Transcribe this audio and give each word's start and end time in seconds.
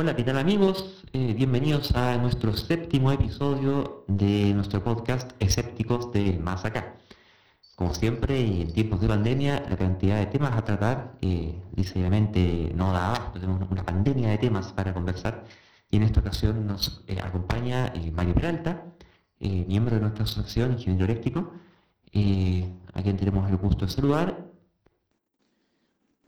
Hola, 0.00 0.14
¿qué 0.14 0.22
tal 0.22 0.38
amigos? 0.38 1.04
Eh, 1.12 1.34
bienvenidos 1.34 1.90
a 1.96 2.16
nuestro 2.18 2.56
séptimo 2.56 3.10
episodio 3.10 4.04
de 4.06 4.54
nuestro 4.54 4.84
podcast 4.84 5.32
Escépticos 5.40 6.12
de 6.12 6.38
Más 6.38 6.64
Acá. 6.64 6.94
Como 7.74 7.92
siempre, 7.92 8.38
en 8.38 8.72
tiempos 8.72 9.00
de 9.00 9.08
pandemia, 9.08 9.66
la 9.68 9.76
cantidad 9.76 10.20
de 10.20 10.26
temas 10.26 10.56
a 10.56 10.64
tratar, 10.64 11.18
eh, 11.20 11.60
no 12.76 12.92
da 12.92 13.08
abasto, 13.08 13.40
tenemos 13.40 13.68
una 13.68 13.84
pandemia 13.84 14.28
de 14.28 14.38
temas 14.38 14.72
para 14.72 14.94
conversar 14.94 15.44
y 15.90 15.96
en 15.96 16.04
esta 16.04 16.20
ocasión 16.20 16.64
nos 16.64 17.02
eh, 17.08 17.18
acompaña 17.20 17.88
eh, 17.88 18.12
Mario 18.12 18.34
Peralta, 18.34 18.84
miembro 19.40 19.96
de 19.96 20.00
nuestra 20.00 20.22
asociación 20.22 20.74
Ingeniero 20.74 21.06
Eléctrico, 21.06 21.54
a 22.94 23.02
quien 23.02 23.16
tenemos 23.16 23.50
el 23.50 23.56
gusto 23.56 23.84
de 23.84 23.90
saludar. 23.90 24.46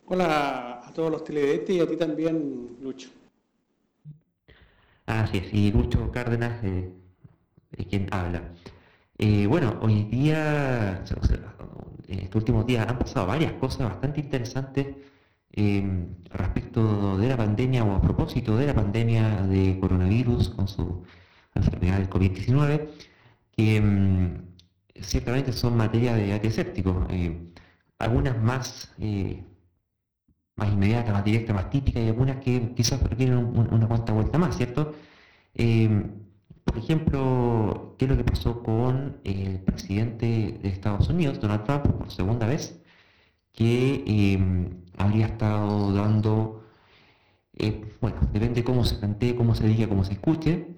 Hola 0.06 0.80
a 0.84 0.92
todos 0.92 1.12
los 1.12 1.22
televidentes 1.22 1.76
y 1.76 1.78
a 1.78 1.86
ti 1.86 1.96
también, 1.96 2.76
Lucho. 2.82 3.19
Así 5.10 5.38
es, 5.38 5.52
y 5.52 5.72
Lucho 5.72 6.10
Cárdenas 6.12 6.62
es 6.64 7.86
quien 7.86 8.08
habla. 8.12 8.42
bueno, 9.48 9.78
hoy 9.82 10.04
día, 10.04 11.02
estos 12.08 12.34
últimos 12.34 12.66
días 12.66 12.86
han 12.88 12.98
pasado 12.98 13.26
varias 13.26 13.52
cosas 13.54 13.88
bastante 13.88 14.20
interesantes 14.20 14.86
Em, 15.52 16.14
respecto 16.30 17.18
de 17.18 17.28
la 17.28 17.36
pandemia 17.36 17.82
o 17.84 17.96
a 17.96 18.00
propósito 18.00 18.56
de 18.56 18.66
la 18.66 18.74
pandemia 18.74 19.42
de 19.42 19.78
coronavirus 19.80 20.50
con 20.50 20.68
su 20.68 21.02
enfermedad 21.54 21.98
del 21.98 22.08
COVID-19, 22.08 22.88
que 23.56 23.76
em, 23.76 24.42
ciertamente 25.00 25.52
son 25.52 25.76
materia 25.76 26.14
de 26.14 26.32
antisépticos. 26.32 26.96
Em, 27.10 27.52
algunas 27.98 28.40
más, 28.40 28.94
eh, 28.98 29.44
más 30.56 30.72
inmediatas, 30.72 31.12
más 31.12 31.24
directas, 31.24 31.54
más 31.54 31.70
típicas 31.70 32.02
y 32.02 32.08
algunas 32.08 32.36
que 32.38 32.72
quizás 32.74 33.02
requieren 33.02 33.38
una 33.38 33.88
cuanta 33.88 34.12
vuelta 34.12 34.38
más, 34.38 34.56
¿cierto? 34.56 34.94
por 36.64 36.78
ejemplo, 36.78 37.96
¿qué 37.98 38.04
es 38.04 38.10
lo 38.10 38.16
que 38.16 38.24
pasó 38.24 38.62
con 38.62 39.18
el 39.24 39.60
presidente 39.60 40.58
de 40.62 40.68
Estados 40.68 41.08
Unidos, 41.08 41.40
Donald 41.40 41.64
Trump, 41.64 41.86
por 41.86 42.10
segunda 42.12 42.46
vez? 42.46 42.80
que 43.52 44.38
habría 44.96 45.26
estado 45.26 45.92
dando, 45.92 46.64
eh, 47.58 47.94
bueno, 48.00 48.18
depende 48.32 48.64
cómo 48.64 48.84
se 48.84 48.96
plantee, 48.96 49.36
cómo 49.36 49.54
se 49.54 49.66
diga, 49.66 49.88
cómo 49.88 50.04
se 50.04 50.14
escuche, 50.14 50.68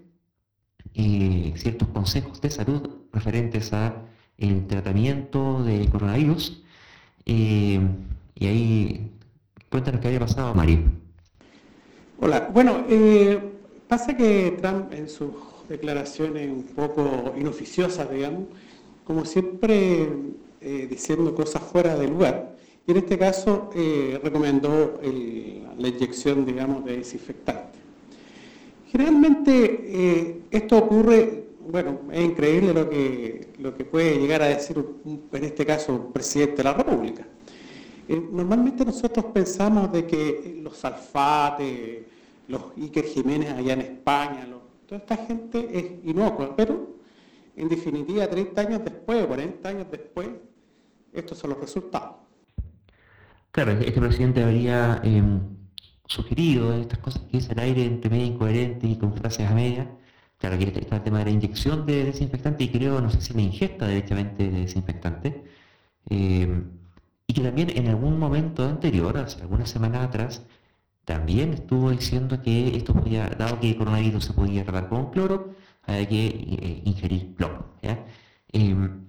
eh, 0.95 1.53
ciertos 1.57 1.89
consejos 1.89 2.41
de 2.41 2.51
salud 2.51 3.07
referentes 3.13 3.73
a 3.73 4.05
el 4.39 4.67
tratamiento 4.67 5.63
del 5.65 5.89
coronavirus. 5.91 6.63
Eh, 7.27 7.81
y 8.35 8.47
ahí, 8.47 9.13
cuéntanos 9.73 10.01
qué 10.03 10.09
había 10.09 10.21
pasado, 10.21 10.55
Mario. 10.55 10.81
Hola, 12.21 12.51
bueno, 12.53 12.85
pasa 13.89 14.15
que 14.17 14.59
Trump 14.61 14.93
en 14.93 15.09
sus 15.09 15.33
declaraciones 15.69 16.49
un 16.51 16.63
poco 16.65 17.35
inoficiosas, 17.37 18.09
digamos, 18.11 18.45
como 19.05 19.25
siempre 19.25 20.09
diciendo 20.61 21.35
cosas 21.35 21.63
fuera 21.63 21.97
de 21.97 22.07
lugar, 22.07 22.55
y 22.87 22.91
en 22.91 22.99
este 22.99 23.17
caso 23.17 23.71
eh, 23.75 24.21
recomendó 24.23 25.01
la 25.79 25.89
inyección, 25.89 26.45
digamos, 26.45 26.85
de 26.85 26.99
desinfectante. 26.99 27.79
Generalmente 28.91 29.85
eh, 29.87 30.41
esto 30.51 30.79
ocurre, 30.79 31.47
bueno, 31.67 32.01
es 32.13 32.23
increíble 32.23 32.75
lo 32.75 32.91
que, 32.91 33.49
lo 33.59 33.75
que 33.75 33.85
puede 33.85 34.19
llegar 34.19 34.43
a 34.43 34.49
decir, 34.49 34.85
en 35.07 35.45
este 35.45 35.65
caso, 35.65 35.95
un 35.95 36.13
presidente 36.13 36.57
de 36.57 36.65
la 36.65 36.75
República. 36.75 37.27
Eh, 38.13 38.29
normalmente 38.31 38.85
nosotros 38.85 39.25
pensamos 39.33 39.91
de 39.91 40.07
que 40.07 40.61
los 40.63 40.85
Alfate, 40.85 42.07
los 42.47 42.65
Iker 42.77 43.07
Jiménez 43.07 43.51
allá 43.53 43.73
en 43.73 43.81
España, 43.81 44.47
toda 44.87 45.01
esta 45.01 45.17
gente 45.17 45.67
es 45.73 46.05
inocua, 46.05 46.55
pero 46.55 46.99
en 47.57 47.71
definitiva 47.71 48.29
30 48.29 48.61
años 48.61 48.85
después 48.85 49.25
o 49.25 49.29
40 49.29 49.67
años 49.67 49.87
después, 49.91 50.29
estos 51.11 51.39
son 51.39 51.51
los 51.51 51.61
resultados. 51.61 52.17
Claro, 53.51 53.73
este 53.73 53.99
presidente 53.99 54.43
habría 54.45 55.01
em, 55.03 55.41
sugerido 56.07 56.75
estas 56.75 56.99
cosas 56.99 57.23
que 57.31 57.39
el 57.39 57.59
aire 57.61 57.87
entre 57.87 58.11
medio 58.11 58.27
incoherente 58.27 58.89
y 58.89 58.97
con 58.97 59.15
frases 59.15 59.49
a 59.49 59.55
media. 59.55 59.91
Claro, 60.37 60.59
que 60.59 60.65
está 60.65 60.97
el 60.97 61.03
tema 61.03 61.21
de 61.21 61.25
la 61.25 61.31
inyección 61.31 61.87
de 61.87 62.05
desinfectante 62.05 62.65
y 62.65 62.69
creo, 62.69 63.01
no 63.01 63.09
sé 63.09 63.23
si 63.23 63.33
la 63.33 63.41
ingesta 63.41 63.89
directamente 63.89 64.51
de 64.51 64.61
desinfectante. 64.61 65.45
Em, 66.11 66.82
y 67.27 67.35
que 67.35 67.43
también 67.43 67.71
en 67.71 67.89
algún 67.89 68.19
momento 68.19 68.65
anterior, 68.65 69.17
hace 69.19 69.43
algunas 69.43 69.71
semanas 69.71 70.07
atrás, 70.07 70.43
también 71.05 71.55
estuvo 71.55 71.91
diciendo 71.91 72.41
que 72.43 72.77
esto 72.77 72.95
podía, 72.95 73.29
dado 73.31 73.59
que 73.61 73.71
el 73.71 73.77
coronavirus 73.77 74.25
se 74.25 74.33
podía 74.35 74.65
tratar 74.65 74.89
con 74.89 75.11
cloro, 75.11 75.55
había 75.83 76.09
que 76.09 76.27
eh, 76.27 76.83
ingerir 76.85 77.35
cloro. 77.35 77.73
Em, 78.53 79.07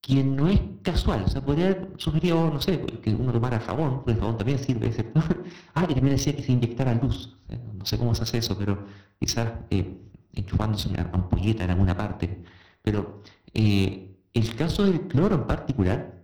que 0.00 0.24
no 0.24 0.48
es 0.48 0.60
casual. 0.82 1.24
O 1.24 1.28
sea, 1.28 1.44
podría 1.44 1.66
haber 1.66 1.92
sugerido, 1.96 2.50
no 2.50 2.60
sé, 2.60 2.80
que 3.02 3.14
uno 3.14 3.32
tomara 3.32 3.60
jabón, 3.60 3.96
porque 3.96 4.12
el 4.12 4.18
jabón 4.20 4.38
también 4.38 4.58
sirve, 4.58 4.92
¿cierto? 4.92 5.22
ah, 5.74 5.84
y 5.88 5.94
también 5.94 6.16
decía 6.16 6.34
que 6.34 6.42
se 6.42 6.52
inyectara 6.52 6.94
luz. 6.94 7.36
No 7.74 7.84
sé 7.84 7.98
cómo 7.98 8.14
se 8.14 8.22
hace 8.22 8.38
eso, 8.38 8.56
pero 8.58 8.86
quizás 9.20 9.52
eh, 9.70 9.98
enchufándose 10.32 10.88
una 10.88 11.10
ampolleta 11.12 11.64
en 11.64 11.70
alguna 11.70 11.96
parte. 11.96 12.42
Pero 12.82 13.22
eh, 13.54 14.16
el 14.34 14.56
caso 14.56 14.84
del 14.84 15.02
cloro 15.08 15.34
en 15.34 15.46
particular 15.46 16.17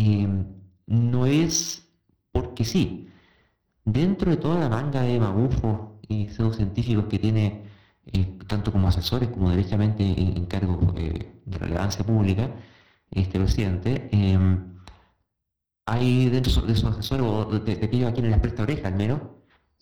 eh, 0.00 0.28
no 0.86 1.26
es 1.26 1.88
porque 2.32 2.64
sí. 2.64 3.08
Dentro 3.84 4.30
de 4.30 4.36
toda 4.36 4.60
la 4.60 4.68
manga 4.68 5.02
de 5.02 5.18
magufos 5.20 5.92
y 6.08 6.28
pseudocientíficos 6.28 7.06
que 7.06 7.18
tiene 7.18 7.70
tanto 8.46 8.72
como 8.72 8.88
asesores 8.88 9.28
como 9.28 9.50
derechamente 9.50 10.02
en, 10.02 10.46
cargos 10.46 10.78
eh, 10.96 11.32
de 11.44 11.58
relevancia 11.58 12.04
pública, 12.04 12.50
este 13.10 13.38
presidente, 13.38 14.08
em, 14.12 14.78
hay 15.86 16.28
dentro 16.28 16.62
de 16.62 16.74
sus 16.74 16.84
asesores, 16.84 17.24
o 17.26 17.58
de, 17.58 17.72
aquellos 17.72 18.10
a 18.10 18.12
quienes 18.12 18.32
les 18.32 18.40
presta 18.40 18.62
oreja 18.62 18.88
al 18.88 18.96
menos, 18.96 19.20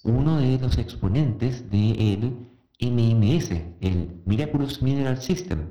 uno 0.05 0.39
de 0.39 0.59
los 0.59 0.79
exponentes 0.79 1.71
del 1.71 2.49
MMS, 2.81 3.51
el 3.81 4.23
Miraculous 4.27 4.83
Mineral 4.83 5.21
System, 5.21 5.71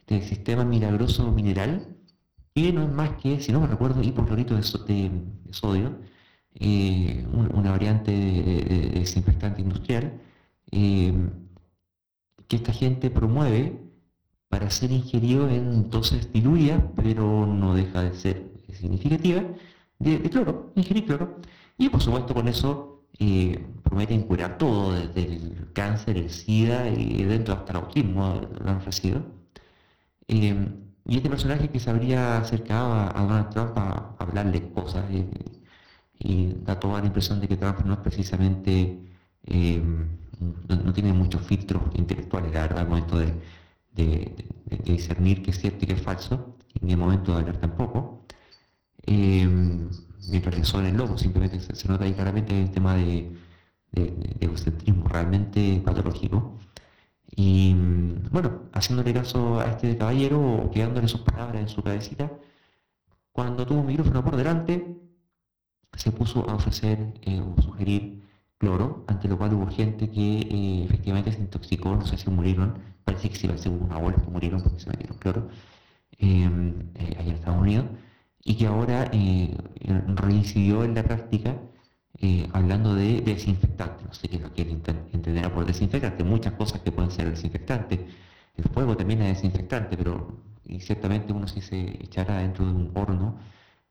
este 0.00 0.22
sistema 0.22 0.64
milagroso 0.64 1.30
mineral, 1.32 1.95
que 2.56 2.72
no 2.72 2.84
es 2.84 2.90
más 2.90 3.10
que, 3.18 3.38
si 3.40 3.52
no 3.52 3.60
me 3.60 3.66
recuerdo, 3.66 4.02
hipoclorito 4.02 4.56
de, 4.56 4.62
sodio, 5.50 5.98
eh, 6.54 7.26
una 7.30 7.70
variante 7.70 8.10
de, 8.10 8.90
desinfectante 8.94 9.60
industrial, 9.60 10.18
em, 10.70 11.30
que 12.48 12.56
esta 12.56 12.72
gente 12.72 13.10
promueve 13.10 13.78
para 14.48 14.70
ser 14.70 14.90
ingerido 14.92 15.50
en 15.50 15.90
dosis 15.90 16.32
diluidas, 16.32 16.82
pero 16.96 17.46
no 17.46 17.74
deja 17.74 18.02
de 18.02 18.14
ser 18.14 18.50
significativa, 18.72 19.42
de, 19.98 20.22
cloro, 20.30 20.72
ingerir 20.76 21.04
cloro. 21.06 21.40
Y 21.78 21.90
por 21.90 22.00
supuesto 22.00 22.34
con 22.34 22.48
eso 22.48 23.04
eh, 23.18 23.66
prometen 23.82 24.22
curar 24.22 24.56
todo, 24.58 24.92
desde 24.94 25.24
el 25.24 25.72
cáncer, 25.74 26.16
el 26.16 26.30
SIDA 26.30 26.88
y 26.88 27.22
dentro 27.24 27.54
hasta 27.54 27.72
el 27.72 27.78
autismo 27.78 28.40
lo 28.60 28.70
han 28.70 28.78
ofrecido. 28.78 29.22
Eh, 30.28 30.85
y 31.08 31.16
este 31.16 31.28
personaje 31.30 31.68
que 31.70 31.80
se 31.80 31.90
habría 31.90 32.38
acercado 32.38 32.92
a, 32.94 33.12
Donald 33.20 33.50
Trump 33.50 33.78
a, 33.78 34.16
hablarle 34.18 34.70
cosas 34.72 35.04
eh, 35.10 35.26
y 36.18 36.54
da 36.64 36.78
toda 36.80 37.00
la 37.00 37.06
impresión 37.06 37.40
de 37.40 37.48
que 37.48 37.56
Trump 37.56 37.80
no 37.84 37.94
es 37.94 37.98
precisamente 38.00 38.98
no, 40.68 40.92
tiene 40.92 41.12
muchos 41.12 41.42
filtros 41.42 41.82
intelectuales, 41.94 42.52
la 42.52 42.62
verdad, 42.62 42.78
al 42.80 42.88
momento 42.88 43.18
de, 43.18 43.34
discernir 44.84 45.42
qué 45.42 45.50
es 45.50 45.58
cierto 45.60 45.84
y 45.84 45.88
qué 45.88 45.94
es 45.94 46.02
falso, 46.02 46.56
y 46.74 46.84
ni 46.84 46.92
el 46.92 46.98
momento 46.98 47.32
de 47.32 47.38
hablar 47.38 47.56
tampoco. 47.58 48.26
Eh, 49.06 49.48
mientras 50.28 50.58
le 50.58 50.64
son 50.64 50.86
el 50.86 50.96
lobo, 50.96 51.16
simplemente 51.16 51.60
se, 51.60 51.88
nota 51.88 52.04
ahí 52.04 52.12
claramente 52.12 52.60
el 52.60 52.70
tema 52.70 52.94
de, 52.96 53.32
egocentrismo 54.40 55.08
realmente 55.08 55.80
patológico. 55.84 56.58
Y 57.36 57.74
bueno, 58.30 58.62
haciéndole 58.72 59.12
caso 59.12 59.60
a 59.60 59.66
este 59.66 59.96
caballero, 59.98 60.70
quedándole 60.72 61.06
sus 61.06 61.20
palabras 61.20 61.60
en 61.62 61.68
su 61.68 61.82
cabecita, 61.82 62.32
cuando 63.32 63.66
tuvo 63.66 63.80
un 63.80 63.86
micrófono 63.86 64.24
por 64.24 64.36
delante, 64.36 64.96
se 65.94 66.12
puso 66.12 66.48
a 66.48 66.54
ofrecer 66.54 67.14
eh, 67.22 67.40
o 67.40 67.60
sugerir 67.60 68.22
cloro, 68.58 69.04
ante 69.08 69.28
lo 69.28 69.36
cual 69.38 69.52
hubo 69.54 69.66
gente 69.70 70.10
que 70.10 70.38
eh, 70.40 70.84
efectivamente 70.84 71.32
se 71.32 71.40
intoxicó, 71.40 71.94
no 71.94 72.06
sé 72.06 72.16
si 72.16 72.30
murieron, 72.30 72.78
parece 73.04 73.28
que 73.30 73.36
sí, 73.36 73.46
parece 73.46 73.68
que 73.68 73.76
hubo 73.76 73.84
una 73.84 74.14
que 74.14 74.30
murieron 74.30 74.62
porque 74.62 74.80
se 74.80 74.88
metieron 74.90 75.18
cloro 75.18 75.48
em, 76.18 76.90
eh, 76.94 77.16
allá 77.18 77.30
en 77.30 77.36
Estados 77.36 77.60
Unidos, 77.60 77.86
y 78.44 78.56
que 78.56 78.66
ahora 78.66 79.10
reincidió 80.16 80.84
en 80.84 80.94
la 80.94 81.02
práctica 81.02 81.56
hablando 82.52 82.94
de 82.94 83.20
desinfectante, 83.20 84.04
no 84.04 84.12
sé 84.14 84.28
qué 84.28 84.38
lo 84.38 84.52
que 84.52 84.62
él 84.62 84.70
entenderá 85.12 85.52
por 85.52 85.64
desinfectante, 85.66 86.24
muchas 86.24 86.54
cosas 86.54 86.80
que 86.80 86.90
pueden 86.92 87.10
ser 87.10 87.30
desinfectantes, 87.30 88.00
el 88.56 88.64
fuego 88.72 88.96
también 88.96 89.22
es 89.22 89.36
desinfectante, 89.36 89.96
pero 89.96 90.40
ciertamente 90.80 91.32
uno 91.32 91.46
si 91.46 91.60
se 91.60 91.80
echara 92.02 92.38
dentro 92.38 92.64
de 92.66 92.72
un 92.72 92.90
horno, 92.94 93.38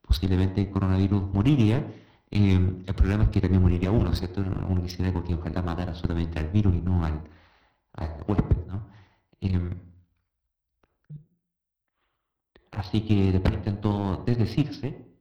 posiblemente 0.01 0.61
el 0.61 0.69
coronavirus 0.69 1.33
moriría, 1.33 1.85
Eh, 2.31 2.55
el 2.87 2.95
problema 2.95 3.23
es 3.25 3.29
que 3.29 3.39
también 3.41 3.61
moriría 3.61 3.91
uno, 3.91 4.13
¿cierto? 4.13 4.41
Uno 4.41 4.81
quisiera 4.81 5.11
que 5.23 5.35
ojalá 5.35 5.61
matara 5.61 5.93
solamente 5.95 6.39
al 6.39 6.49
virus 6.49 6.75
y 6.75 6.81
no 6.81 7.05
al, 7.05 7.21
huésped, 8.27 8.57
¿no? 8.67 8.87
Eh, 9.41 9.75
así 12.71 13.01
que 13.01 13.31
después 13.31 13.53
intentó 13.55 14.23
desdecirse, 14.25 15.14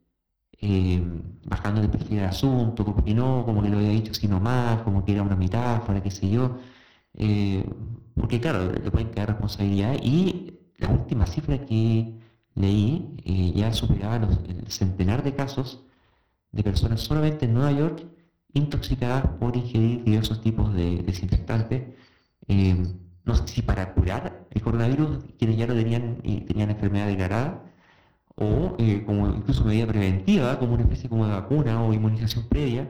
eh, 0.61 1.03
bajando 1.45 1.81
el 1.81 1.91
perfil 1.91 2.19
del 2.19 2.27
asunto, 2.27 2.85
como 2.85 3.05
que 3.05 3.15
no, 3.15 3.45
como 3.45 3.62
que 3.62 3.69
lo 3.69 3.79
había 3.79 3.91
dicho 3.91 4.12
así 4.12 4.29
nomás, 4.29 4.83
como 4.83 5.05
que 5.05 5.12
era 5.12 5.23
una 5.23 5.37
metáfora, 5.37 6.03
qué 6.03 6.11
sé 6.11 6.29
yo. 6.31 6.59
porque 8.15 8.41
claro, 8.41 8.73
le 8.73 8.91
pueden 8.91 9.11
quedar 9.11 9.29
responsabilidad 9.29 9.97
y 10.03 10.59
la 10.79 10.89
última 10.91 11.27
cifra 11.27 11.59
que 11.67 12.15
leí 12.55 13.53
ya 13.55 13.73
superaba 13.73 14.19
los, 14.19 14.39
el 14.49 14.71
centenar 14.71 15.23
de 15.23 15.35
casos 15.35 15.85
de 16.53 16.62
personas 16.62 17.01
solamente 17.01 17.47
en 17.47 17.55
Nueva 17.55 17.73
York 17.73 18.05
intoxicadas 18.55 19.27
por 19.41 19.56
ingerir 19.56 20.05
diversos 20.05 20.41
tipos 20.41 20.73
de 20.75 21.03
desinfectantes. 21.03 21.83
Eh, 22.49 22.77
no 23.25 23.35
sé 23.35 23.49
si 23.49 23.62
para 23.62 23.93
curar 23.95 24.47
el 24.51 24.62
coronavirus, 24.62 25.25
quienes 25.39 25.56
ya 25.59 25.67
lo 25.67 25.75
tenían 25.75 26.19
y 26.23 26.41
tenían 26.43 26.71
enfermedad 26.71 27.06
declarada, 27.09 27.62
o 28.36 28.75
eh, 28.78 29.02
como 29.06 29.28
incluso 29.28 29.64
medida 29.64 29.86
preventiva, 29.86 30.58
como 30.58 30.75
una 30.75 30.82
especie 30.82 31.08
como 31.08 31.26
de 31.26 31.32
vacuna 31.32 31.82
o 31.82 31.92
inmunización 31.92 32.46
previa 32.48 32.88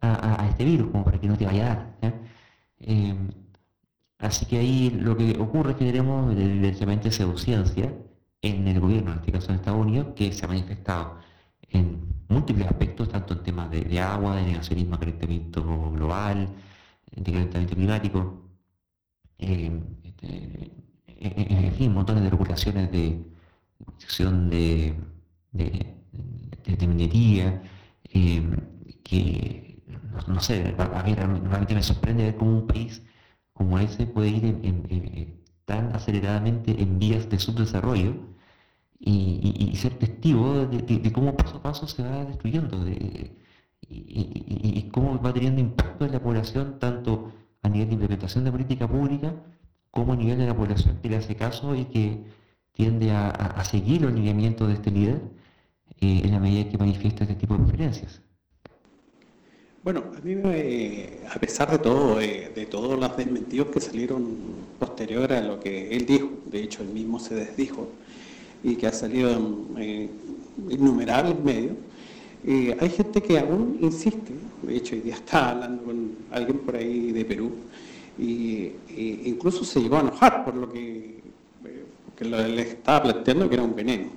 a, 0.00 0.46
este 0.50 0.64
virus, 0.64 0.90
como 0.90 1.04
para 1.04 1.20
que 1.20 1.28
no 1.28 1.36
te 1.36 1.46
vaya 1.46 1.64
a 1.64 1.68
dar. 1.68 1.96
Eh, 2.80 3.14
así 4.18 4.46
que 4.46 4.58
ahí 4.58 4.90
lo 4.90 5.16
que 5.16 5.36
ocurre 5.38 5.72
es 5.72 5.76
que 5.78 5.86
tenemos 5.86 6.32
evidentemente 6.32 7.10
pseudociencia 7.10 7.92
en 8.42 8.68
el 8.68 8.80
gobierno, 8.80 9.12
en 9.12 9.18
este 9.18 9.32
caso 9.32 9.50
en 9.50 9.56
Estados 9.56 9.80
Unidos, 9.80 10.08
que 10.14 10.32
se 10.32 10.44
ha 10.44 10.48
manifestado 10.48 11.18
en 11.70 12.00
múltiples 12.28 12.66
aspectos, 12.66 13.08
tanto 13.08 13.34
en 13.34 13.42
temas 13.42 13.70
de, 13.70 14.00
agua, 14.00 14.36
de 14.36 14.42
negacionismo, 14.44 14.98
calentamiento 14.98 15.62
global, 15.92 16.48
de 17.10 17.32
calentamiento 17.32 17.74
climático, 17.76 18.42
eh, 19.38 19.80
este, 20.04 20.72
en 21.18 21.72
fin, 21.74 21.92
montones 21.94 22.22
de 22.24 22.30
regulaciones 22.30 22.90
de 22.92 23.33
protección 23.84 24.50
de, 24.50 24.94
de, 25.52 26.86
minería, 26.86 27.62
eh, 28.04 28.42
que 29.02 29.82
no, 30.28 30.40
sé, 30.40 30.74
a 30.78 31.02
mí 31.02 31.14
realmente 31.14 31.74
me 31.74 31.82
sorprende 31.82 32.24
ver 32.24 32.36
cómo 32.36 32.58
un 32.58 32.66
país 32.66 33.02
como 33.52 33.78
ese 33.78 34.06
puede 34.06 34.28
ir 34.28 35.40
tan 35.64 35.94
aceleradamente 35.94 36.80
en 36.82 36.98
vías 36.98 37.28
de 37.30 37.38
subdesarrollo 37.38 38.14
y, 38.98 39.72
ser 39.76 39.94
testigo 39.98 40.66
de, 40.66 41.12
cómo 41.12 41.36
paso 41.36 41.56
a 41.58 41.62
paso 41.62 41.86
se 41.86 42.02
va 42.02 42.24
destruyendo 42.24 42.84
y, 43.88 44.88
cómo 44.92 45.20
va 45.20 45.32
teniendo 45.32 45.60
impacto 45.60 46.04
en 46.04 46.12
la 46.12 46.20
población, 46.22 46.78
tanto 46.78 47.32
a 47.62 47.68
nivel 47.68 47.88
de 47.88 47.94
implementación 47.94 48.44
de 48.44 48.52
política 48.52 48.88
pública 48.88 49.34
como 49.90 50.12
a 50.12 50.16
nivel 50.16 50.38
de 50.38 50.46
la 50.46 50.56
población 50.56 50.98
que 51.02 51.08
le 51.08 51.16
hace 51.16 51.36
caso 51.36 51.74
y 51.74 51.84
que 51.86 52.24
tiende 52.74 53.10
a, 53.10 53.64
seguir 53.64 54.02
los 54.02 54.12
lineamientos 54.12 54.68
de 54.68 54.74
este 54.74 54.90
líder 54.90 55.22
eh, 56.00 56.20
en 56.24 56.30
la 56.30 56.38
medida 56.38 56.68
que 56.68 56.76
manifiesta 56.76 57.24
este 57.24 57.36
tipo 57.36 57.54
de 57.54 57.64
preferencias. 57.64 58.20
Bueno, 59.84 60.02
a 60.16 60.20
mí 60.22 60.34
a 61.30 61.38
pesar 61.38 61.70
de 61.70 61.78
todo, 61.78 62.18
eh, 62.18 62.50
de 62.54 62.64
todos 62.64 62.98
los 62.98 63.16
desmentidos 63.18 63.68
que 63.68 63.82
salieron 63.82 64.24
posterior 64.78 65.30
a 65.30 65.42
lo 65.42 65.60
que 65.60 65.94
él 65.94 66.06
dijo, 66.06 66.30
de 66.46 66.62
hecho 66.62 66.82
él 66.82 66.88
mismo 66.88 67.20
se 67.20 67.34
desdijo, 67.34 67.88
y 68.62 68.76
que 68.76 68.86
ha 68.86 68.92
salido 68.92 69.30
en 69.30 69.66
eh, 69.76 70.08
innumerables 70.70 71.38
medios, 71.38 71.74
eh, 72.46 72.74
hay 72.80 72.88
gente 72.88 73.22
que 73.22 73.38
aún 73.38 73.76
insiste, 73.82 74.32
de 74.62 74.74
hecho 74.74 74.94
hoy 74.94 75.02
día 75.02 75.16
estaba 75.16 75.50
hablando 75.50 75.82
con 75.84 76.12
alguien 76.30 76.60
por 76.60 76.76
ahí 76.76 77.12
de 77.12 77.24
Perú, 77.26 77.52
y, 78.18 78.72
incluso 79.26 79.64
se 79.64 79.82
llegó 79.82 79.96
a 79.96 80.00
enojar 80.00 80.46
por 80.46 80.54
lo 80.54 80.72
que, 80.72 81.23
eh, 82.18 82.48
le 82.48 82.62
estaba 82.62 83.02
planteando 83.02 83.48
que 83.48 83.54
era 83.54 83.64
un 83.64 83.74
veneno. 83.74 84.10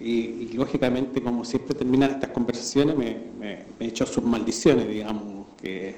y, 0.00 0.52
lógicamente, 0.54 1.22
como 1.22 1.44
siempre 1.44 1.74
terminan 1.74 2.10
estas 2.10 2.30
conversaciones, 2.30 2.96
me, 2.96 3.64
he 3.80 3.86
hecho 3.86 4.06
sus 4.06 4.22
maldiciones, 4.22 4.88
digamos, 4.88 5.46
que, 5.60 5.96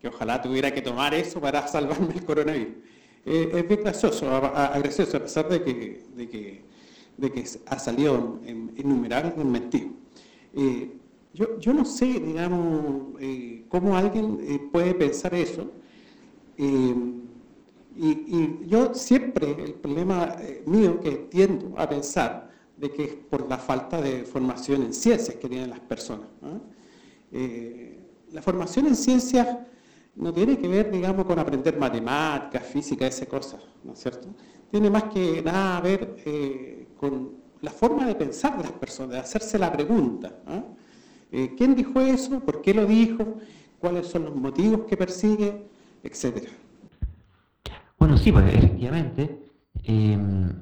que 0.00 0.08
ojalá 0.08 0.40
tuviera 0.42 0.72
que 0.72 0.82
tomar 0.82 1.14
eso 1.14 1.40
para 1.40 1.66
salvarme 1.74 2.14
el 2.14 2.24
coronavirus. 2.24 2.74
Eh, 3.26 3.50
es 3.54 3.68
bien 3.68 3.80
gracioso, 3.80 4.30
a, 4.30 4.74
pesar 4.82 5.48
de 5.48 5.62
que, 5.62 6.02
de 6.14 6.28
que, 6.28 6.60
de 7.16 7.32
que 7.32 7.44
ha 7.66 7.78
salido 7.78 8.38
en, 8.44 8.72
innumerables 8.76 9.34
mentiras. 9.36 9.92
Eh, 10.54 10.90
yo, 11.32 11.58
yo, 11.58 11.72
no 11.72 11.86
sé, 11.86 12.20
digamos, 12.20 13.14
eh, 13.20 13.64
cómo 13.68 13.96
alguien 13.96 14.68
puede 14.70 14.94
pensar 14.94 15.34
eso. 15.34 15.70
Y, 17.96 18.66
yo 18.66 18.94
siempre, 18.94 19.52
el 19.62 19.74
problema 19.74 20.36
mío 20.66 21.00
que 21.00 21.12
tiendo 21.30 21.78
a 21.78 21.88
pensar 21.88 22.50
de 22.76 22.90
que 22.90 23.04
es 23.04 23.14
por 23.14 23.48
la 23.48 23.58
falta 23.58 24.00
de 24.00 24.24
formación 24.24 24.82
en 24.82 24.92
ciencias 24.92 25.36
que 25.36 25.48
tienen 25.48 25.70
las 25.70 25.80
personas. 25.80 26.28
la 27.30 28.42
formación 28.42 28.86
en 28.86 28.96
ciencias 28.96 29.58
no 30.16 30.32
tiene 30.32 30.58
que 30.58 30.68
ver, 30.68 30.90
digamos, 30.90 31.24
con 31.24 31.38
aprender 31.38 31.78
matemáticas, 31.78 32.64
física, 32.64 33.06
esas 33.06 33.28
cosas, 33.28 33.60
¿no 33.82 33.92
es 33.92 33.98
cierto? 33.98 34.28
Tiene 34.70 34.90
más 34.90 35.04
que 35.04 35.42
nada 35.42 35.78
a 35.78 35.80
ver 35.80 36.16
eh, 36.24 36.86
con 36.98 37.32
la 37.60 37.70
forma 37.70 38.06
de 38.06 38.14
pensar 38.14 38.56
de 38.56 38.64
las 38.64 38.72
personas, 38.72 39.12
de 39.12 39.18
hacerse 39.18 39.58
la 39.58 39.72
pregunta. 39.72 40.32
Eh, 41.32 41.54
¿Quién 41.56 41.74
dijo 41.74 42.00
eso? 42.00 42.40
¿Por 42.40 42.60
qué 42.60 42.74
lo 42.74 42.86
dijo? 42.86 43.38
¿Cuáles 43.80 44.06
son 44.06 44.24
los 44.24 44.34
motivos 44.34 44.82
que 44.86 44.96
persigue? 44.96 45.66
Etcétera. 46.02 46.50
Bueno, 47.98 48.16
sí, 48.16 48.32
pues 48.32 48.54
efectivamente. 48.54 49.40
Em, 49.82 50.52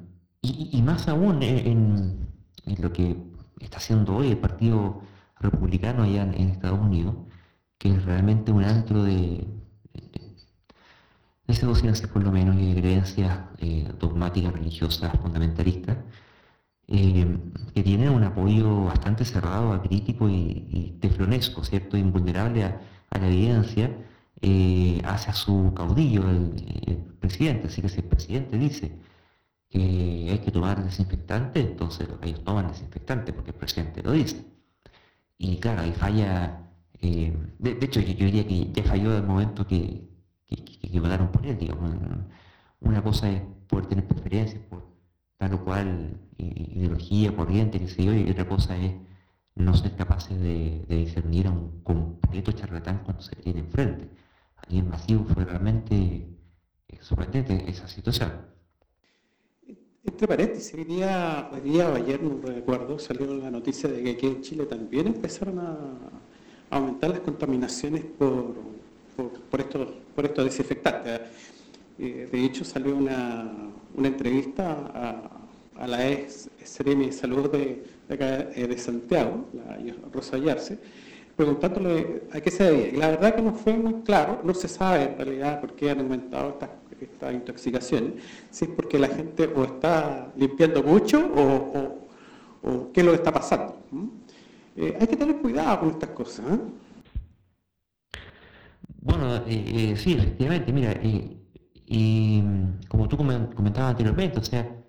y, 0.41 0.81
más 0.81 1.07
aún 1.07 1.41
en, 1.41 2.27
lo 2.77 2.91
que 2.91 3.15
está 3.59 3.77
haciendo 3.77 4.17
hoy 4.17 4.29
el 4.29 4.37
Partido 4.37 5.01
Republicano 5.39 6.03
allá 6.03 6.23
en 6.23 6.49
Estados 6.49 6.79
Unidos, 6.79 7.15
que 7.77 7.89
es 7.91 8.03
realmente 8.05 8.51
un 8.51 8.63
antro 8.63 9.03
de, 9.03 9.47
de, 11.47 11.53
seducciones 11.53 12.01
por 12.01 12.23
lo 12.23 12.31
menos 12.31 12.55
y 12.57 12.73
de 12.73 12.81
creencias 12.81 13.39
eh, 13.59 13.87
dogmáticas, 13.99 14.53
religiosas, 14.53 15.13
fundamentalistas, 15.21 15.97
eh, 16.87 17.37
que 17.73 17.83
tiene 17.83 18.09
un 18.09 18.23
apoyo 18.23 18.85
bastante 18.85 19.23
cerrado, 19.25 19.81
crítico 19.81 20.29
y, 20.29 20.67
y 20.69 20.97
teflonesco, 20.99 21.63
¿cierto? 21.63 21.97
Invulnerable 21.97 22.63
a, 22.65 22.81
la 23.11 23.27
evidencia 23.27 23.91
eh, 24.43 25.01
hacia 25.05 25.33
su 25.33 25.73
caudillo, 25.75 26.29
el, 26.29 26.97
presidente. 27.19 27.67
Así 27.67 27.81
que 27.81 27.89
si 27.89 28.01
el 28.01 28.07
presidente 28.07 28.57
dice 28.57 28.99
que 29.69 30.27
hay 30.31 30.39
que 30.39 30.51
tomar 30.51 30.83
desinfectante, 30.83 31.61
entonces 31.61 32.07
ellos 32.21 32.43
toman 32.43 32.67
desinfectante 32.67 33.33
porque 33.33 33.51
el 33.51 33.57
presidente 33.57 34.03
lo 34.03 34.11
dice. 34.11 34.45
Y 35.37 35.57
claro, 35.57 35.81
ahí 35.81 35.93
falla 35.93 36.63
eh, 37.01 37.33
de, 37.59 37.71
hecho, 37.81 37.99
yo, 37.99 38.25
diría 38.25 38.47
que 38.47 38.71
ya 38.73 38.83
falló 38.83 39.15
el 39.17 39.23
momento 39.23 39.67
que, 39.67 40.07
que, 40.47 40.99
votaron 40.99 41.31
por 41.31 41.45
él. 41.45 41.57
Una 42.79 43.03
cosa 43.03 43.29
es 43.31 43.41
poder 43.67 43.87
tener 43.87 44.07
preferencias 44.07 44.61
por 44.69 44.85
tal 45.37 45.53
o 45.53 45.63
cual 45.63 46.19
ideología, 46.37 47.35
corriente, 47.35 47.79
que 47.79 47.87
sé 47.87 48.03
yo, 48.05 48.13
y 48.13 48.29
otra 48.29 48.47
cosa 48.47 48.77
es 48.77 48.93
no 49.55 49.73
ser 49.73 49.95
capaces 49.95 50.39
de, 50.39 50.85
discernir 50.87 51.47
a 51.47 51.51
un 51.51 51.81
completo 51.83 52.51
charlatán 52.53 53.01
cuando 53.03 53.21
se 53.21 53.35
tiene 53.35 53.59
enfrente. 53.61 54.09
A 54.69 54.73
en 54.73 54.89
masivo 54.89 55.25
fue 55.25 55.43
realmente 55.43 55.93
eh, 55.95 56.97
sorprendente 57.01 57.65
esa 57.67 57.87
situación. 57.87 58.31
Entre 60.05 60.27
paréntesis, 60.27 60.73
hoy 60.73 60.83
día, 60.85 61.49
hoy 61.51 61.61
día 61.61 61.93
ayer, 61.93 62.21
no 62.21 62.39
recuerdo, 62.41 62.97
salió 62.99 63.33
la 63.35 63.51
noticia 63.51 63.89
de 63.89 64.03
que 64.03 64.11
aquí 64.11 64.27
en 64.27 64.41
Chile 64.41 64.65
también 64.65 65.07
empezaron 65.07 65.59
a, 65.59 65.77
aumentar 66.69 67.11
las 67.11 67.19
contaminaciones 67.19 68.03
por, 68.03 68.55
por, 69.51 69.59
estos, 69.59 69.89
por 70.15 70.25
estos 70.25 70.45
desinfectantes. 70.45 71.21
Eh, 71.99 72.27
de 72.31 72.45
hecho, 72.45 72.65
salió 72.65 72.95
una, 72.95 73.51
una 73.95 74.07
entrevista 74.07 75.29
a, 75.75 75.87
la 75.87 76.09
ex 76.09 76.49
de 76.57 77.11
Salud 77.11 77.51
de, 77.51 77.83
eh, 78.09 78.67
de, 78.67 78.77
Santiago, 78.77 79.45
la 79.53 79.77
Rosa 80.11 80.37
Yarse, 80.37 80.79
preguntándole 81.35 82.23
a 82.31 82.41
qué 82.41 82.51
se 82.51 82.63
debía. 82.63 82.87
Y 82.89 82.97
la 82.97 83.09
verdad 83.09 83.35
que 83.35 83.41
no 83.41 83.53
fue 83.53 83.73
muy 83.73 84.01
claro, 84.03 84.41
no 84.43 84.53
se 84.53 84.67
sabe 84.67 85.03
en 85.03 85.17
realidad 85.17 85.61
por 85.61 85.73
qué 85.75 85.91
han 85.91 85.99
aumentado 85.99 86.49
estas, 86.49 86.69
estas 87.01 87.33
intoxicaciones, 87.33 88.13
si 88.51 88.65
es 88.65 88.71
porque 88.71 88.99
la 88.99 89.07
gente 89.07 89.49
o 89.55 89.63
está 89.63 90.31
limpiando 90.35 90.83
mucho 90.83 91.19
o, 91.19 91.99
o, 92.63 92.91
qué 92.93 93.01
es 93.01 93.05
lo 93.05 93.11
que 93.11 93.17
está 93.17 93.31
pasando. 93.31 93.77
Eh, 94.75 94.97
hay 94.99 95.07
que 95.07 95.17
tener 95.17 95.37
cuidado 95.37 95.79
con 95.81 95.89
estas 95.89 96.09
cosas. 96.11 96.45
¿eh? 96.51 96.59
Bueno, 99.01 99.43
eh, 99.47 99.95
sí, 99.97 100.13
efectivamente, 100.13 100.71
mira, 100.71 100.93
y 101.85 102.41
como 102.87 103.07
tú 103.07 103.17
comentabas 103.17 103.91
anteriormente, 103.91 104.39
o 104.39 104.43
sea, 104.43 104.82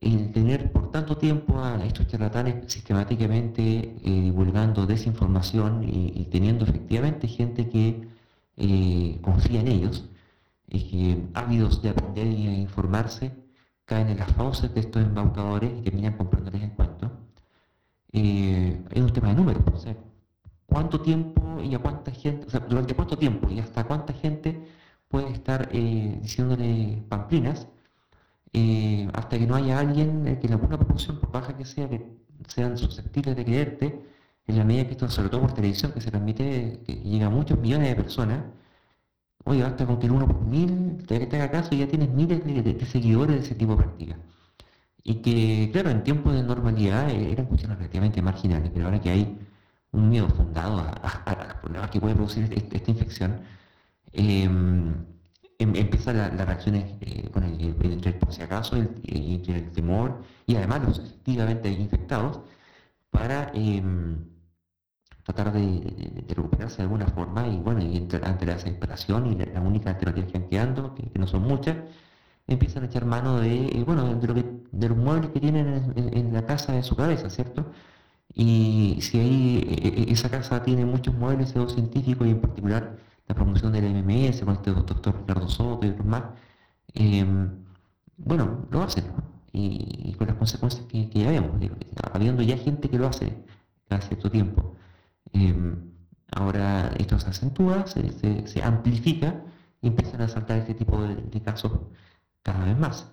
el 0.00 0.32
tener 0.32 0.72
por 0.72 0.90
tanto 0.90 1.16
tiempo 1.16 1.58
a 1.60 1.84
estos 1.84 2.06
charlatanes 2.06 2.70
sistemáticamente 2.72 3.62
eh, 3.62 3.96
divulgando 4.04 4.86
desinformación 4.86 5.84
y, 5.84 6.24
teniendo 6.30 6.64
efectivamente 6.64 7.28
gente 7.28 7.68
que 7.68 8.08
eh, 8.56 9.18
confía 9.22 9.60
en 9.60 9.68
ellos, 9.68 10.08
que 10.68 11.22
ávidos 11.34 11.82
de 11.82 11.90
aprender 11.90 12.26
y 12.26 12.46
de 12.46 12.54
informarse, 12.54 13.32
caen 13.84 14.08
en 14.08 14.18
las 14.18 14.32
fauces 14.32 14.72
de 14.74 14.80
estos 14.80 15.02
embaucadores 15.02 15.72
y 15.78 15.82
terminan 15.82 16.16
comprándoles 16.16 16.62
en 16.62 16.70
cuento. 16.70 17.10
Eh, 18.12 18.82
es 18.90 19.02
un 19.02 19.12
tema 19.12 19.28
de 19.28 19.34
números. 19.34 19.62
O 19.72 19.78
sea, 19.78 19.96
¿Cuánto 20.66 21.00
tiempo 21.00 21.60
y 21.62 21.74
a 21.74 21.78
cuánta 21.78 22.10
gente, 22.10 22.46
o 22.46 22.50
sea, 22.50 22.60
durante 22.60 22.94
cuánto 22.94 23.16
tiempo 23.16 23.48
y 23.50 23.60
hasta 23.60 23.84
cuánta 23.84 24.12
gente 24.12 24.60
puede 25.08 25.30
estar 25.30 25.70
diciéndole 25.70 27.02
pamplinas 27.08 27.68
eh, 28.52 29.08
hasta 29.12 29.38
que 29.38 29.46
no 29.46 29.54
haya 29.56 29.78
alguien 29.78 30.26
eh, 30.26 30.38
que 30.40 30.46
en 30.46 30.54
alguna 30.54 30.78
proporción, 30.78 31.18
por 31.20 31.30
baja 31.32 31.56
que 31.56 31.64
sea, 31.64 31.88
que 31.88 32.04
sean 32.48 32.76
susceptibles 32.78 33.36
de 33.36 33.44
creerte, 33.44 34.00
en 34.46 34.58
la 34.58 34.64
medida 34.64 34.86
que 34.86 34.92
esto, 34.92 35.08
sobre 35.08 35.28
todo 35.28 35.42
por 35.42 35.52
televisión, 35.52 35.92
que 35.92 36.00
se 36.00 36.10
transmite, 36.10 36.80
que 36.86 36.94
llega 36.94 37.26
a 37.26 37.30
muchos 37.30 37.58
millones 37.58 37.88
de 37.88 37.96
personas, 37.96 38.44
oye, 39.44 39.62
basta 39.62 39.86
con 39.86 39.98
que 39.98 40.06
el 40.06 40.12
uno 40.12 40.26
por 40.26 40.40
mil 40.42 41.04
te, 41.06 41.16
haga 41.36 41.50
caso 41.50 41.74
y 41.74 41.78
ya 41.78 41.88
tienes 41.88 42.10
miles 42.10 42.44
de, 42.44 42.86
seguidores 42.86 43.36
de 43.36 43.42
ese 43.42 43.54
tipo 43.54 43.72
de 43.76 43.78
prácticas. 43.78 44.18
Y 45.02 45.16
que, 45.22 45.70
claro, 45.72 45.90
en 45.90 46.02
tiempos 46.04 46.34
de 46.34 46.42
normalidad 46.42 47.10
eh, 47.10 47.32
eran 47.32 47.46
cuestiones 47.46 47.78
relativamente 47.78 48.22
marginales, 48.22 48.70
pero 48.74 48.86
ahora 48.86 49.00
que 49.00 49.10
hay 49.10 49.38
un 49.92 50.08
miedo 50.10 50.28
fundado 50.28 50.78
a, 50.80 51.46
los 51.46 51.54
problemas 51.62 51.90
que 51.90 52.00
puede 52.00 52.14
producir 52.14 52.44
este, 52.52 52.76
esta, 52.76 52.90
infección, 52.90 53.40
Em, 55.58 55.74
empiezan 55.74 56.18
las 56.18 56.46
reacciones 56.46 56.84
eh, 57.00 57.30
entre 57.90 58.10
el 58.10 58.18
por 58.18 58.32
si 58.32 58.42
acaso, 58.42 58.76
el, 58.76 58.90
entre 59.06 59.56
el 59.56 59.72
temor 59.72 60.22
y 60.46 60.54
además 60.56 60.82
los 60.84 60.98
efectivamente 60.98 61.70
infectados 61.70 62.40
para 63.10 63.50
em, 63.54 64.18
tratar 65.24 65.52
de, 65.52 66.24
recuperarse 66.28 66.78
de 66.78 66.82
alguna 66.84 67.06
forma 67.08 67.48
y 67.48 67.56
bueno, 67.58 67.80
y 67.82 67.96
ante 68.22 68.46
la 68.46 68.54
desesperación 68.54 69.32
y 69.32 69.36
la, 69.36 69.60
única 69.60 69.90
alternativa 69.90 70.26
que 70.26 70.36
han 70.38 70.48
quedando, 70.48 70.94
que, 70.94 71.18
no 71.18 71.26
son 71.26 71.42
muchas, 71.42 71.76
empiezan 72.46 72.84
a 72.84 72.86
echar 72.86 73.04
mano 73.06 73.40
de, 73.40 73.66
eh, 73.66 73.84
bueno, 73.86 74.14
de, 74.14 74.88
los 74.88 74.98
muebles 74.98 75.30
que 75.30 75.40
tienen 75.40 75.92
en, 75.96 76.32
la 76.34 76.46
casa 76.46 76.72
de 76.72 76.82
su 76.82 76.96
cabeza, 76.96 77.30
¿cierto? 77.30 77.66
Y 78.34 78.98
si 79.00 79.18
ahí 79.18 79.64
e, 79.68 80.10
e, 80.10 80.12
esa 80.12 80.30
casa 80.30 80.62
tiene 80.62 80.84
muchos 80.84 81.14
muebles 81.14 81.54
científicos 81.68 82.26
y 82.26 82.30
en 82.32 82.40
particular 82.40 82.96
la 83.28 83.34
promoción 83.34 83.72
del 83.72 83.84
MMS 83.84 84.42
con 84.42 84.54
este 84.54 84.70
doctor 84.72 85.16
Ricardo 85.18 85.48
Soto 85.48 85.86
y 85.86 85.90
otros 85.90 86.06
más, 86.06 86.24
em, 86.94 87.64
bueno, 88.16 88.66
lo 88.70 88.82
hacen, 88.82 89.04
y, 89.52 90.14
con 90.14 90.26
las 90.26 90.36
consecuencias 90.36 90.84
que, 90.86 91.08
ya 91.08 91.30
vemos, 91.30 91.60
habiendo 92.12 92.42
ya 92.42 92.56
gente 92.56 92.88
que 92.88 92.98
lo 92.98 93.08
hace 93.08 93.36
hace 93.88 94.08
cierto 94.08 94.30
tiempo. 94.30 94.76
Em, 95.32 95.92
ahora 96.32 96.92
esto 96.98 97.18
se 97.18 97.30
acentúa, 97.30 97.86
se, 97.86 98.62
amplifica 98.62 99.42
y 99.80 99.88
empiezan 99.88 100.22
a 100.22 100.28
saltar 100.28 100.58
este 100.58 100.74
tipo 100.74 101.00
de, 101.02 101.40
casos 101.42 101.72
cada 102.42 102.64
vez 102.64 102.78
más. 102.78 103.12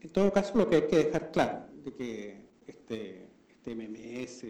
En 0.00 0.10
todo 0.10 0.32
caso, 0.32 0.56
lo 0.56 0.68
que 0.68 0.76
hay 0.76 0.86
que 0.86 0.96
dejar 1.04 1.30
claro 1.32 1.66
de 1.84 1.92
que 1.94 2.48
este, 2.66 3.28
este 3.48 3.74
MMS 3.74 4.44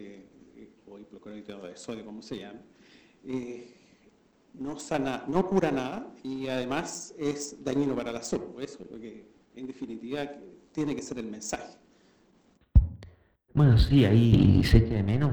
o 0.87 0.99
hipoclorito 0.99 1.59
de 1.61 1.75
sodio, 1.75 2.05
como 2.05 2.21
se 2.21 2.39
llama, 2.39 2.61
eh, 3.25 3.78
no 4.53 4.79
sana, 4.79 5.23
no 5.27 5.47
cura 5.47 5.71
nada 5.71 6.07
y 6.23 6.47
además 6.47 7.13
es 7.17 7.63
dañino 7.63 7.95
para 7.95 8.11
la 8.11 8.21
salud. 8.21 8.61
Eso 8.61 8.83
es 8.83 8.91
lo 8.91 8.99
que 8.99 9.29
en 9.55 9.67
definitiva 9.67 10.29
tiene 10.71 10.95
que 10.95 11.01
ser 11.01 11.19
el 11.19 11.27
mensaje. 11.27 11.77
Bueno, 13.53 13.77
sí, 13.77 14.05
ahí 14.05 14.63
sé 14.63 14.85
que 14.85 14.95
de 14.95 15.03
menos 15.03 15.31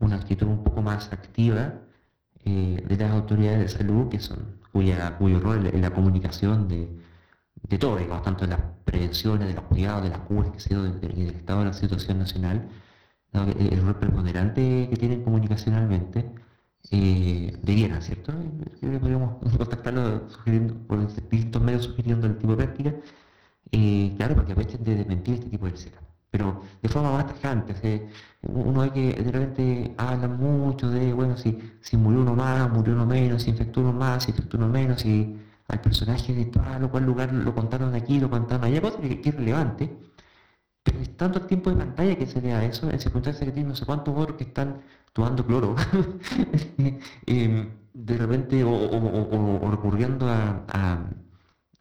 una 0.00 0.16
actitud 0.16 0.46
un 0.46 0.62
poco 0.62 0.80
más 0.80 1.12
activa 1.12 1.74
eh, 2.44 2.82
de 2.86 2.96
las 2.96 3.10
autoridades 3.10 3.58
de 3.60 3.68
salud, 3.68 4.08
que 4.08 4.20
son 4.20 4.58
cuya, 4.72 5.16
cuyo 5.18 5.40
rol 5.40 5.66
en 5.66 5.82
la 5.82 5.90
comunicación 5.90 6.68
de, 6.68 6.88
de 7.62 7.78
todo, 7.78 7.96
tanto 8.22 8.44
de 8.44 8.52
las 8.52 8.60
prevenciones, 8.84 9.48
de 9.48 9.54
los 9.54 9.64
cuidados, 9.64 10.04
de 10.04 10.10
las 10.10 10.20
curas 10.20 10.52
que 10.52 10.60
se 10.60 10.70
dio 10.70 10.82
del, 10.82 11.36
estado 11.36 11.60
de 11.60 11.66
la 11.66 11.72
situación 11.72 12.18
nacional, 12.18 12.68
el 13.32 13.82
rol 13.82 13.96
preponderante 13.98 14.88
que 14.90 14.96
tienen 14.96 15.22
comunicacionalmente 15.22 16.30
eh, 16.90 17.58
debieran, 17.62 18.02
¿cierto? 18.02 18.32
contactarlo 19.58 20.28
sugiriendo, 20.30 20.74
por 20.86 21.06
distintos 21.06 21.62
medios 21.62 21.84
sugiriendo 21.84 22.26
el 22.26 22.38
tipo 22.38 22.54
de 22.56 22.64
práctica, 22.64 22.94
eh, 23.72 24.14
claro, 24.16 24.34
porque 24.36 24.52
aprovechen 24.52 24.84
de 24.84 24.96
desmentir 24.96 25.34
este 25.34 25.50
tipo 25.50 25.66
de 25.66 25.72
receta. 25.72 26.00
Pero 26.30 26.62
de 26.82 26.88
forma 26.88 27.12
más 27.12 27.26
tajante, 27.26 28.10
uno 28.42 28.82
ve 28.82 28.92
que 28.92 29.12
de 29.22 29.32
repente 29.32 29.94
hablan 29.96 30.38
mucho 30.38 30.90
de, 30.90 31.12
bueno, 31.14 31.36
si, 31.36 31.58
si 31.80 31.96
murió 31.96 32.20
uno 32.20 32.34
más, 32.34 32.70
murió 32.70 32.94
uno 32.94 33.06
menos, 33.06 33.42
si 33.42 33.50
infectó 33.50 33.80
uno 33.80 33.92
más, 33.92 34.24
si 34.24 34.30
infectó 34.32 34.56
uno 34.58 34.68
menos, 34.68 35.00
si 35.00 35.38
al 35.68 35.80
personaje 35.80 36.34
de 36.34 36.46
tal 36.46 36.84
o 36.84 36.90
cual 36.90 37.04
lugar 37.04 37.32
lo 37.32 37.54
contaron 37.54 37.94
aquí, 37.94 38.20
lo 38.20 38.30
contaron 38.30 38.64
allá, 38.64 38.80
cosa 38.80 39.00
que, 39.00 39.20
es 39.24 39.34
relevante, 39.34 39.90
pero 40.82 40.98
es 41.00 41.16
tanto 41.16 41.38
el 41.40 41.46
tiempo 41.46 41.70
de 41.70 41.76
pantalla 41.76 42.16
que 42.16 42.26
se 42.26 42.40
vea 42.40 42.64
eso, 42.64 42.90
en 42.90 43.00
circunstancias 43.00 43.44
que 43.46 43.52
tienen 43.52 43.70
no 43.70 43.76
sé 43.76 43.86
cuántos 43.86 44.14
otros 44.16 44.36
que 44.38 44.44
están 44.44 44.82
tomando 45.12 45.44
cloro, 45.46 45.74
em, 47.26 47.68
de 47.92 48.16
repente, 48.16 48.64
o, 48.64 49.70
recurriendo 49.70 50.28
a, 50.28 50.64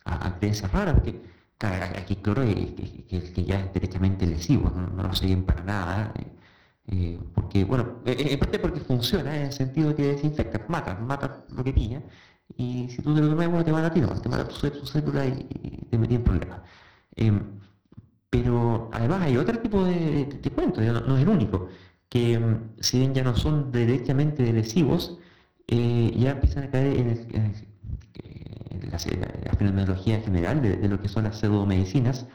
a, 0.05 0.39
creencias 0.39 0.71
raras, 0.71 0.95
porque 0.95 1.21
aquí 1.59 2.15
cloro 2.17 2.43
que, 2.43 3.45
ya 3.45 3.59
es 3.59 3.73
directamente 3.73 4.25
lesivo, 4.25 4.69
no, 4.69 5.03
lo 5.03 5.13
siguen 5.13 5.43
para 5.43 5.63
nada. 5.63 6.13
Eh, 6.15 6.37
eh, 6.89 7.19
porque, 7.33 7.65
bueno, 7.65 8.01
eh, 8.05 8.15
en 8.31 8.39
parte 8.39 8.59
porque 8.59 8.79
funciona, 8.79 9.35
en 9.35 9.45
el 9.47 9.53
sentido 9.53 9.89
de 9.89 9.95
que 9.95 10.03
desinfecta, 10.03 10.65
mata, 10.69 10.95
mata 10.95 11.45
lo 11.49 11.63
que 11.63 11.73
pilla, 11.73 12.01
y 12.55 12.87
si 12.89 13.01
tú 13.01 13.13
te 13.13 13.21
lo 13.21 13.29
tomas, 13.35 13.65
te 13.65 13.71
mata 13.71 13.87
a 13.87 13.93
ti, 13.93 14.01
no, 14.01 14.09
te 14.09 14.29
mata 14.29 14.47
tu, 14.47 14.85
célula 14.85 15.25
y, 15.27 15.33
te 15.89 15.97
metí 15.97 16.15
en 16.15 16.23
problemas. 16.23 16.61
Em, 17.15 17.41
pero 18.29 18.89
además 18.93 19.21
hay 19.23 19.37
otro 19.37 19.59
tipo 19.59 19.83
de, 19.83 20.25
de, 20.25 20.49
cuentos, 20.51 20.83
no, 20.83 21.15
es 21.17 21.23
el 21.23 21.29
único 21.29 21.69
que 22.09 22.39
mm, 22.39 22.75
si 22.79 22.99
bien 22.99 23.13
ya 23.13 23.23
no 23.23 23.35
son 23.35 23.71
directamente 23.71 24.51
lesivos, 24.53 25.19
eh, 25.67 26.13
ya 26.17 26.31
empiezan 26.31 26.65
a 26.65 26.71
caer 26.71 26.97
en, 26.97 27.67
la, 28.91 28.99
fenomenología 29.57 30.21
general 30.21 30.61
de, 30.61 30.87
lo 30.87 31.01
que 31.01 31.09
son 31.09 31.25
las 31.25 31.39
pseudomedicinas, 31.39 32.27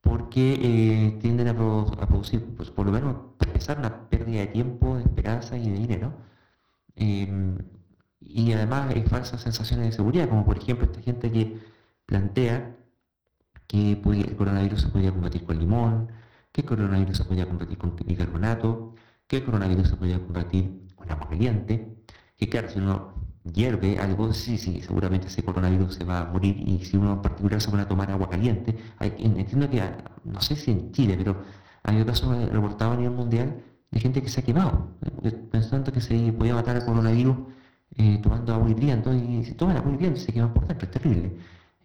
porque 0.00 0.54
eh, 0.62 1.18
tienden 1.20 1.48
a, 1.48 1.54
producir, 1.56 2.44
pues, 2.56 2.70
por 2.70 2.86
lo 2.86 2.92
menos, 2.92 3.16
empezar 3.46 3.78
una 3.78 4.08
pérdida 4.08 4.40
de 4.40 4.46
tiempo, 4.48 4.96
de 4.96 5.02
esperanza 5.02 5.56
y 5.56 5.70
de 5.70 5.78
dinero. 5.78 6.12
Em, 6.96 7.58
y 8.20 8.52
además 8.52 8.94
hay 8.94 9.02
falsas 9.04 9.42
sensaciones 9.42 9.86
de 9.86 9.92
seguridad, 9.92 10.28
como 10.28 10.44
por 10.44 10.58
ejemplo 10.58 10.86
esta 10.86 11.00
gente 11.02 11.30
que 11.30 11.58
plantea 12.06 12.76
que 13.66 13.92
el 13.92 14.36
coronavirus 14.36 14.82
se 14.82 14.88
podría 14.88 15.12
combatir 15.12 15.44
con 15.44 15.58
limón, 15.58 16.08
que 16.54 16.60
el 16.60 16.66
coronavirus 16.68 17.16
se 17.18 17.24
podía 17.24 17.46
combatir 17.48 17.76
con 17.78 17.96
bicarbonato, 17.96 18.94
que 19.26 19.38
el 19.38 19.44
coronavirus 19.44 19.88
se 19.88 19.96
podía 19.96 20.20
combatir 20.20 20.86
con 20.94 21.10
agua 21.10 21.28
caliente, 21.28 21.96
que 22.36 22.48
claro, 22.48 22.68
si 22.70 22.78
uno 22.78 23.12
hierve 23.52 23.98
algo, 23.98 24.32
sí, 24.32 24.56
sí, 24.56 24.80
seguramente 24.80 25.26
ese 25.26 25.42
coronavirus 25.42 25.94
se 25.96 26.04
va 26.04 26.20
a 26.20 26.24
morir 26.26 26.56
y 26.64 26.84
si 26.84 26.96
uno 26.96 27.14
en 27.14 27.22
particular 27.22 27.60
se 27.60 27.70
pone 27.70 27.82
a 27.82 27.88
tomar 27.88 28.08
agua 28.12 28.30
caliente, 28.30 28.76
entiendo 29.00 29.68
que, 29.68 29.82
no 30.24 30.40
sé 30.40 30.54
si 30.54 30.70
en 30.70 30.92
Chile, 30.92 31.16
pero 31.18 31.42
hay 31.82 32.04
casos 32.04 32.30
reportados 32.52 32.94
a 32.94 32.98
nivel 32.98 33.14
mundial 33.16 33.60
de 33.90 34.00
gente 34.00 34.22
que 34.22 34.28
se 34.28 34.40
ha 34.40 34.44
quemado, 34.44 34.90
eh, 35.24 35.32
pensando 35.50 35.92
que 35.92 36.00
se 36.00 36.32
podía 36.32 36.54
matar 36.54 36.76
al 36.76 36.84
coronavirus 36.84 37.36
eh, 37.96 38.20
tomando 38.22 38.54
agua 38.54 38.70
hirviendo 38.70 39.12
y 39.12 39.44
si 39.44 39.54
toman 39.54 39.76
agua 39.76 39.92
hirviendo 39.92 40.20
se 40.20 40.32
queman 40.32 40.54
por 40.54 40.68
dentro, 40.68 40.86
es 40.86 40.92
terrible. 40.92 41.32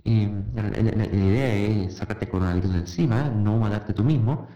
Eh, 0.06 0.32
la, 0.56 1.06
idea 1.06 1.54
es 1.56 1.96
sacarte 1.96 2.26
el 2.26 2.32
coronavirus 2.32 2.74
de 2.74 2.80
encima, 2.80 3.30
no 3.30 3.58
matarte 3.58 3.94
tú 3.94 4.04
mismo. 4.04 4.48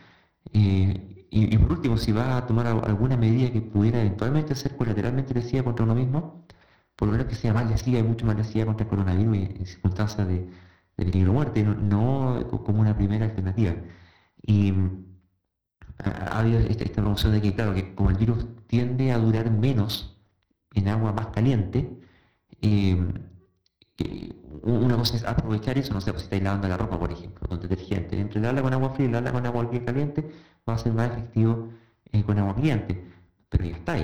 Eh, 0.52 1.28
y, 1.30 1.58
por 1.58 1.74
último, 1.74 1.98
si 1.98 2.12
vas 2.12 2.44
a 2.44 2.46
tomar 2.46 2.68
alguna 2.68 3.18
medida 3.18 3.52
que 3.52 3.62
pudiera 3.62 4.00
eventualmente 4.02 4.56
ser 4.56 4.76
colateralmente 4.78 5.34
lesiva 5.34 5.64
contra 5.64 5.86
uno 5.86 5.96
mismo, 5.96 6.46
por 6.96 7.08
lo 7.08 7.14
menos 7.14 7.28
que 7.28 7.36
sea 7.36 7.54
más 7.54 7.70
lesiva 7.70 8.00
y 8.00 8.04
mucho 8.04 8.26
más 8.26 8.36
lesiva 8.38 8.66
contra 8.66 8.84
el 8.86 8.90
coronavirus 8.90 9.38
en 9.38 9.66
circunstancias 9.66 10.28
de, 10.28 10.48
peligro 10.96 11.32
de 11.32 11.34
muerte, 11.34 11.64
no, 11.64 12.48
como 12.66 12.82
una 12.82 12.96
primera 12.96 13.26
alternativa. 13.26 13.74
Y 14.42 14.74
ha, 16.00 16.40
habido 16.40 16.60
esta, 16.60 16.84
esta 16.84 17.02
promoción 17.02 17.34
de 17.34 17.42
que, 17.42 17.54
claro, 17.56 17.74
que 17.74 17.96
como 17.96 18.10
el 18.10 18.18
virus 18.18 18.46
tiende 18.68 19.12
a 19.12 19.18
durar 19.18 19.50
menos 19.52 20.18
en 20.74 20.88
agua 20.88 21.14
más 21.14 21.28
caliente, 21.28 22.00
eh, 22.62 22.98
una 24.64 24.98
cosa 24.98 25.18
es 25.18 25.24
aprovechar 25.26 25.78
eso, 25.78 25.94
no 25.94 26.02
sé, 26.02 26.12
si 26.12 26.18
estáis 26.24 26.44
lavando 26.44 26.68
la 26.68 26.78
ropa, 26.78 27.00
por 27.00 27.12
ejemplo, 27.12 27.48
con 27.48 27.60
detergente, 27.60 28.20
entre 28.20 28.42
lavarla 28.42 28.62
con 28.62 28.74
agua 28.74 28.90
fría 28.92 29.08
y 29.08 29.12
lavarla 29.12 29.32
con 29.34 29.46
agua 29.46 29.64
bien 29.66 29.86
caliente, 29.86 30.32
va 30.68 30.76
a 30.76 30.78
ser 30.78 30.94
más 30.94 31.12
efectivo 31.12 31.70
eh, 32.12 32.24
con 32.24 32.38
agua 32.40 32.56
caliente. 32.56 33.04
Pero 33.50 33.66
ya 33.66 33.76
está, 33.76 33.96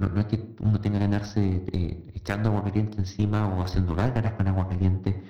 no, 0.00 0.20
es 0.20 0.26
que 0.26 0.54
uno 0.60 0.80
tenga 0.80 0.98
que 0.98 1.04
andarse 1.04 1.64
eh, 1.72 2.10
echando 2.14 2.48
agua 2.50 2.64
caliente 2.64 2.98
encima 2.98 3.46
o 3.48 3.62
haciendo 3.62 3.94
gárgaras 3.94 4.32
con 4.32 4.48
agua 4.48 4.68
caliente 4.68 5.22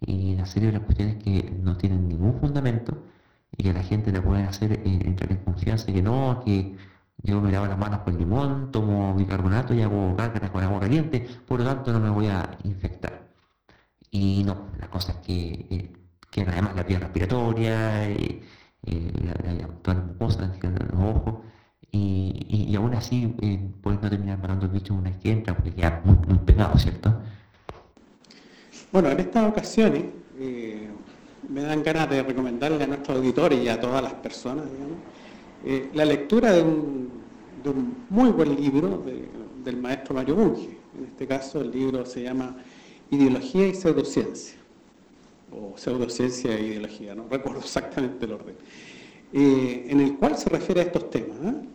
y 0.00 0.34
una 0.34 0.46
serie 0.46 0.68
de 0.68 0.78
las 0.78 0.82
cuestiones 0.82 1.22
que 1.22 1.52
no 1.62 1.76
tienen 1.76 2.08
ningún 2.08 2.38
fundamento 2.40 3.02
y 3.56 3.62
que 3.64 3.72
la 3.72 3.82
gente 3.82 4.12
le 4.12 4.20
puede 4.22 4.44
hacer 4.44 4.72
eh, 4.72 4.80
entrar 5.04 5.30
en 5.30 5.38
confianza 5.38 5.92
que 5.92 6.02
no, 6.02 6.42
que 6.44 6.76
yo 7.22 7.40
me 7.40 7.52
lavo 7.52 7.66
las 7.66 7.78
manos 7.78 8.00
con 8.00 8.18
limón, 8.18 8.72
tomo 8.72 9.14
bicarbonato 9.14 9.74
y 9.74 9.82
hago 9.82 10.16
cárcaras 10.16 10.50
con 10.50 10.64
agua 10.64 10.80
caliente, 10.80 11.26
por 11.46 11.60
lo 11.60 11.66
tanto 11.66 11.92
no 11.92 12.00
me 12.00 12.10
voy 12.10 12.26
a 12.28 12.58
infectar. 12.64 13.21
Y 14.14 14.44
no, 14.44 14.66
la 14.78 14.90
cosa 14.90 15.12
es 15.12 15.18
que, 15.26 15.90
que 16.30 16.42
además 16.42 16.76
la 16.76 16.82
vía 16.82 16.98
respiratoria, 16.98 18.10
eh, 18.10 18.42
eh, 18.84 19.12
la, 19.24 19.52
la, 19.52 19.66
todas 19.80 20.00
las 20.00 20.06
mucosas, 20.06 20.50
los 20.62 21.00
ojos, 21.00 21.34
y, 21.90 22.66
y, 22.70 22.76
aún 22.76 22.94
así 22.94 23.26
puedes 23.82 24.02
no 24.02 24.10
terminar 24.10 24.38
matando 24.38 24.66
el 24.66 24.72
bicho 24.72 24.94
una 24.94 25.10
vez 25.10 25.18
que 25.18 25.52
porque 25.54 25.72
ya 25.72 26.02
muy, 26.04 26.16
muy 26.26 26.38
pegado, 26.38 26.78
¿cierto? 26.78 27.20
Bueno, 28.92 29.10
en 29.10 29.20
estas 29.20 29.50
ocasiones 29.50 30.04
me 31.48 31.62
dan 31.62 31.82
ganas 31.82 32.08
de 32.10 32.22
recomendarle 32.22 32.84
a 32.84 32.86
nuestros 32.86 33.16
auditores 33.16 33.62
y 33.62 33.68
a 33.68 33.80
todas 33.80 34.02
las 34.02 34.14
personas, 34.14 34.66
la 35.94 36.04
lectura 36.04 36.52
de 36.52 36.62
un, 36.62 37.10
de 37.62 37.70
un, 37.70 38.06
muy 38.10 38.30
buen 38.30 38.56
libro 38.56 39.02
de, 39.06 39.28
del 39.64 39.76
maestro 39.78 40.14
Mario 40.14 40.36
Bunge. 40.36 40.78
En 40.98 41.04
este 41.06 41.26
caso 41.26 41.60
el 41.60 41.70
libro 41.70 42.04
se 42.04 42.22
llama 42.22 42.56
Ideología 43.12 43.68
y 43.68 43.74
Pseudociencia, 43.74 44.56
o 45.52 45.76
Pseudociencia 45.76 46.56
e 46.56 46.66
Ideología, 46.68 47.14
no 47.14 47.28
recuerdo 47.28 47.60
exactamente 47.68 48.24
el 48.24 48.32
orden, 48.32 48.56
eh, 49.32 49.86
en 49.88 50.00
el 50.00 50.16
cual 50.16 50.36
se 50.36 50.48
refiere 50.48 50.80
a 50.80 50.84
estos 50.84 51.10
temas. 51.10 51.38
¿eh? 51.44 51.68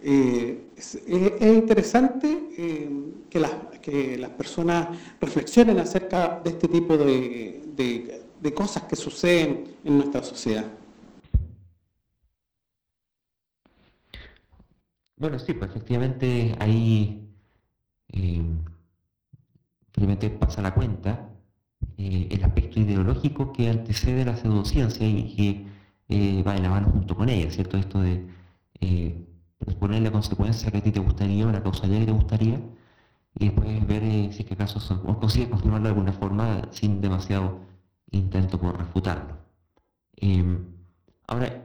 Eh, 0.00 0.68
es, 0.76 0.94
es, 0.94 1.42
interesante 1.42 2.28
eh, 2.56 2.88
que, 3.28 3.40
las, 3.40 3.50
que, 3.82 4.16
las, 4.16 4.30
personas 4.30 4.96
reflexionen 5.20 5.80
acerca 5.80 6.40
de 6.44 6.50
este 6.50 6.68
tipo 6.68 6.96
de, 6.96 7.64
de, 8.40 8.54
cosas 8.54 8.84
que 8.84 8.94
suceden 8.94 9.64
en 9.84 9.98
nuestra 9.98 10.22
sociedad. 10.22 10.66
Bueno, 15.16 15.38
sí, 15.40 15.52
pues 15.52 15.70
efectivamente 15.70 16.54
eh, 16.60 18.42
simplemente 19.98 20.30
pasa 20.30 20.62
la 20.62 20.74
cuenta 20.74 21.30
eh, 21.96 22.28
el 22.30 22.44
aspecto 22.44 22.80
ideológico 22.80 23.52
que 23.52 23.68
antecede 23.70 24.24
la 24.24 24.36
pseudociencia 24.36 25.06
y 25.06 25.34
que 25.36 25.66
eh, 26.08 26.42
va 26.42 26.54
de 26.54 26.62
la 26.62 26.70
mano 26.70 26.88
junto 26.90 27.16
con 27.16 27.28
ella, 27.28 27.50
¿cierto? 27.50 27.76
Esto 27.76 28.00
de 28.00 28.26
poner 29.80 30.02
la 30.02 30.10
consecuencia 30.10 30.70
que 30.70 30.78
a 30.78 30.82
ti 30.82 30.90
te 30.92 31.00
gustaría 31.00 31.46
o 31.46 31.52
la 31.52 31.62
causalidad 31.62 32.00
que 32.00 32.06
te 32.06 32.12
gustaría 32.12 32.60
y 33.38 33.46
después 33.46 33.86
ver 33.86 34.02
eh, 34.02 34.30
si 34.32 34.42
es 34.42 34.48
que 34.48 34.54
acaso 34.54 34.80
son, 34.80 35.02
o 35.06 35.18
consigues 35.18 35.48
confirmarlo 35.48 35.84
de 35.84 35.94
alguna 35.94 36.12
forma 36.12 36.62
sin 36.72 37.00
demasiado 37.00 37.60
intento 38.10 38.58
por 38.60 38.76
refutarlo. 38.78 39.36
Eh, 40.16 40.58
ahora, 41.26 41.64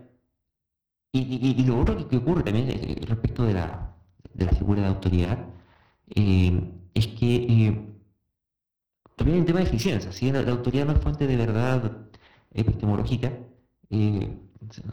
y, 1.12 1.64
lo 1.66 1.80
otro 1.80 2.08
que, 2.08 2.18
ocurre 2.18 2.44
también 2.44 2.70
eh, 2.70 3.02
respecto 3.08 3.44
de 3.44 3.54
la, 3.54 3.90
figura 4.58 4.82
de 4.82 4.88
autoridad 4.88 5.46
es 6.16 7.08
que 7.08 7.93
también 9.16 9.40
un 9.40 9.46
tema 9.46 9.60
de 9.60 9.66
eficiencia, 9.66 10.12
si 10.12 10.32
la, 10.32 10.42
la, 10.42 10.52
autoridad 10.52 10.86
no 10.86 10.94
es 10.94 11.00
fuente 11.00 11.28
de 11.28 11.38
verdad 11.38 11.92
epistemológica, 12.54 13.32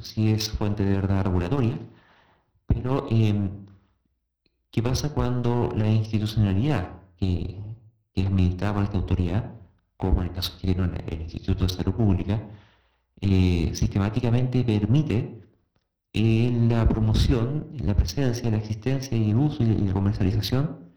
si 0.00 0.31
es 0.31 0.50
fuente 0.50 0.85
de 0.85 0.95
verdad 0.97 1.25
regulatoria, 1.25 1.79
pero, 2.67 3.09
eh, 3.11 3.50
¿qué 4.71 4.83
pasa 4.83 5.12
cuando 5.12 5.73
la 5.77 5.89
institucionalidad 5.91 7.00
que, 7.17 7.61
que, 8.15 8.21
es 8.21 8.27
administrada 8.27 8.75
por 8.75 8.85
esta 8.85 8.99
autoridad, 8.99 9.55
como 9.97 10.23
en 10.23 10.29
el 10.29 10.35
caso 10.35 10.53
chileno 10.59 10.85
el 10.85 11.21
Instituto 11.23 11.65
de 11.65 11.71
Salud 11.71 11.95
Pública, 11.95 12.41
eh, 13.21 13.73
sistemáticamente 13.75 14.65
permite 14.65 15.41
eh, 16.12 16.67
la 16.69 16.89
promoción, 16.89 17.69
la 17.85 17.95
presencia, 17.97 18.50
la 18.50 18.59
existencia 18.59 19.17
y 19.17 19.31
el 19.31 19.37
uso 19.37 19.62
y 19.62 19.67
la 19.67 19.93
comercialización 19.93 20.90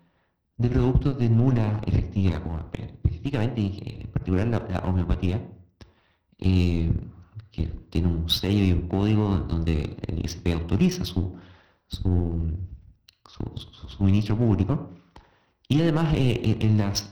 de 0.57 0.69
productos 0.69 1.17
de 1.17 1.29
nula 1.29 1.81
efectividad, 1.85 2.41
como 2.43 2.59
específicamente 2.73 4.01
en 4.03 4.11
particular 4.11 4.47
la, 4.47 4.59
la 4.69 4.79
homeopatía, 4.79 5.41
eh, 6.39 6.91
que 7.51 7.67
tiene 7.89 8.07
un 8.07 8.29
sello 8.29 8.63
y 8.63 8.71
un 8.71 8.87
código 8.87 9.37
donde 9.47 9.97
el 10.07 10.25
ISP 10.25 10.47
autoriza 10.53 11.05
su, 11.05 11.37
su, 11.87 12.57
su, 13.27 13.43
suministro 13.87 14.37
público. 14.37 14.89
Y 15.67 15.81
además 15.81 16.13
eh, 16.15 16.41
eh, 16.43 16.57
en 16.61 16.77
las, 16.77 17.11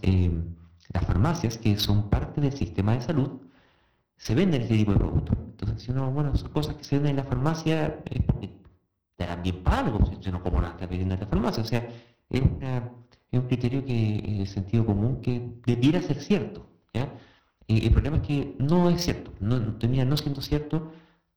las 0.93 1.06
farmacias, 1.06 1.58
que 1.58 1.77
son 1.77 2.10
parte 2.10 2.41
del 2.41 2.54
sistema 2.54 2.93
de 2.93 3.01
salud, 3.01 3.41
se 4.17 4.36
venden 4.36 4.62
este 4.62 4.77
tipo 4.77 4.91
de 4.93 4.99
productos. 4.99 5.36
Entonces, 5.39 5.82
si 5.84 5.91
uno, 5.91 6.12
bueno, 6.12 6.36
son 6.36 6.51
cosas 6.51 6.75
que 6.75 6.84
se 6.84 6.95
venden 6.95 7.12
en 7.12 7.15
la 7.17 7.23
farmacia, 7.23 8.04
eh, 8.06 8.49
te 9.15 9.25
dan 9.25 9.41
bien 9.41 9.63
para 9.63 9.80
algo, 9.80 9.99
si 10.21 10.32
no 10.32 10.43
como 10.43 10.62
las 10.62 10.73
está 10.73 10.86
vendiendo 10.86 11.15
en 11.15 11.21
la 11.21 11.27
farmacia. 11.27 11.63
O 11.63 11.65
sea, 11.65 11.88
es, 12.30 12.41
es 13.32 13.39
un 13.39 13.48
criterio 13.48 13.86
que, 13.86 14.41
es 14.44 14.52
sentido 14.52 14.86
común 14.86 15.22
que 15.22 15.41
debiera 15.65 16.02
ser 16.02 16.17
cierto. 16.22 16.67
¿ya? 16.94 17.13
Y 17.67 17.86
el 17.86 17.91
problema 17.91 18.17
es 18.17 18.24
que 18.24 18.56
no 18.60 18.89
es 18.89 19.02
cierto, 19.04 19.32
no, 19.39 19.78
termina 19.78 20.06
no 20.06 20.17
siendo 20.17 20.41
cierto 20.41 20.91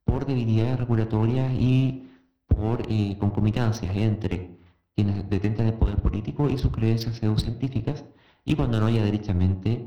por 0.04 0.26
debilidades 0.26 0.78
regulatorias 0.78 1.52
y 1.54 2.08
por 2.48 2.82
eh, 2.88 3.16
concomitancias 3.18 3.96
entre 3.96 4.56
quienes 4.94 5.28
detentan 5.28 5.66
el 5.66 5.74
poder 5.74 5.96
político 5.96 6.48
y 6.48 6.58
sus 6.58 6.72
creencias 6.72 7.16
pseudocientíficas, 7.16 8.04
y 8.44 8.54
cuando 8.54 8.80
no 8.80 8.86
haya 8.86 9.04
derechamente 9.04 9.84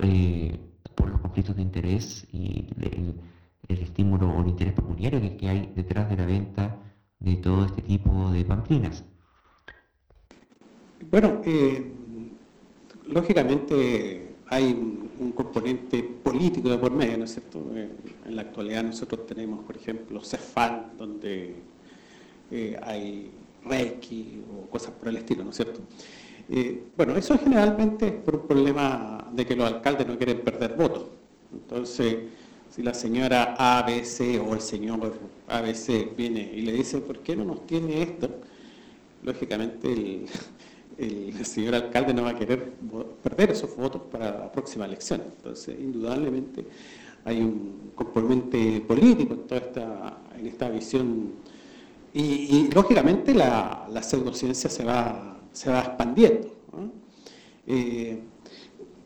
eh, 0.00 0.58
por 0.94 1.08
los 1.08 1.20
conflictos 1.20 1.56
de 1.56 1.62
interés 1.62 2.26
y 2.32 2.66
el, 2.80 3.78
estímulo 3.78 4.30
o 4.30 4.42
el 4.42 4.48
interés 4.48 4.74
pecuniario 4.74 5.20
que 5.36 5.48
hay 5.48 5.72
detrás 5.74 6.08
de 6.10 6.16
la 6.16 6.26
venta 6.26 6.78
de 7.18 7.36
todo 7.36 7.64
este 7.64 7.82
tipo 7.82 8.30
de 8.30 8.44
pamplinas. 8.44 9.04
Bueno, 11.10 11.42
eh, 11.44 11.84
lógicamente 13.06 14.34
hay 14.48 14.72
un, 14.72 15.32
componente 15.32 16.02
político 16.02 16.68
de 16.68 16.78
por 16.78 16.92
medio, 16.92 17.18
¿no 17.18 17.24
es 17.24 17.32
cierto? 17.32 17.64
En 18.26 18.36
la 18.36 18.42
actualidad 18.42 18.84
nosotros 18.84 19.26
tenemos, 19.26 19.64
por 19.64 19.76
ejemplo, 19.76 20.20
CEFAL, 20.20 20.92
donde 20.98 21.54
eh, 22.50 22.78
hay 22.82 23.30
Reiki 23.64 24.42
o 24.52 24.70
cosas 24.70 24.92
por 24.92 25.08
el 25.08 25.16
estilo, 25.16 25.44
¿no 25.44 25.50
es 25.50 25.56
cierto? 25.56 25.80
Eh, 26.48 26.84
bueno, 26.96 27.16
eso 27.16 27.38
generalmente 27.38 28.08
es 28.08 28.12
por 28.14 28.36
un 28.36 28.46
problema 28.46 29.28
de 29.32 29.46
que 29.46 29.56
los 29.56 29.66
alcaldes 29.66 30.06
no 30.06 30.16
quieren 30.18 30.40
perder 30.40 30.74
votos. 30.74 31.06
Entonces, 31.52 32.16
si 32.70 32.82
la 32.82 32.92
señora 32.92 33.54
ABC 33.56 34.40
o 34.46 34.54
el 34.54 34.60
señor 34.60 35.14
ABC 35.48 36.14
viene 36.16 36.50
y 36.54 36.62
le 36.62 36.72
dice, 36.72 36.98
¿por 36.98 37.20
qué 37.20 37.34
no 37.34 37.44
nos 37.44 37.66
tiene 37.66 38.02
esto? 38.02 38.28
Lógicamente 39.22 39.92
el, 39.92 40.26
el 40.98 41.44
señor 41.44 41.74
alcalde 41.74 42.14
no 42.14 42.22
va 42.22 42.30
a 42.30 42.38
querer 42.38 42.72
perder 43.22 43.50
esos 43.50 43.76
votos 43.76 44.02
para 44.10 44.30
la 44.30 44.52
próxima 44.52 44.84
elección. 44.84 45.22
Entonces, 45.36 45.76
indudablemente 45.78 46.64
hay 47.24 47.40
un 47.40 47.92
componente 47.94 48.82
político 48.86 49.34
en 49.34 49.46
toda 49.46 49.60
esta, 49.60 50.18
en 50.38 50.46
esta 50.46 50.68
visión 50.68 51.32
y, 52.12 52.70
lógicamente 52.72 53.34
la, 53.34 53.88
la, 53.90 54.02
pseudociencia 54.02 54.70
se 54.70 54.84
va, 54.84 55.38
se 55.52 55.68
va 55.70 55.80
expandiendo. 55.80 56.48
Eh, 57.66 58.20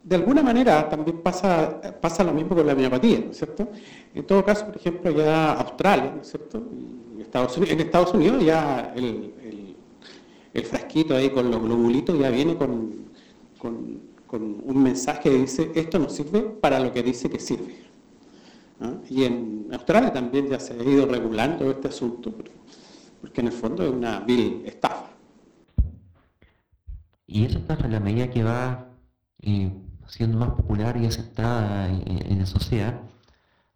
de 0.03 0.16
alguna 0.16 0.42
manera 0.42 0.88
también 0.88 1.18
pasa, 1.22 1.81
pasa 2.01 2.24
lo 2.24 2.33
mismo 2.33 2.55
con 2.55 2.66
la 2.66 2.74
miopatía, 2.74 3.20
¿no 3.20 3.31
es 3.31 3.37
cierto? 3.38 3.68
En 4.14 4.27
todo 4.27 4.44
caso, 4.44 4.66
por 4.66 4.77
ejemplo, 4.77 5.11
ya 5.11 5.53
Australia, 5.53 6.12
¿no 6.14 6.22
es 6.22 6.29
cierto? 6.29 6.59
En 7.14 7.20
Estados 7.20 7.57
Unidos, 7.57 7.72
en 7.72 7.81
Estados 7.81 8.14
Unidos 8.14 8.44
ya 8.44 8.92
el, 8.96 9.67
el, 10.52 10.64
frasquito 10.64 11.14
ahí 11.14 11.30
con 11.30 11.50
los 11.50 11.62
globulitos 11.62 12.18
ya 12.18 12.30
viene 12.30 12.56
con, 12.56 13.08
con, 13.58 14.08
un 14.30 14.82
mensaje 14.82 15.22
que 15.22 15.30
dice, 15.30 15.72
esto 15.74 15.98
no 15.98 16.08
sirve 16.11 16.42
para 16.42 16.78
lo 16.80 16.92
que 16.92 17.02
dice 17.02 17.30
que 17.30 17.40
sirve. 17.40 17.76
¿no? 18.78 19.00
Y 19.08 19.24
en 19.24 19.68
Australia 19.72 20.12
también 20.12 20.48
ya 20.48 20.61
se 20.61 20.74
ha 20.74 20.82
ido 20.82 21.06
regulando 21.06 21.70
este 21.70 21.88
asunto, 21.88 22.32
porque 23.20 23.40
en 23.40 23.46
el 23.46 23.52
fondo 23.52 23.84
es 23.84 23.90
una 23.90 24.20
vil 24.20 24.62
estafa. 24.66 25.11
Y 27.26 27.44
esa 27.44 27.58
estafa, 27.58 27.87
en 27.87 27.92
la 27.92 28.00
medida 28.00 28.30
que 28.30 28.42
va 28.42 28.88
eh, 29.40 29.72
siendo 30.08 30.38
más 30.38 30.50
popular 30.50 30.96
y 30.96 31.06
aceptada 31.06 31.88
en, 31.88 32.38
la 32.38 32.46
sociedad, 32.46 33.00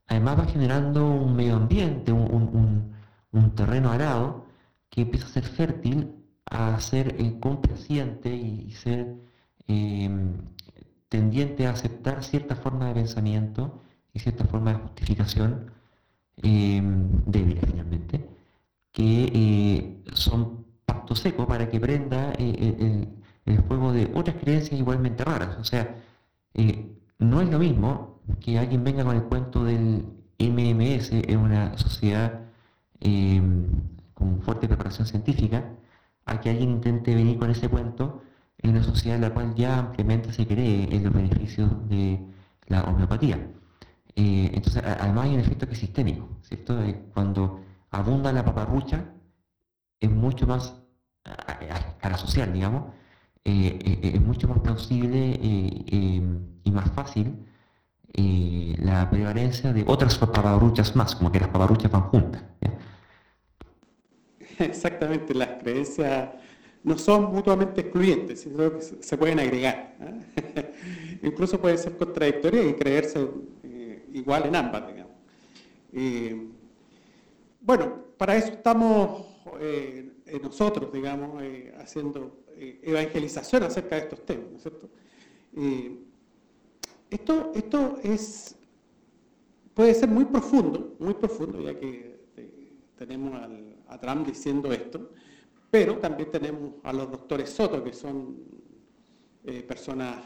además 0.06 0.38
va 0.40 0.44
generando 0.44 1.06
un 1.06 1.34
medio 1.34 1.56
ambiente, 1.56 2.12
un, 2.12 2.92
un 3.32 3.54
terreno 3.54 3.90
arado 3.90 4.44
que 4.90 5.02
empieza 5.02 5.26
a 5.26 5.30
ser 5.30 5.44
fértil 5.44 6.21
a 6.52 6.78
ser 6.80 7.16
eh, 7.18 7.38
complaciente 7.40 8.34
y, 8.34 8.70
ser 8.72 9.16
eh, 9.68 10.10
tendiente 11.08 11.66
a 11.66 11.70
aceptar 11.70 12.22
cierta 12.24 12.56
forma 12.56 12.88
de 12.88 12.94
pensamiento 12.94 13.82
y 14.14 14.20
cierta 14.20 14.44
forma 14.44 14.72
de 14.74 14.78
justificación 14.80 15.70
eh, 16.42 16.82
finalmente 17.66 18.28
que 18.92 19.30
eh, 19.34 20.02
son 20.14 20.64
pacto 20.84 21.14
seco 21.14 21.46
para 21.46 21.68
que 21.68 21.80
prenda 21.80 22.32
eh, 22.38 22.76
el, 22.80 23.08
el, 23.46 23.62
fuego 23.64 23.92
de 23.92 24.10
otras 24.14 24.36
creencias 24.36 24.78
igualmente 24.78 25.24
raras. 25.24 25.56
O 25.58 25.64
sea, 25.64 25.96
no 27.18 27.40
es 27.40 27.50
lo 27.50 27.58
mismo 27.58 28.20
que 28.40 28.58
alguien 28.58 28.84
venga 28.84 29.04
con 29.04 29.16
el 29.16 29.22
cuento 29.24 29.64
del 29.64 30.04
MMS 30.38 31.12
en 31.12 31.38
una 31.38 31.78
sociedad 31.78 32.40
em, 33.00 33.66
con 34.14 34.40
fuerte 34.42 34.68
preparación 34.68 35.06
científica, 35.06 35.64
a 36.26 36.40
que 36.40 36.50
alguien 36.50 36.70
intente 36.70 37.14
venir 37.14 37.38
con 37.38 37.50
ese 37.50 37.68
cuento 37.68 38.22
en 38.58 38.70
una 38.70 38.82
sociedad 38.82 39.16
en 39.16 39.22
la 39.22 39.34
cual 39.34 39.54
ya 39.54 39.78
ampliamente 39.78 40.32
se 40.32 40.46
cree 40.46 40.88
en 40.94 41.04
los 41.04 41.12
beneficios 41.12 41.70
de 41.88 42.20
la 42.66 42.84
homeopatía. 42.84 43.36
Eh, 44.14 44.50
entonces, 44.54 44.82
además 44.84 45.26
hay 45.26 45.34
un 45.34 45.40
efecto 45.40 45.66
que 45.66 45.72
es 45.72 45.78
sistémico, 45.78 46.28
¿cierto? 46.42 46.78
cuando 47.14 47.60
abunda 47.90 48.32
la 48.32 48.44
paparrucha, 48.44 49.04
es 50.00 50.10
mucho 50.10 50.46
más, 50.46 50.74
a, 51.24 51.52
escala 51.62 52.18
social, 52.18 52.52
digamos, 52.52 52.92
eh, 53.44 53.78
eh, 53.84 54.12
es 54.14 54.20
mucho 54.20 54.48
más 54.48 54.60
plausible 54.60 55.38
y 55.42 56.70
más 56.70 56.90
fácil 56.92 57.46
la 58.14 59.08
prevalencia 59.10 59.72
de 59.72 59.84
otras 59.86 60.18
paparruchas 60.18 60.94
más, 60.96 61.14
como 61.16 61.32
que 61.32 61.40
las 61.40 61.48
paparruchas 61.48 61.90
van 61.90 62.02
juntas. 62.02 62.42
Exactamente, 64.64 65.34
las 65.34 65.62
creencias 65.62 66.30
no 66.84 66.98
son 66.98 67.32
mutuamente 67.32 67.80
excluyentes, 67.82 68.40
sino 68.40 68.72
que 68.72 68.82
se 68.82 69.16
pueden 69.16 69.38
agregar. 69.38 69.96
Incluso 71.22 71.60
pueden 71.60 71.78
ser 71.78 71.96
contradictorias 71.96 72.66
y 72.66 72.74
creerse 72.74 73.28
igual 74.12 74.46
en 74.46 74.56
ambas, 74.56 74.86
digamos. 74.88 75.12
Eh, 75.92 76.48
bueno, 77.60 78.04
para 78.16 78.36
eso 78.36 78.52
estamos 78.52 79.26
eh, 79.60 80.12
nosotros, 80.42 80.92
digamos, 80.92 81.42
eh, 81.42 81.74
haciendo 81.78 82.44
evangelización 82.56 83.64
acerca 83.64 83.96
de 83.96 84.02
estos 84.02 84.24
temas, 84.24 84.50
¿no 84.50 84.56
es 84.56 84.62
cierto? 84.62 84.88
esto, 87.10 87.52
esto 87.54 87.98
es, 88.02 88.56
puede 89.74 89.94
ser 89.94 90.08
muy 90.08 90.24
profundo, 90.24 90.94
muy 90.98 91.14
profundo, 91.14 91.60
ya 91.60 91.78
que 91.78 92.20
tenemos 92.96 93.34
a 93.92 94.00
Trump 94.00 94.26
diciendo 94.26 94.72
esto, 94.72 95.10
pero 95.70 95.98
también 95.98 96.30
tenemos 96.30 96.74
a 96.82 96.92
los 96.92 97.10
doctores 97.10 97.50
Soto, 97.50 97.82
que 97.82 97.92
son 97.92 98.36
personas 99.66 100.18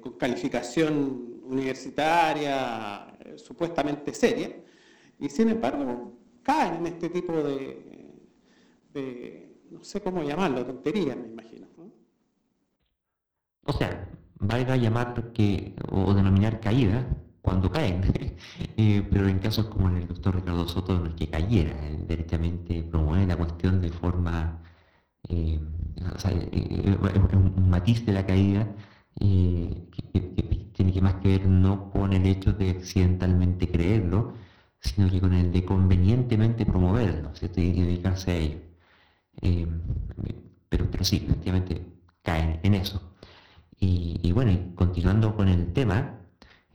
con 0.00 0.12
calificación 0.12 1.40
universitaria, 1.44 3.18
supuestamente 3.36 4.14
seria, 4.14 4.54
y 5.18 5.28
sin 5.28 5.48
embargo 5.48 6.12
caen 6.42 6.74
en 6.74 6.86
este 6.86 7.08
tipo 7.08 7.32
de, 7.32 8.12
no 9.70 9.82
sé 9.82 10.00
cómo 10.00 10.22
llamarlo, 10.22 10.64
tonterías, 10.64 11.16
me 11.16 11.26
imagino. 11.26 11.66
O 13.64 13.72
sea, 13.72 14.08
valga 14.38 14.76
llamar 14.76 15.32
que, 15.32 15.74
o 15.90 16.14
denominar 16.14 16.60
caída 16.60 17.06
cuando 17.42 17.70
caen, 17.70 18.02
eh, 18.76 19.06
pero 19.10 19.28
en 19.28 19.38
casos 19.40 19.66
como 19.66 19.88
el 19.88 20.06
doctor 20.08 20.36
Ricardo 20.36 20.68
Soto, 20.68 20.98
no 20.98 21.06
es 21.08 21.14
que 21.14 21.28
cayera, 21.28 21.74
directamente 22.08 22.82
promueve 22.84 23.26
la 23.26 23.36
cuestión 23.36 23.80
de 23.80 23.90
forma, 23.90 24.62
eh, 25.28 25.60
o 26.14 26.18
sea, 26.18 26.32
eh, 26.32 26.98
un 27.34 27.68
matiz 27.70 28.04
de 28.06 28.12
la 28.12 28.26
caída 28.26 28.68
que, 29.18 29.88
tiene 30.72 30.92
que 30.92 31.00
más 31.02 31.14
que 31.16 31.28
ver 31.28 31.46
no 31.46 31.90
con 31.90 32.12
el 32.12 32.26
hecho 32.26 32.52
de 32.52 32.70
accidentalmente 32.70 33.70
creerlo, 33.70 34.34
sino 34.80 35.10
que 35.10 35.20
con 35.20 35.34
el 35.34 35.52
de 35.52 35.64
convenientemente 35.64 36.66
promoverlo, 36.66 37.34
¿cierto? 37.34 37.60
y 37.60 37.72
dedicarse 37.72 38.30
a 38.32 38.36
ello. 38.36 38.58
Eh, 39.42 39.66
pero, 40.68 40.90
pero 40.90 41.04
sí, 41.04 41.24
efectivamente 41.26 41.86
caen 42.22 42.60
en 42.62 42.74
eso. 42.74 43.00
Y, 43.78 44.30
bueno, 44.32 44.74
continuando 44.76 45.34
con 45.36 45.48
el 45.48 45.72
tema, 45.72 46.20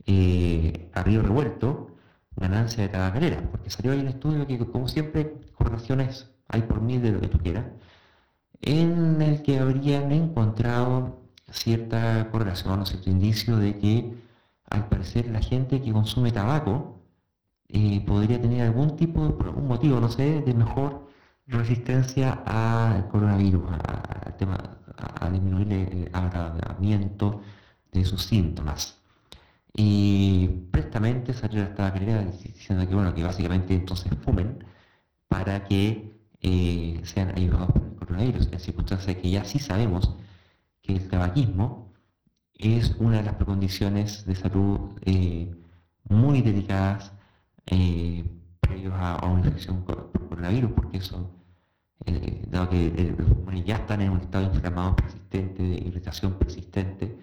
eh, 0.08 0.90
Revuelto, 0.94 1.90
ganancia 2.36 2.82
de 2.82 2.88
tabacalera, 2.88 3.42
porque 3.50 3.70
salió 3.70 3.92
ahí 3.92 4.00
un 4.00 4.08
estudio 4.08 4.46
que, 4.46 4.58
como 4.58 4.88
siempre, 4.88 5.34
correlaciones 5.54 6.30
hay 6.48 6.62
por 6.62 6.80
mil 6.80 7.02
de 7.02 7.12
lo 7.12 7.20
que 7.20 7.28
tú 7.28 7.38
quieras, 7.38 7.66
en 8.62 9.20
el 9.22 9.42
que 9.42 9.58
habrían 9.58 10.12
encontrado 10.12 11.20
cierta 11.50 12.30
correlación 12.30 12.80
o 12.80 12.86
cierto 12.86 13.10
indicio 13.10 13.56
de 13.58 13.78
que 13.78 14.14
al 14.70 14.88
parecer 14.88 15.28
la 15.30 15.40
gente 15.40 15.80
que 15.82 15.92
consume 15.92 16.32
tabaco 16.32 16.98
eh, 17.68 18.02
podría 18.06 18.40
tener 18.40 18.62
algún 18.62 18.96
tipo, 18.96 19.36
por 19.36 19.48
algún 19.48 19.68
motivo, 19.68 20.00
no 20.00 20.08
sé, 20.08 20.42
de 20.42 20.54
mejor 20.54 21.08
resistencia 21.46 22.32
al 22.46 23.08
coronavirus, 23.08 23.62
a, 23.72 24.36
tema, 24.38 24.78
a 24.96 25.30
disminuir 25.30 25.72
el 25.72 26.10
agravamiento 26.12 27.42
de 27.92 28.04
sus 28.04 28.24
síntomas. 28.24 28.97
Y 29.80 30.48
prestamente 30.72 31.32
salió 31.32 31.62
esta 31.62 31.76
tabacalera 31.76 32.24
diciendo 32.24 32.86
que, 32.88 32.94
bueno, 32.94 33.14
que 33.14 33.22
básicamente 33.22 33.74
entonces 33.74 34.12
fumen 34.24 34.64
para 35.28 35.64
que 35.64 36.12
eh, 36.40 37.00
sean 37.04 37.30
ayudados 37.36 37.70
por 37.72 37.82
el 37.82 37.94
coronavirus, 37.94 38.48
en 38.52 38.60
circunstancias 38.60 39.16
que 39.16 39.30
ya 39.30 39.44
sí 39.44 39.58
sabemos 39.58 40.16
el 40.88 41.06
tabaquismo 41.08 41.92
es 42.54 42.96
una 42.98 43.18
de 43.18 43.24
las 43.24 43.34
precondiciones 43.34 44.24
de 44.26 44.34
salud 44.34 44.98
eh, 45.04 45.54
muy 46.08 46.42
delicadas 46.42 47.12
eh, 47.66 48.24
previos 48.60 48.94
a, 48.96 49.24
una 49.26 49.46
infección 49.46 49.84
por, 49.84 50.10
coronavirus, 50.28 50.72
porque 50.72 50.98
eso, 50.98 51.30
eh, 52.06 52.42
dado 52.48 52.70
que 52.70 53.14
los 53.16 53.28
pulmones 53.28 53.64
ya 53.64 53.76
están 53.76 54.00
en 54.00 54.10
un 54.10 54.20
estado 54.20 54.44
inflamado 54.44 54.96
persistente, 54.96 55.62
de 55.62 55.76
irritación 55.76 56.34
persistente, 56.34 57.18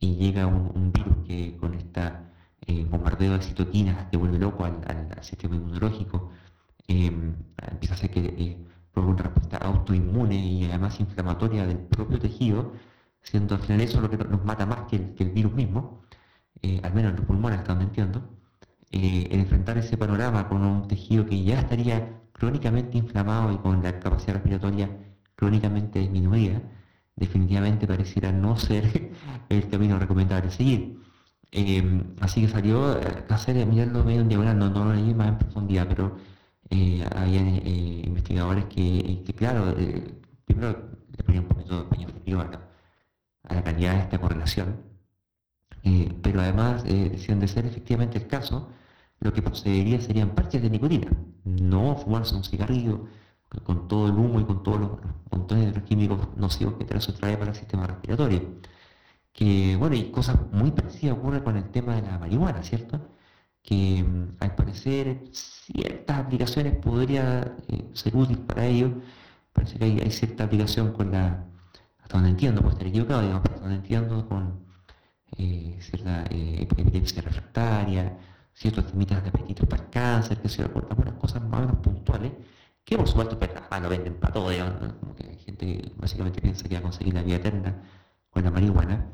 y 0.00 0.16
llega 0.16 0.46
un, 0.46 0.92
virus 0.92 1.16
que 1.26 1.56
con 1.58 1.74
este 1.74 2.00
bombardeo 2.90 3.36
de 3.36 3.42
citoquinas 3.42 4.10
te 4.10 4.16
vuelve 4.16 4.38
loco 4.38 4.64
al, 4.64 4.80
sistema 5.22 5.56
inmunológico, 5.56 6.30
empieza 6.88 7.94
a 7.94 7.96
hacer 7.96 8.10
que 8.10 8.56
provoque 8.92 9.14
una 9.14 9.22
respuesta 9.22 9.58
autoinmune 9.58 10.36
y 10.36 10.64
además 10.64 10.98
inflamatoria 11.00 11.66
del 11.66 11.78
propio 11.78 12.18
tejido, 12.18 12.72
siendo 13.22 13.54
al 13.54 13.62
final 13.62 13.80
eso 13.80 14.00
lo 14.00 14.10
que 14.10 14.16
nos 14.16 14.44
mata 14.44 14.66
más 14.66 14.80
que 14.88 14.96
el, 14.96 15.30
virus 15.30 15.52
mismo, 15.52 16.02
eh, 16.62 16.80
al 16.82 16.94
menos 16.94 17.10
en 17.10 17.16
los 17.18 17.26
pulmones, 17.26 17.58
hasta 17.60 17.72
entiendo, 17.80 18.22
eh, 18.92 19.28
enfrentar 19.30 19.78
ese 19.78 19.96
panorama 19.96 20.48
con 20.48 20.62
un 20.64 20.88
tejido 20.88 21.26
que 21.26 21.42
ya 21.44 21.60
estaría 21.60 22.20
crónicamente 22.32 22.98
inflamado 22.98 23.52
y 23.52 23.58
con 23.58 23.82
la 23.82 23.98
capacidad 24.00 24.34
respiratoria 24.34 24.88
crónicamente 25.36 26.00
disminuida, 26.00 26.60
definitivamente 27.20 27.86
pareciera 27.86 28.32
no 28.32 28.56
ser 28.56 29.12
el 29.48 29.68
camino 29.68 29.98
recomendable 29.98 30.48
a 30.48 30.50
seguir. 30.50 30.98
Eh, 31.52 32.02
así 32.20 32.42
que 32.42 32.48
salió 32.48 32.86
a 32.86 33.34
hacer 33.34 33.64
mirarlo 33.66 34.04
medio 34.04 34.22
en 34.22 34.28
diagonal, 34.28 34.58
no, 34.58 34.70
no 34.70 34.84
lo 34.86 34.94
leí 34.94 35.14
más 35.14 35.28
en 35.28 35.38
profundidad, 35.38 35.86
pero 35.88 36.16
había 37.16 37.40
investigadores 37.40 38.66
que, 38.66 39.22
claro, 39.36 39.74
primero 40.44 40.90
le 41.16 41.24
ponían 41.24 41.44
un 41.44 41.48
poquito 41.48 41.82
de 41.82 41.88
paño 41.88 42.08
frío 42.22 42.40
a 42.40 43.54
la 43.54 43.62
calidad 43.64 43.94
de 43.94 44.00
esta 44.00 44.20
correlación, 44.20 44.76
eh, 45.82 46.12
pero 46.22 46.40
además 46.40 46.84
eh, 46.86 47.10
decían 47.10 47.40
de 47.40 47.48
ser 47.48 47.66
efectivamente 47.66 48.18
el 48.18 48.26
caso, 48.26 48.70
lo 49.20 49.32
que 49.32 49.42
procedería 49.42 50.00
serían 50.00 50.34
parches 50.34 50.62
de 50.62 50.70
nicotina, 50.70 51.10
no 51.44 51.96
fumarse 51.96 52.34
un 52.34 52.44
cigarrillo 52.44 53.06
con 53.64 53.88
todo 53.88 54.08
el 54.08 54.14
humo 54.14 54.40
y 54.40 54.44
con 54.44 54.62
todos 54.62 54.80
los 54.80 54.90
montones 55.30 55.66
de 55.66 55.72
los 55.80 55.82
químicos 55.88 56.18
nocivos 56.36 56.74
que 56.74 56.86
eso 56.96 57.14
trae 57.14 57.36
para 57.36 57.50
el 57.50 57.56
sistema 57.56 57.86
respiratorio. 57.86 58.60
Que 59.32 59.76
bueno, 59.76 59.96
y 59.96 60.10
cosas 60.10 60.36
muy 60.52 60.70
parecidas 60.72 61.16
ocurren 61.18 61.42
con 61.42 61.56
el 61.56 61.70
tema 61.70 61.96
de 61.96 62.02
la 62.02 62.18
marihuana, 62.18 62.62
¿cierto? 62.62 63.00
Que 63.62 64.02
mm, 64.04 64.36
al 64.40 64.54
parecer 64.54 65.22
ciertas 65.32 66.18
aplicaciones 66.18 66.76
podría 66.76 67.56
eh, 67.68 67.90
ser 67.94 68.16
útil 68.16 68.38
para 68.38 68.66
ello. 68.66 68.92
Parece 69.52 69.78
que 69.78 69.84
hay 69.84 70.10
cierta 70.10 70.44
aplicación 70.44 70.92
con 70.92 71.12
la 71.12 71.46
hasta 72.10 72.18
donde 72.18 72.30
entiendo, 72.30 72.60
puede 72.60 72.72
estar 72.74 72.88
equivocado, 72.88 73.22
digamos, 73.22 73.44
hasta 73.44 73.60
donde 73.60 73.76
entiendo, 73.76 74.28
con 74.28 74.64
eh, 75.38 75.78
cierta 75.80 76.24
eh, 76.30 76.66
refractaria, 77.22 78.18
ciertos 78.52 78.86
temitas 78.88 79.22
de 79.22 79.28
apetito 79.28 79.64
para 79.66 79.84
el 79.84 79.90
cáncer, 79.90 80.38
que 80.42 80.48
se 80.48 80.62
algunas 80.62 81.14
cosas 81.14 81.42
más 81.42 81.60
o 81.60 81.66
menos 81.66 81.76
puntuales, 81.78 82.32
que 82.84 82.96
por 82.96 83.08
supuesto 83.08 83.38
pues, 83.38 83.50
lo 83.82 83.88
venden 83.88 84.14
para 84.14 84.32
todo, 84.32 84.50
digamos, 84.50 84.92
como 85.00 85.14
que 85.14 85.26
hay 85.28 85.38
gente 85.38 85.66
que 85.66 85.92
básicamente 85.96 86.40
piensa 86.40 86.68
que 86.68 86.74
va 86.74 86.80
a 86.80 86.82
conseguir 86.82 87.14
la 87.14 87.22
vida 87.22 87.36
eterna 87.36 87.82
con 88.30 88.44
la 88.44 88.50
marihuana. 88.50 89.06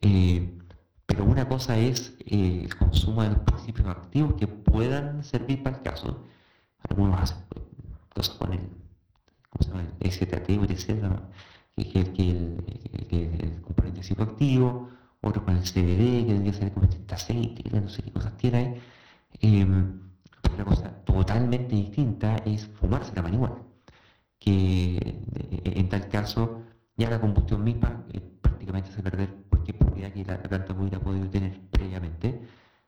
Eh, 0.00 0.58
pero 1.06 1.24
una 1.24 1.48
cosa 1.48 1.76
es 1.78 2.16
eh, 2.26 2.62
el 2.64 2.76
consumo 2.76 3.22
de 3.22 3.30
los 3.30 3.38
principios 3.40 3.88
activos 3.88 4.34
que 4.34 4.46
puedan 4.46 5.22
servir 5.24 5.62
para 5.62 5.76
el 5.76 5.82
caso. 5.82 6.24
Algunos 6.88 7.20
hacen 7.20 7.38
cosas 8.14 8.36
con 8.36 8.52
el, 8.52 8.60
¿cómo 9.50 9.62
se 9.62 9.68
llama? 9.70 9.84
el 10.00 10.12
STAT, 10.12 10.50
etc 10.50 11.22
que 11.76 12.00
es 12.00 12.08
el, 12.18 13.60
componente 13.62 14.02
psicoactivo, 14.02 14.90
otro 15.20 15.44
con 15.44 15.56
el 15.56 15.62
CBD, 15.62 16.26
que 16.26 16.32
debería 16.32 16.52
ser 16.52 16.72
como 16.72 16.86
este 16.86 17.14
aceite, 17.14 17.80
no 17.80 17.88
sé 17.88 18.02
qué 18.02 18.12
cosas 18.12 18.36
tiene 18.36 18.58
ahí. 18.58 18.82
Em, 19.40 20.01
otra 20.50 20.64
cosa 20.64 20.90
totalmente 21.04 21.74
distinta 21.74 22.36
es 22.44 22.66
fumarse 22.66 23.14
la 23.14 23.22
marihuana, 23.22 23.56
que 24.38 25.20
en 25.64 25.88
tal 25.88 26.08
caso 26.08 26.62
ya 26.96 27.10
la 27.10 27.20
combustión 27.20 27.64
misma 27.64 28.04
eh, 28.12 28.20
prácticamente 28.40 28.90
hace 28.90 29.02
perder 29.02 29.28
cualquier 29.48 29.78
propiedad 29.78 30.12
que 30.12 30.24
la, 30.24 30.42
planta 30.42 30.74
hubiera 30.74 31.00
podido 31.00 31.28
tener 31.28 31.60
previamente. 31.70 32.40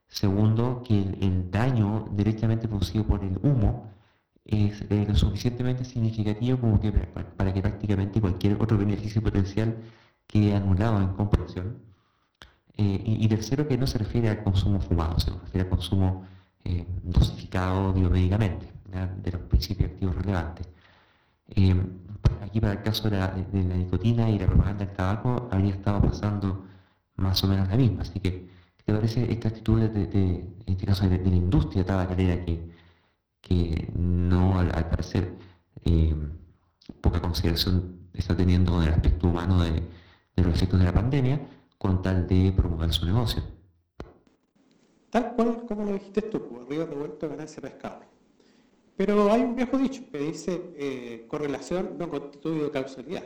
Segundo, 0.07 0.83
que 0.87 1.01
el, 1.01 1.51
daño 1.51 2.09
directamente 2.12 2.69
producido 2.69 3.05
por 3.05 3.25
el 3.25 3.38
humo 3.43 3.90
es 4.45 4.83
eh, 4.90 5.07
lo 5.09 5.17
suficientemente 5.17 5.85
significativo 5.85 6.59
como 6.61 6.81
que 6.81 6.93
para, 6.93 7.53
que 7.53 7.62
prácticamente 7.62 8.21
cualquier 8.21 8.61
otro 8.61 8.77
beneficio 8.79 9.23
potencial 9.23 9.77
quede 10.27 10.55
anulado 10.55 11.01
en 11.01 11.09
comparación. 11.14 11.79
Eh, 12.77 13.03
y, 13.05 13.29
tercero, 13.29 13.67
que 13.69 13.79
no 13.79 13.87
se 13.87 13.99
refiere 13.99 14.29
al 14.29 14.43
consumo 14.43 14.81
fumado, 14.81 15.19
se 15.21 15.31
refiere 15.31 15.62
al 15.62 15.69
consumo 15.71 16.25
eh, 16.64 16.87
dosificado 17.03 17.92
biomédicamente 17.92 18.72
de 19.22 19.33
los 19.33 19.42
principios 19.42 19.90
activos 19.90 20.14
relevantes. 20.14 20.68
aquí 22.42 22.61
para 22.61 22.74
el 22.74 22.83
caso 22.83 23.11
de 23.11 23.18
la, 23.18 23.35
nicotina 23.53 24.31
y 24.31 24.38
la 24.38 24.46
propaganda 24.46 24.85
del 24.85 24.94
tabaco 24.94 25.48
habría 25.50 25.74
estado 25.74 26.00
pasando 26.00 26.64
más 27.16 27.42
o 27.42 27.48
menos 27.48 27.68
la 27.68 27.77
misma, 27.77 28.03
así 28.03 28.20
que 28.20 28.55
¿Te 28.85 28.92
parece 28.92 29.33
esta 29.33 29.48
actitud 29.48 29.81
de, 29.81 30.44
este 30.66 30.87
caso 30.87 31.09
de, 31.09 31.18
la 31.18 31.37
industria 31.37 31.87
tabacalera 31.87 32.44
que, 32.44 32.70
que 33.40 33.90
no, 33.96 34.59
al, 34.59 34.88
parecer, 34.90 35.35
eh, 35.85 36.14
poca 37.00 37.20
consideración 37.22 38.11
está 38.12 38.37
teniendo 38.37 38.83
en 38.83 38.88
el 38.88 38.94
aspecto 38.94 39.29
humano 39.29 39.62
de, 39.62 39.83
los 40.37 40.55
efectos 40.55 40.81
de 40.81 40.85
la 40.85 40.92
pandemia 40.92 41.40
con 41.79 42.03
tal 42.03 42.27
de 42.27 42.53
promover 42.53 42.92
su 42.92 43.07
negocio? 43.07 43.42
Tal 45.14 45.33
cual 45.37 45.64
como 45.64 45.85
lo 45.85 45.92
dijiste 45.92 46.22
tú, 46.22 46.42
pues, 46.48 46.66
arriba 46.66 46.87
revuelto 46.87 47.29
ganancia 47.29 47.62
pescado. 47.62 48.00
Pero 48.96 49.31
hay 49.31 49.42
un 49.42 49.55
viejo 49.55 49.79
dicho 49.79 50.03
que 50.11 50.18
dice 50.18 50.61
eh, 50.74 51.27
correlación 51.29 51.96
no 51.96 52.11
constituye 52.11 52.68
causalidad. 52.72 53.22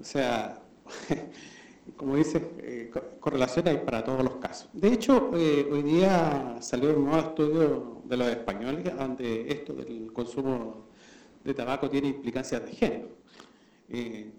O 0.00 0.02
sea, 0.02 0.62
como 1.98 2.16
dices, 2.16 2.42
eh, 2.56 2.90
correlación 3.20 3.68
hay 3.68 3.76
para 3.84 4.02
todos 4.02 4.24
los 4.24 4.36
casos. 4.36 4.70
De 4.72 4.94
hecho, 4.94 5.30
eh, 5.34 5.68
hoy 5.70 5.82
día 5.82 6.56
salió 6.60 6.96
un 6.96 7.04
nuevo 7.04 7.20
estudio 7.20 8.00
de 8.06 8.16
los 8.16 8.28
españoles 8.28 8.96
donde 8.96 9.52
esto 9.52 9.74
del 9.74 10.10
consumo 10.10 10.86
de 11.44 11.52
tabaco 11.52 11.90
tiene 11.90 12.08
implicancias 12.08 12.64
de 12.64 12.72
género. 12.72 13.08
Eh, 13.90 14.32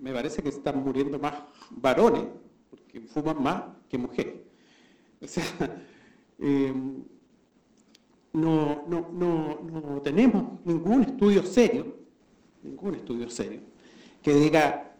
me 0.00 0.12
parece 0.12 0.42
que 0.42 0.48
están 0.48 0.82
muriendo 0.82 1.20
más 1.20 1.34
varones, 1.70 2.24
porque 2.68 3.02
fuman 3.02 3.40
más 3.40 3.62
que 3.88 3.98
mujeres. 3.98 4.34
O 5.22 5.28
sea, 5.28 5.44
no, 8.32 8.84
no, 8.88 9.08
no, 9.12 9.60
no 9.62 10.00
tenemos 10.02 10.44
ningún 10.64 11.02
estudio 11.02 11.42
serio, 11.44 11.96
ningún 12.62 12.94
estudio 12.94 13.30
serio, 13.30 13.60
que 14.22 14.34
diga 14.34 14.96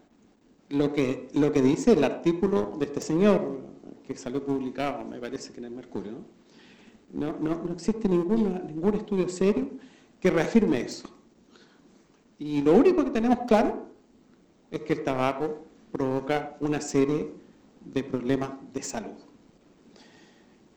lo 0.69 0.93
que, 0.93 1.29
lo 1.33 1.51
que 1.51 1.61
dice 1.61 1.93
el 1.93 2.03
artículo 2.03 2.75
de 2.77 2.85
este 2.85 3.01
señor, 3.01 3.61
que 4.05 4.15
salió 4.15 4.43
publicado, 4.43 5.05
me 5.05 5.19
parece 5.19 5.51
que 5.53 5.59
en 5.59 5.65
el 5.65 5.71
Mercurio, 5.71 6.11
¿no? 6.11 7.33
No, 7.39 7.71
existe 7.71 8.09
ninguna, 8.09 8.59
ningún 8.59 8.95
estudio 8.95 9.29
serio 9.29 9.69
que 10.19 10.31
reafirme 10.31 10.81
eso. 10.81 11.07
Y 12.39 12.61
lo 12.61 12.73
único 12.73 13.03
que 13.03 13.11
tenemos 13.11 13.39
claro 13.47 13.87
es 14.71 14.81
que 14.81 14.93
el 14.93 15.03
tabaco 15.03 15.63
provoca 15.91 16.57
una 16.59 16.81
serie 16.81 17.31
de 17.85 18.03
problemas 18.03 18.51
de 18.73 18.81
salud. 18.81 19.32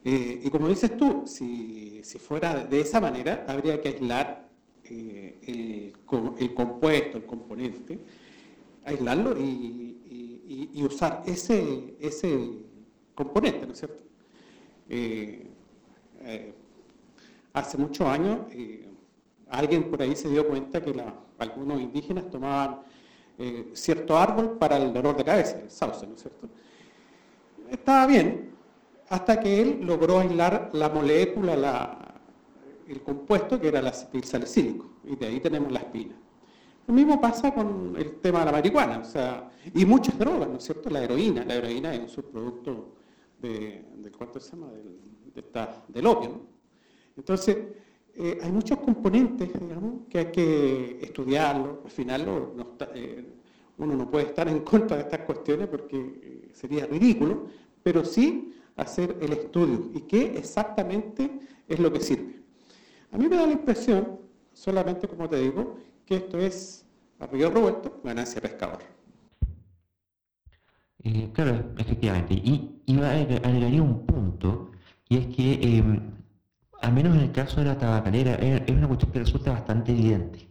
Eh, 0.09 0.41
y 0.45 0.51
como 0.51 0.69
dices 0.69 0.97
tú, 0.97 1.25
si, 1.27 2.01
fuera 2.21 2.65
de 2.65 2.81
esa 2.81 3.01
manera, 3.01 3.45
habría 3.49 3.81
que 3.81 3.89
aislar 3.89 4.49
eh, 4.85 5.93
el, 6.39 6.55
compuesto, 6.55 7.19
el 7.19 7.27
componente, 7.27 7.99
aislarlo 8.85 9.37
y, 9.37 10.81
usar 10.81 11.25
ese, 11.27 11.97
ese 11.99 12.39
componente, 13.17 13.67
¿no 13.67 13.73
es 13.73 13.79
cierto? 13.81 14.05
Eh, 14.89 15.51
hace 17.53 17.77
muchos 17.77 18.07
años 18.07 18.43
alguien 19.49 19.91
por 19.91 20.03
ahí 20.03 20.15
se 20.15 20.29
dio 20.29 20.47
cuenta 20.47 20.81
que 20.81 20.95
algunos 21.39 21.81
indígenas 21.81 22.31
tomaban 22.31 22.83
cierto 23.73 24.17
árbol 24.17 24.57
para 24.57 24.77
el 24.77 24.93
dolor 24.93 25.17
de 25.17 25.25
cabeza, 25.25 25.59
el 25.59 25.69
sauce, 25.69 26.07
¿no 26.07 26.15
es 26.15 26.21
cierto? 26.21 26.49
Estaba 27.69 28.07
bien, 28.07 28.56
hasta 29.09 29.41
que 29.41 29.61
él 29.61 29.81
logró 29.83 30.19
aislar 30.19 30.71
la 30.73 30.89
molécula, 30.89 32.21
el 32.89 33.03
compuesto 33.03 33.61
que 33.61 33.69
era 33.69 33.81
el 33.81 34.25
salicílico, 34.25 34.87
y 35.05 35.17
de 35.17 35.27
ahí 35.27 35.41
tenemos 35.41 35.71
la 35.73 35.81
espina. 35.81 36.15
Lo 36.87 36.95
mismo 36.95 37.21
pasa 37.21 37.53
con 37.53 37.95
el 37.97 38.21
tema 38.21 38.41
de 38.41 38.45
la 38.47 38.53
marihuana, 38.53 38.99
o 38.99 39.05
sea, 39.05 39.51
y 39.75 39.85
muchas 39.85 40.17
drogas, 40.19 40.49
¿no 40.49 40.57
es 40.57 40.65
cierto? 40.65 40.89
La 40.91 41.03
heroína, 41.03 41.45
la 41.45 41.55
heroína 41.55 41.95
es 41.95 42.01
un 42.01 42.09
subproducto 42.09 42.95
de, 43.41 43.85
¿cuánto 44.17 44.39
se 44.39 44.53
llama? 44.53 44.69
Del, 45.89 46.07
opio, 46.07 46.29
¿no? 46.31 46.41
Entonces, 47.17 47.57
eh, 48.15 48.39
hay 48.43 48.53
muchos 48.53 48.79
componentes, 48.79 49.53
digamos, 49.61 50.07
que 50.09 50.19
hay 50.19 50.33
que 50.33 50.99
estudiarlo, 51.03 51.83
al 51.85 51.91
final 51.91 52.25
eh, 52.95 53.25
uno 53.79 53.95
no 53.95 54.11
puede 54.11 54.27
estar 54.27 54.49
en 54.49 54.61
contra 54.61 54.97
de 54.97 55.03
estas 55.03 55.21
cuestiones 55.21 55.69
porque 55.69 55.97
eh, 55.99 56.51
sería 56.55 56.87
ridículo, 56.87 57.47
pero 57.83 58.05
sí 58.05 58.55
hacer 58.77 59.17
el 59.21 59.33
estudio 59.33 59.91
y 59.95 60.01
qué 60.03 60.39
exactamente 60.39 61.41
es 61.67 61.81
lo 61.81 61.93
que 61.93 62.01
sirve. 62.01 62.43
A 63.13 63.19
mí 63.19 63.29
me 63.29 63.37
da 63.37 63.47
la 63.47 63.53
impresión, 63.53 64.21
solamente 64.53 65.09
como 65.09 65.29
te 65.29 65.37
digo, 65.37 65.77
que 66.05 66.17
esto 66.17 66.39
es 66.39 66.85
a 67.19 67.27
río 67.27 67.51
revuelto, 67.51 68.01
ganancia 68.05 68.41
pescador. 68.41 68.79
Eh, 71.03 71.31
claro, 71.33 71.73
efectivamente. 71.79 72.35
Y, 72.35 72.83
y 72.85 72.99
agregaría 73.01 73.83
un 73.83 74.05
punto, 74.07 74.73
y 75.09 75.19
es 75.19 75.27
que, 75.29 75.79
em, 75.79 76.01
al 76.83 76.93
menos 76.93 77.17
en 77.17 77.23
el 77.23 77.33
caso 77.33 77.61
de 77.61 77.67
la 77.67 77.79
tabacalera, 77.79 78.35
es, 78.35 78.69
una 78.71 78.89
cuestión 78.89 79.13
que 79.13 79.19
resulta 79.21 79.53
bastante 79.53 79.93
evidente. 79.93 80.49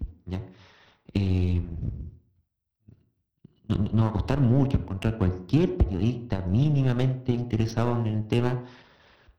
Em, 3.67 3.89
no, 3.93 4.03
va 4.03 4.09
a 4.09 4.13
costar 4.13 4.39
mucho 4.39 4.77
encontrar 4.77 5.17
cualquier 5.17 5.77
periodista 5.77 6.41
mínimamente 6.41 7.31
interesado 7.31 7.99
en 7.99 8.07
el 8.07 8.27
tema 8.27 8.63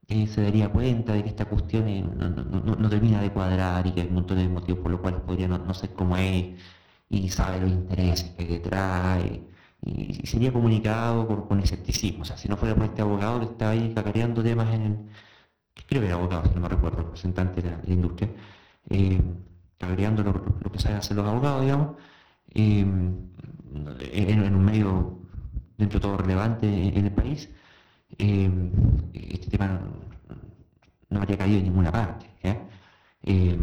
eh, 0.09 0.27
se 0.29 0.43
daría 0.43 0.69
cuenta 0.71 1.13
de 1.15 1.23
que 1.25 1.31
esta 1.31 1.47
cuestión 1.47 1.89
eh, 1.89 2.03
no, 2.03 2.89
termina 2.89 3.21
de 3.21 3.33
cuadrar 3.33 3.87
y 3.87 3.93
que 3.93 4.03
hay 4.03 4.09
un 4.09 4.15
montón 4.15 4.39
de 4.39 4.49
motivos 4.49 4.81
por 4.81 4.93
los 4.93 5.01
cuales 5.01 5.21
podría 5.21 5.49
no, 5.49 5.75
ser 5.75 5.93
como 5.95 6.17
es 6.17 6.55
y 7.09 7.29
sabe 7.29 7.61
los 7.61 7.71
intereses 7.71 8.31
que 8.31 8.43
hay 8.43 8.49
detrás 8.49 9.25
y, 9.25 10.27
sería 10.27 10.53
comunicado 10.53 11.47
con, 11.49 11.61
escepticismo. 11.61 12.23
O 12.23 12.25
sea, 12.25 12.37
si 12.37 12.49
no 12.49 12.57
fuera 12.57 12.75
por 12.75 12.85
este 12.87 13.03
abogado 13.03 13.41
que 13.41 13.47
está 13.47 13.71
ahí 13.71 13.93
cacareando 13.95 14.43
temas 14.43 14.75
en 14.75 14.83
el, 14.83 14.97
creo 15.87 16.01
que 16.03 16.07
era 16.09 16.17
abogado, 16.17 16.49
si 16.49 16.55
no 16.55 16.61
me 16.63 16.69
recuerdo, 16.69 16.99
representante 16.99 17.63
de 17.63 17.71
la, 17.71 17.81
industria, 17.87 18.31
eh, 18.91 19.21
cacareando 19.79 20.23
lo, 20.25 20.73
que 20.73 20.79
saben 20.79 20.99
hacer 20.99 21.17
los 21.17 21.27
abogados, 21.27 21.63
digamos, 21.63 21.97
en, 23.75 24.55
un 24.55 24.65
medio 24.65 25.21
dentro 25.77 25.99
de 25.99 26.03
todo 26.03 26.17
relevante 26.17 26.67
en 26.67 27.05
el 27.05 27.13
país, 27.13 27.51
eh, 28.19 28.51
este 29.13 29.51
tema 29.51 29.81
no, 31.11 31.21
habría 31.21 31.39
caído 31.39 31.59
en 31.59 31.65
ninguna 31.65 31.93
parte. 31.93 32.27
Eh, 33.23 33.59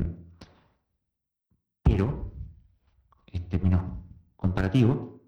pero, 1.81 2.31
en 3.31 3.49
términos 3.49 3.81
comparativos, 4.35 5.21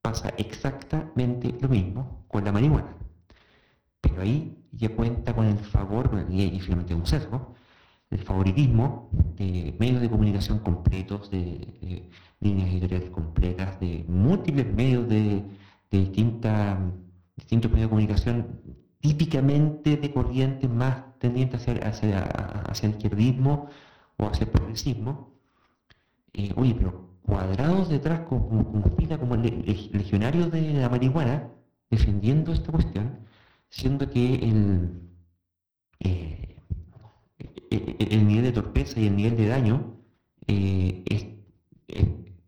pasa 0.00 0.30
exactamente 0.38 1.54
lo 1.60 1.68
mismo 1.68 2.24
con 2.28 2.44
la 2.44 2.52
marihuana. 2.52 2.96
Pero 4.00 4.22
ahí 4.22 4.64
ya 4.72 4.94
cuenta 4.94 5.34
con 5.34 5.46
el 5.46 5.58
favor, 5.58 6.26
y 6.30 6.60
finalmente 6.60 6.94
un 6.94 7.06
sesgo, 7.06 7.54
el 8.10 8.18
favoritismo 8.20 9.10
de 9.36 9.74
medios 9.78 10.00
de 10.00 10.10
comunicación 10.10 10.60
completos, 10.60 11.30
de, 11.30 12.08
líneas 12.40 12.70
editoriales 12.70 13.10
completas, 13.10 13.80
de 13.80 14.04
múltiples 14.08 14.72
medios 14.74 15.08
de, 15.08 15.42
de 15.90 15.98
distintas 15.98 16.78
distintos 17.36 17.70
medios 17.70 17.86
de 17.86 17.90
comunicación 17.90 18.60
típicamente 19.00 19.96
de 19.96 20.12
corrientes 20.12 20.68
más 20.68 21.18
tendientes 21.18 21.60
hacia, 21.68 22.22
hacia, 22.68 22.88
el 22.88 22.94
izquierdismo 22.94 23.68
o 24.16 24.26
hacia 24.26 24.44
el 24.44 24.50
progresismo. 24.50 25.34
Eh, 26.32 26.52
oye, 26.56 26.74
pero 26.74 27.10
cuadrados 27.22 27.88
detrás 27.88 28.20
como, 28.20 28.82
fila, 28.96 29.18
como 29.18 29.36
legionarios 29.36 30.50
de 30.50 30.74
la 30.74 30.88
marihuana, 30.88 31.50
defendiendo 31.90 32.52
esta 32.52 32.72
cuestión, 32.72 33.20
siendo 33.68 34.10
que 34.10 34.34
el, 34.34 34.90
eh, 36.00 36.56
el, 37.70 38.26
nivel 38.26 38.44
de 38.44 38.52
torpeza 38.52 39.00
y 39.00 39.06
el 39.06 39.16
nivel 39.16 39.36
de 39.36 39.48
daño 39.48 39.96
eh, 40.46 41.04
es, 41.06 41.26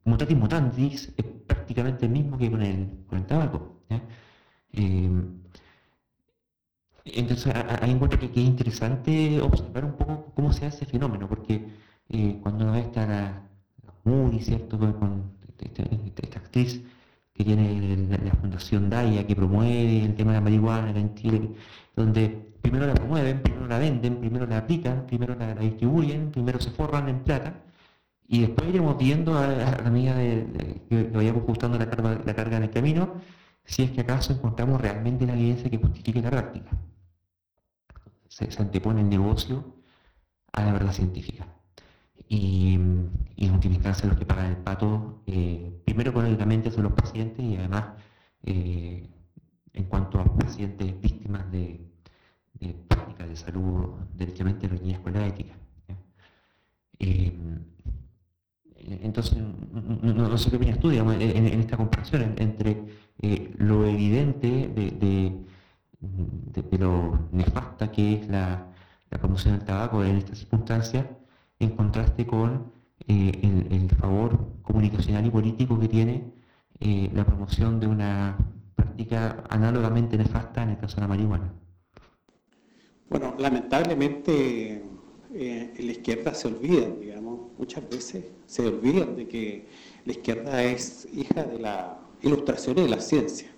mutatis 0.08 0.36
mutandis 0.36 1.12
es 1.16 1.24
prácticamente 1.46 2.06
el 2.06 2.12
mismo 2.12 2.38
que 2.38 2.50
con 2.50 2.62
el, 2.62 3.04
con 3.08 3.18
el 3.18 3.26
tabaco. 3.26 3.82
Eh, 4.72 5.10
entonces, 7.04 7.52
ahí 7.80 7.90
encuentro 7.90 8.18
que, 8.20 8.26
es 8.26 8.36
interesante 8.36 9.40
observar 9.40 9.84
un 9.84 9.92
poco 9.92 10.32
cómo 10.34 10.52
se 10.52 10.66
hace 10.66 10.84
ese 10.84 10.86
fenómeno, 10.86 11.28
porque 11.28 11.66
eh, 12.08 12.38
cuando 12.42 12.64
uno 12.64 12.72
ve 12.74 12.80
esta 12.80 13.06
la, 13.06 13.48
¿cierto? 14.40 14.78
Con, 14.78 15.32
este, 15.58 15.82
este, 15.82 16.26
esta, 16.26 16.38
actriz 16.38 16.82
que 17.34 17.44
tiene 17.44 18.08
la, 18.24 18.32
fundación 18.32 18.90
DAIA 18.90 19.26
que 19.26 19.36
promueve 19.36 20.04
el 20.04 20.14
tema 20.14 20.32
de 20.32 20.38
la 20.38 20.40
marihuana 20.42 20.90
en 20.90 21.14
Chile, 21.14 21.50
donde 21.96 22.28
primero 22.62 22.86
la 22.86 22.94
promueven, 22.94 23.42
primero 23.42 23.66
la 23.66 23.78
venden, 23.78 24.16
primero 24.16 24.46
la 24.46 24.58
aplican, 24.58 25.06
primero 25.06 25.34
la, 25.34 25.54
distribuyen, 25.54 26.30
primero 26.30 26.60
se 26.60 26.70
forran 26.70 27.08
en 27.08 27.20
plata, 27.20 27.54
y 28.30 28.42
después 28.42 28.68
iremos 28.68 28.98
viendo 28.98 29.36
a, 29.38 29.46
la 29.46 29.90
medida 29.90 30.14
de, 30.14 30.82
que 30.88 31.04
vayamos 31.04 31.42
ajustando 31.42 31.78
la 31.78 31.88
carga, 31.88 32.20
la 32.24 32.34
carga 32.34 32.58
en 32.58 32.64
el 32.64 32.70
camino, 32.70 33.14
si 33.64 33.82
es 33.84 33.90
que 33.90 34.02
acaso 34.02 34.34
encontramos 34.34 34.80
realmente 34.80 35.26
la 35.26 35.32
evidencia 35.32 35.70
que 35.70 35.78
justifique 35.78 36.20
la 36.20 36.30
práctica. 36.30 36.70
Se, 38.28 38.48
antepone 38.60 39.00
el 39.00 39.08
negocio 39.08 39.76
a 40.52 40.62
la 40.64 40.72
verdad 40.72 40.92
científica 40.92 41.46
y, 42.28 42.74
en 42.74 43.52
última 43.52 43.74
instancia 43.74 44.08
los 44.08 44.18
que 44.18 44.26
pagan 44.26 44.46
el 44.46 44.56
pato, 44.58 45.22
eh, 45.26 45.80
primero 45.86 46.10
económicamente 46.10 46.70
son 46.70 46.84
los 46.84 46.92
pacientes 46.92 47.42
y 47.42 47.56
además 47.56 47.94
eh, 48.42 49.08
en 49.72 49.84
cuanto 49.84 50.20
a 50.20 50.36
pacientes 50.36 51.00
víctimas 51.00 51.50
de, 51.50 51.80
prácticas 52.88 53.28
de 53.28 53.36
salud 53.36 53.94
derechamente 54.14 54.68
reñidas 54.68 55.00
con 55.00 55.14
la 55.14 55.26
ética. 55.26 55.54
Entonces, 59.02 59.38
no, 60.02 60.38
sé 60.38 60.50
qué 60.50 60.56
opinas 60.56 60.78
tú, 60.78 60.90
digamos, 60.90 61.14
en, 61.14 61.46
esta 61.46 61.76
comparación 61.76 62.34
entre 62.38 62.84
lo 63.58 63.86
evidente 63.86 64.68
de, 64.68 65.32
lo 66.78 67.18
nefasta 67.32 67.90
que 67.90 68.14
es 68.14 68.28
la, 68.28 68.66
promoción 69.10 69.56
del 69.56 69.64
tabaco 69.64 70.04
en 70.04 70.18
estas 70.18 70.38
circunstancias 70.38 71.06
en 71.58 71.70
contraste 71.70 72.26
con 72.26 72.70
eh, 73.06 73.32
el, 73.70 73.88
favor 73.90 74.38
comunicacional 74.62 75.26
y 75.26 75.30
político 75.30 75.78
que 75.80 75.88
tiene 75.88 76.32
eh, 76.80 77.10
la 77.14 77.24
promoción 77.24 77.80
de 77.80 77.86
una 77.86 78.36
práctica 78.74 79.44
análogamente 79.48 80.16
nefasta 80.16 80.62
en 80.62 80.70
el 80.70 80.78
caso 80.78 80.96
de 80.96 81.02
la 81.02 81.08
marihuana. 81.08 81.52
Bueno, 83.08 83.34
lamentablemente 83.38 84.84
eh, 85.34 85.74
en 85.76 85.86
la 85.86 85.92
izquierda 85.92 86.34
se 86.34 86.48
olvidan, 86.48 87.00
digamos, 87.00 87.27
muchas 87.58 87.88
veces 87.88 88.24
se 88.46 88.66
olvidan 88.66 89.16
de 89.16 89.26
que 89.26 89.66
la 90.04 90.12
izquierda 90.12 90.62
es 90.62 91.08
hija 91.12 91.42
de 91.42 91.58
la 91.58 91.98
ilustración 92.22 92.78
y 92.78 92.82
de 92.82 92.88
la 92.88 93.00
ciencia. 93.00 93.48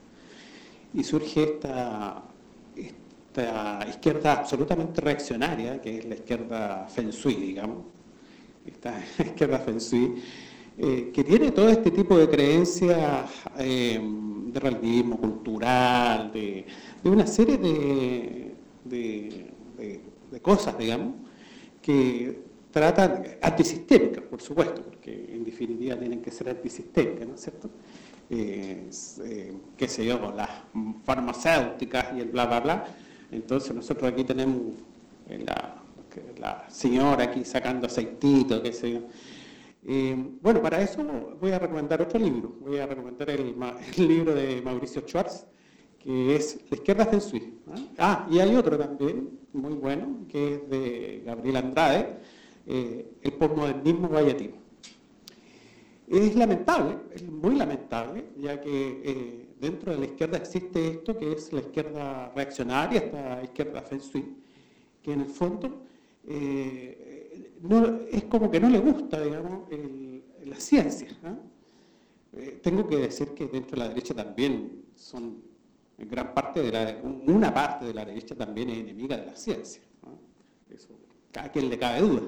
Y 0.93 1.05
surge 1.05 1.45
esta, 1.45 2.25
esta 2.77 3.87
izquierda 3.89 4.33
absolutamente 4.33 5.01
reaccionaria, 5.01 5.81
que 5.81 5.99
es 5.99 6.05
la 6.07 6.15
izquierda 6.15 6.89
Feng 6.89 7.11
Shui, 7.11 7.35
digamos, 7.35 7.85
esta 8.67 9.01
izquierda 9.19 9.59
Feng 9.59 9.79
Shui, 9.79 10.23
eh, 10.79 11.11
que 11.13 11.25
tiene 11.25 11.51
todo 11.53 11.69
este 11.69 11.91
tipo 11.91 12.17
de 12.17 12.29
creencias 12.29 13.31
eh, 13.59 14.01
de 14.47 14.61
relativismo 14.61 15.19
cultural, 15.19 16.33
de, 16.33 16.67
una 17.05 17.27
serie 17.27 17.59
de, 17.59 18.55
de, 18.85 20.41
cosas, 20.41 20.79
digamos, 20.79 21.15
que 21.83 22.50
tratan, 22.71 23.25
antisistémicas, 23.43 24.25
por 24.25 24.41
supuesto, 24.41 24.83
porque 24.83 25.31
en 25.33 25.45
definitiva 25.45 25.97
tienen 25.97 26.23
que 26.23 26.31
ser 26.31 26.49
antisistémicas, 26.49 27.27
¿no 27.27 27.35
es 27.35 27.41
cierto? 27.41 27.71
Eh, 28.31 28.89
qué 29.77 29.89
sé 29.89 30.07
yo, 30.07 30.33
las 30.37 30.49
farmacéuticas 31.05 32.17
y 32.17 32.21
el 32.21 32.29
bla, 32.29 32.47
bla, 32.47 32.61
bla, 32.61 32.85
entonces 33.33 33.75
nosotros 33.75 34.13
aquí 34.13 34.25
tenemos 34.25 34.75
la, 36.39 36.65
señora 36.69 37.25
aquí 37.25 37.45
sacando 37.45 37.87
aceitito, 37.87 38.63
qué 38.63 38.73
sé 38.73 38.93
yo. 38.93 39.01
bueno, 40.43 40.63
para 40.63 40.81
eso 40.81 41.03
voy 41.41 41.53
a 41.53 41.59
recomendar 41.59 42.01
otro 42.03 42.19
libro. 42.19 42.55
Voy 42.61 42.79
a 42.79 42.87
recomendar 42.87 43.31
el, 43.31 43.55
libro 43.97 44.35
de 44.35 44.63
Mauricio 44.63 45.03
Schwartz, 45.03 45.47
que 45.99 46.37
es 46.37 46.59
La 46.71 46.77
izquierda 46.77 47.07
Feng 47.07 47.21
Shui. 47.21 47.59
Ah, 47.99 48.27
y 48.31 48.39
hay 48.39 48.55
otro 48.55 48.79
también, 48.79 49.39
muy 49.53 49.75
bueno, 49.75 50.27
que 50.29 50.55
es 50.55 50.71
de 50.71 51.23
Gabriel 51.27 51.57
Andrade, 51.57 52.17
eh, 52.71 53.13
El 53.23 53.33
postmodernismo 53.33 54.09
guayatino. 54.09 54.57
Es 56.09 56.35
lamentable, 56.35 56.97
es 57.13 57.23
muy 57.23 57.55
lamentable, 57.55 58.25
ya 58.37 58.61
que 58.61 59.01
eh, 59.05 59.49
dentro 59.61 59.93
de 59.93 59.99
la 59.99 60.07
izquierda 60.07 60.39
existe 60.39 60.89
esto 60.89 61.17
que 61.17 61.33
es 61.33 61.53
la 61.53 61.61
izquierda 61.61 62.33
reaccionaria, 62.35 62.99
esta 63.01 63.43
izquierda 63.45 63.85
shui, 63.91 64.37
que 65.03 65.13
en 65.13 65.21
el 65.21 65.29
fondo 65.29 65.85
eh, 66.27 67.53
es 68.11 68.25
como 68.25 68.51
que 68.51 68.59
no 68.59 68.69
le 68.69 68.79
gusta, 68.79 69.23
digamos, 69.23 69.69
la 70.45 70.57
ciencia. 70.57 71.09
Eh, 72.33 72.61
tengo 72.63 72.87
que 72.87 72.97
decir 72.97 73.29
que 73.35 73.47
dentro 73.47 73.73
de 73.73 73.79
la 73.79 73.89
derecha 73.89 74.15
también 74.15 74.85
son, 74.95 75.43
gran 75.99 76.33
parte 76.33 76.63
de 76.63 76.73
la, 76.73 77.01
una 77.03 77.53
parte 77.53 77.87
de 77.87 77.95
la 77.95 78.05
derecha 78.05 78.35
también 78.35 78.71
es 78.71 78.79
enemiga 78.79 79.17
de 79.17 79.27
la 79.27 79.37
ciencia. 79.37 79.83
Eso, 80.69 80.99
cada 81.33 81.51
quien 81.51 81.69
le 81.69 81.79
cabe 81.79 82.01
duda. 82.01 82.23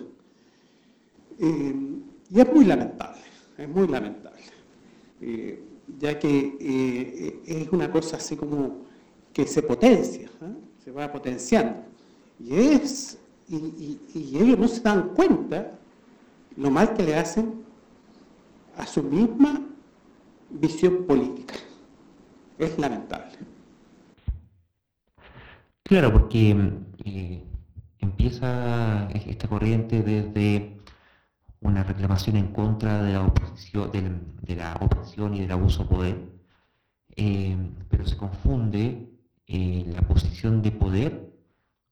Eh, 1.39 1.75
y 2.31 2.41
es 2.41 2.53
muy 2.53 2.65
lamentable, 2.65 3.21
es 3.59 3.69
muy 3.69 3.89
lamentable 3.89 4.43
ya 5.99 6.19
que 6.19 6.57
eh, 6.61 7.43
es 7.47 7.69
una 7.73 7.91
cosa 7.91 8.17
así 8.17 8.37
como 8.37 8.83
que 9.33 9.47
se 9.47 9.63
potencia, 9.63 10.27
¿eh? 10.27 10.55
se 10.85 10.91
va 10.91 11.11
potenciando. 11.11 11.85
Y, 12.39 12.55
es, 12.55 13.19
y, 13.49 13.99
ellos 14.37 14.59
no 14.59 14.69
se 14.69 14.81
dan 14.81 15.11
cuenta 15.11 15.79
lo 16.57 16.71
mal 16.71 16.93
que 16.95 17.03
le 17.03 17.17
hacen 17.17 17.63
a 18.77 18.87
su 18.87 19.03
misma 19.03 19.61
visión 20.51 21.05
política. 21.07 21.55
Es 22.59 22.79
lamentable. 22.79 23.33
Claro, 25.83 26.13
porque 26.13 26.57
eh, 27.05 27.43
empieza 28.01 29.09
esta 29.11 29.49
corriente 29.49 30.03
desde 30.03 30.82
una 31.63 31.85
reclamación 31.85 32.37
en 32.37 32.49
contra 32.53 33.03
de 33.03 33.13
la 33.13 33.23
oposición, 33.23 33.91
de, 33.93 34.57
la 34.57 34.79
y 35.35 35.41
del 35.41 35.53
abuso 35.53 35.85
de 35.85 35.89
poder, 35.89 36.33
eh, 37.17 37.57
pero 37.89 38.07
se 38.07 38.17
confunde 38.17 39.11
eh, 39.47 39.85
la 39.95 40.03
posición 40.03 40.63
de 40.63 40.73
poder 40.73 41.33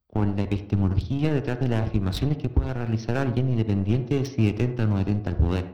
con 0.07 0.35
la 0.35 0.43
epistemología 0.43 1.33
detrás 1.33 1.59
de 1.59 1.69
las 1.69 1.87
afirmaciones 1.87 2.37
que 2.37 2.49
pueda 2.49 2.73
realizar 2.73 3.17
alguien 3.17 3.49
independiente 3.49 4.15
de 4.15 4.25
si 4.25 4.45
detenta 4.45 4.83
o 4.83 4.87
no 4.87 4.97
detenta 4.97 5.29
el 5.29 5.37
poder. 5.37 5.73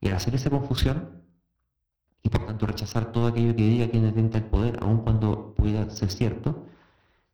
Y 0.00 0.08
al 0.08 0.14
hacer 0.14 0.34
esa 0.34 0.50
confusión, 0.50 1.22
y 2.22 2.28
por 2.28 2.46
tanto 2.46 2.66
rechazar 2.66 3.12
todo 3.12 3.28
aquello 3.28 3.54
que 3.54 3.62
diga 3.62 3.88
que 3.90 4.00
detenta 4.00 4.38
el 4.38 4.44
poder, 4.44 4.78
aun 4.82 4.98
cuando 5.02 5.54
pueda 5.54 5.88
ser 5.90 6.10
cierto, 6.10 6.66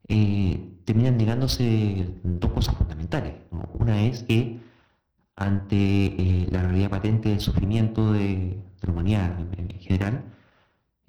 eh, 0.09 0.79
terminan 0.85 1.17
negándose 1.17 2.21
dos 2.23 2.53
cosas 2.53 2.77
fundamentales. 2.77 3.35
Una 3.79 4.03
es 4.03 4.23
que 4.25 4.61
ante 5.37 5.77
eh, 5.77 6.49
la 6.51 6.63
realidad 6.63 6.91
patente 6.91 7.29
del 7.31 7.41
sufrimiento 7.41 8.13
de, 8.13 8.63
la 8.83 8.93
humanidad 8.93 9.39
en, 9.59 9.69
general, 9.81 10.25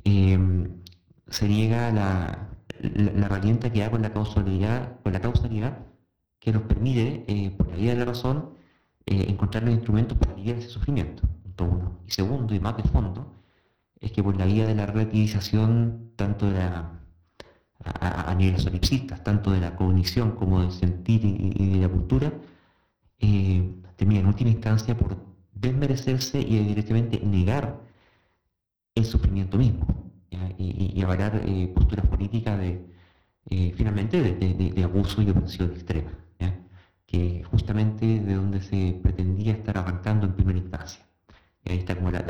em, 0.04 0.82
se 1.30 1.48
niega 1.48 1.92
la, 1.92 2.50
herramienta 2.80 3.72
que 3.72 3.80
da 3.82 3.92
con 3.92 4.02
la 4.02 4.14
causalidad, 4.14 5.00
con 5.04 5.14
la 5.14 5.22
causalidad 5.22 5.80
que 6.40 6.52
nos 6.54 6.64
permite, 6.64 7.26
eh, 7.28 7.52
por 7.58 7.68
la 7.70 7.76
vía 7.76 7.94
de 7.94 8.00
la 8.00 8.06
razón, 8.06 8.52
eh, 9.06 9.26
encontrar 9.30 9.64
los 9.64 9.74
instrumentos 9.74 10.18
para 10.18 10.34
aliviar 10.34 10.58
ese 10.58 10.70
sufrimiento. 10.70 11.24
Punto 11.44 11.66
uno. 11.66 12.00
Y 12.08 12.12
segundo, 12.12 12.54
y 12.56 12.60
más 12.60 12.78
de 12.78 12.84
fondo, 12.84 13.34
es 14.00 14.12
que 14.12 14.24
por 14.24 14.38
la 14.38 14.46
vía 14.46 14.66
de 14.68 14.76
la 14.76 14.86
relativización, 14.86 16.14
tanto 16.16 16.48
de 16.48 16.54
la, 16.60 17.00
a, 17.84 18.36
nivel 18.36 18.60
solipsistas, 18.60 19.24
tanto 19.24 19.52
de 19.52 19.62
la 19.62 19.76
cognición 19.76 20.32
como 20.36 20.62
del 20.62 20.72
sentir 20.72 21.22
y 21.26 21.70
de 21.74 21.80
la 21.82 21.90
cultura, 21.90 22.34
termina 23.98 24.22
en 24.22 24.28
última 24.28 24.52
instancia 24.52 24.96
por 24.96 25.18
desmerecerse 25.54 26.40
y 26.40 26.64
directamente 26.64 27.20
negar 27.20 27.82
el 28.96 29.06
sufrimiento 29.06 29.58
mismo 29.58 29.86
y, 30.58 30.94
y, 30.96 31.02
avalar 31.04 31.42
eh, 31.46 31.72
posturas 31.74 32.06
políticas 32.08 32.60
de, 32.60 32.82
eh, 33.50 33.74
finalmente, 33.76 34.22
de, 34.22 34.84
abuso 34.84 35.22
y 35.22 35.30
opresión 35.30 35.72
extrema, 35.72 36.12
que 37.06 37.44
justamente 37.50 38.06
de 38.06 38.36
donde 38.36 38.62
se 38.62 39.00
pretendía 39.02 39.54
estar 39.54 39.78
arrancando 39.78 40.26
en 40.26 40.34
primera 40.34 40.60
instancia. 40.60 41.06
Ahí 41.66 41.78
está 41.80 41.96
como 41.96 42.12
la, 42.12 42.26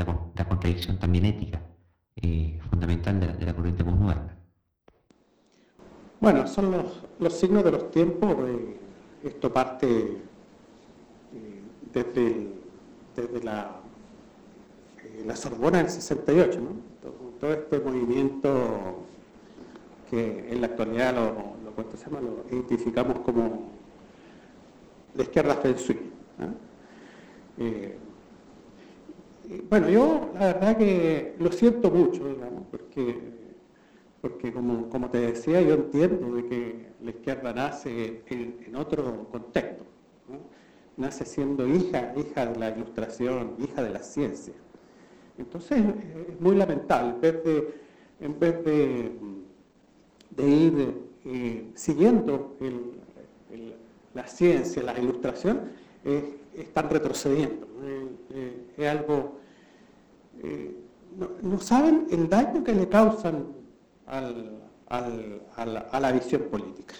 contradicción 0.48 0.98
también 0.98 1.26
ética 1.26 1.60
eh, 2.16 2.58
fundamental 2.70 3.20
de 3.20 3.44
la, 3.46 3.54
corriente 3.54 3.84
postmoderna. 3.84 4.36
Bueno, 6.20 6.46
son 6.46 6.84
los 7.18 7.32
signos 7.32 7.64
de 7.64 7.72
los 7.72 7.90
tiempos, 7.90 8.36
esto 9.24 9.52
parte 9.52 10.27
desde, 11.92 12.48
desde 13.16 13.42
la, 13.42 13.80
eh, 15.02 15.24
la 15.26 15.36
Sorbona 15.36 15.78
del 15.78 15.90
68, 15.90 16.60
¿no? 16.60 16.88
todo, 17.40 17.52
este 17.52 17.78
movimiento 17.78 19.04
que 20.10 20.50
en 20.50 20.60
la 20.60 20.68
actualidad 20.68 21.14
lo, 21.14 21.24
lo, 21.64 21.90
se 21.96 22.04
llama? 22.04 22.20
lo 22.20 22.44
identificamos 22.50 23.20
como 23.20 23.70
la 25.14 25.22
izquierda 25.22 25.54
Feng 25.56 25.76
Shui. 25.76 25.98
Eh, 27.58 27.98
bueno, 29.68 29.88
yo 29.88 30.30
la 30.34 30.46
verdad 30.46 30.76
que 30.76 31.34
lo 31.38 31.50
siento 31.50 31.90
mucho, 31.90 32.22
porque 32.70 33.38
porque 34.20 34.52
como, 34.52 34.88
como 34.88 35.10
te 35.10 35.18
decía, 35.18 35.60
yo 35.62 35.74
entiendo 35.74 36.34
de 36.34 36.44
que 36.46 36.86
la 37.02 37.10
izquierda 37.10 37.52
nace 37.52 38.22
en, 38.26 38.74
otro 38.74 39.28
contexto, 39.30 39.84
nace 40.98 41.24
siendo 41.24 41.66
hija, 41.66 42.12
hija 42.16 42.46
de 42.46 42.58
la 42.58 42.70
ilustración, 42.70 43.54
hija 43.58 43.82
de 43.82 43.90
la 43.90 44.02
ciencia. 44.02 44.52
Entonces 45.38 45.78
es 46.28 46.40
muy 46.40 46.56
lamentable, 46.56 47.14
en 47.14 47.20
vez 47.20 47.44
de, 47.44 47.74
en 48.20 48.38
vez 48.38 48.64
de, 48.64 49.12
de 50.30 50.48
ir 50.48 50.94
eh, 51.24 51.70
siguiendo 51.74 52.56
la 54.12 54.26
ciencia, 54.26 54.82
la 54.82 54.98
ilustración, 54.98 55.60
están 56.54 56.90
retrocediendo. 56.90 57.66
Eh, 57.84 58.08
eh, 58.30 58.66
es 58.76 58.88
algo... 58.88 59.38
No, 61.42 61.60
saben 61.60 62.06
el 62.10 62.28
daño 62.28 62.62
que 62.62 62.72
le 62.72 62.88
causan 62.88 63.46
a 64.06 66.00
la 66.00 66.12
visión 66.12 66.42
política. 66.42 66.94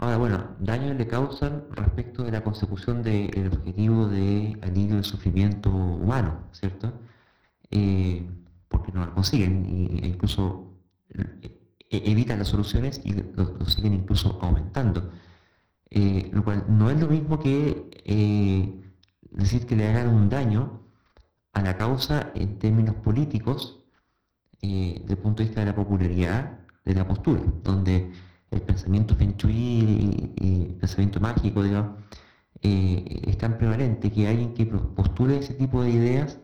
Ahora, 0.00 0.16
bueno, 0.16 0.56
daño 0.60 0.94
le 0.94 1.06
causan 1.06 1.64
respecto 1.72 2.22
de 2.22 2.32
la 2.32 2.42
consecución 2.42 3.02
del 3.02 3.48
objetivo 3.52 4.06
de 4.08 4.58
alivio 4.62 4.94
del 4.94 5.04
sufrimiento 5.04 5.68
humano, 5.70 6.48
¿cierto? 6.52 6.92
porque 8.68 8.92
no 8.92 9.04
lo 9.04 9.14
consiguen 9.14 10.00
e 10.02 10.08
incluso 10.08 10.72
e-, 11.90 12.10
evitan 12.10 12.38
las 12.38 12.48
soluciones 12.48 13.02
y 13.04 13.12
lo, 13.12 13.66
siguen 13.66 13.92
incluso 13.92 14.38
aumentando. 14.40 15.10
Eh, 15.90 16.30
lo 16.32 16.44
cual 16.44 16.64
no 16.68 16.88
es 16.88 16.98
lo 16.98 17.08
mismo 17.08 17.38
que 17.38 17.90
eh, 18.04 18.80
decir 19.32 19.66
que 19.66 19.76
le 19.76 19.86
hagan 19.88 20.08
un 20.08 20.30
daño 20.30 20.80
a 21.52 21.60
la 21.62 21.76
causa 21.76 22.30
en 22.34 22.58
términos 22.58 22.94
políticos 22.94 23.84
eh, 24.62 24.98
desde 25.00 25.14
el 25.14 25.18
punto 25.18 25.42
de 25.42 25.48
vista 25.48 25.60
de 25.60 25.66
la 25.66 25.74
popularidad 25.74 26.60
de 26.86 26.94
la 26.94 27.06
postura, 27.06 27.42
donde 27.62 28.12
el 28.50 28.62
pensamiento 28.62 29.14
feng 29.14 29.34
y, 29.48 30.32
el 30.68 30.74
pensamiento 30.74 31.20
mágico, 31.20 31.62
digamos, 31.62 31.98
es 32.62 33.38
tan 33.38 33.58
prevalente 33.58 34.10
que 34.12 34.28
alguien 34.28 34.54
que 34.54 34.66
postule 34.66 35.38
ese 35.38 35.54
tipo 35.54 35.82
de 35.82 35.90
ideas, 35.90 36.40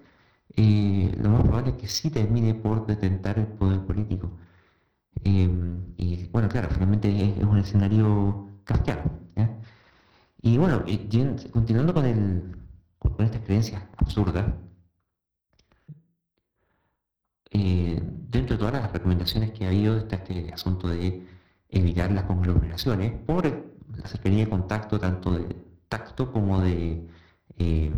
lo 0.57 1.31
más 1.31 1.43
probable 1.43 1.71
es 1.73 1.77
que 1.77 1.89
sí 1.89 2.11
termine 2.11 2.55
por 2.55 2.87
detentar 2.87 3.39
el 3.39 3.47
poder 3.47 3.81
político. 3.87 4.31
Em, 5.25 5.95
y 5.97 6.27
bueno, 6.29 6.49
claro, 6.49 6.69
finalmente 6.71 7.09
es, 7.39 7.45
un 7.45 7.59
escenario 7.59 8.61
kafkiano. 8.65 9.03
Y 10.43 10.59
bueno, 10.59 10.85
continuando 11.53 11.93
con, 11.93 12.05
el, 12.05 12.57
con 12.99 13.25
estas 13.25 13.43
creencias 13.43 13.83
absurdas, 13.97 14.47
eh, 17.51 18.01
dentro 18.29 18.55
de 18.57 18.59
todas 18.59 18.75
las 18.75 18.93
recomendaciones 18.93 19.51
que 19.53 19.65
ha 19.65 19.69
habido 19.69 19.97
está 19.99 20.17
este 20.17 20.53
asunto 20.53 20.89
de 20.89 21.27
evitar 21.69 22.11
las 22.13 22.25
conglomeraciones 22.25 23.13
por 23.27 23.47
la 23.47 24.07
cercanía 24.09 24.45
de 24.45 24.51
contacto 24.51 24.99
tanto 24.99 25.33
de 25.33 25.57
tacto 25.89 26.33
como 26.33 26.61
de 26.61 27.07
eh, 27.59 27.93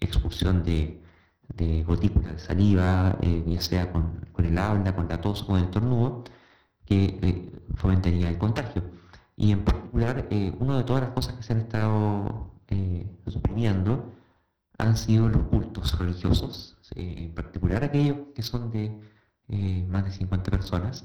expulsión 0.00 0.62
de 0.64 1.02
de 1.48 1.84
gotículas 1.84 2.32
de 2.32 2.38
saliva, 2.38 3.16
eh, 3.22 3.44
ya 3.46 3.60
sea 3.60 3.92
con, 3.92 4.26
el 4.38 4.58
habla, 4.58 4.94
con 4.94 5.08
la 5.08 5.20
tos 5.20 5.42
o 5.42 5.46
con 5.46 5.60
el 5.60 5.70
tornudo, 5.70 6.24
que 6.84 7.18
eh, 7.22 7.52
fomentaría 7.76 8.28
el 8.28 8.38
contagio. 8.38 8.82
Y 9.36 9.52
en 9.52 9.64
particular, 9.64 10.28
una 10.58 10.78
de 10.78 10.84
todas 10.84 11.02
las 11.02 11.12
cosas 11.12 11.34
que 11.34 11.42
se 11.42 11.52
han 11.52 11.60
estado 11.60 12.52
suprimiendo 13.26 14.12
han 14.78 14.96
sido 14.96 15.28
los 15.28 15.42
cultos 15.48 15.98
religiosos, 15.98 16.78
en 16.94 17.34
particular 17.34 17.84
aquellos 17.84 18.18
que 18.34 18.42
son 18.42 18.70
de 18.70 18.98
más 19.88 20.04
de 20.04 20.12
50 20.12 20.50
personas. 20.50 21.04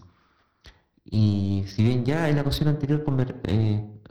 Y 1.04 1.66
si 1.68 1.84
bien 1.84 2.06
ya 2.06 2.30
en 2.30 2.36
la 2.36 2.42
ocasión 2.44 2.70
anterior 2.70 3.04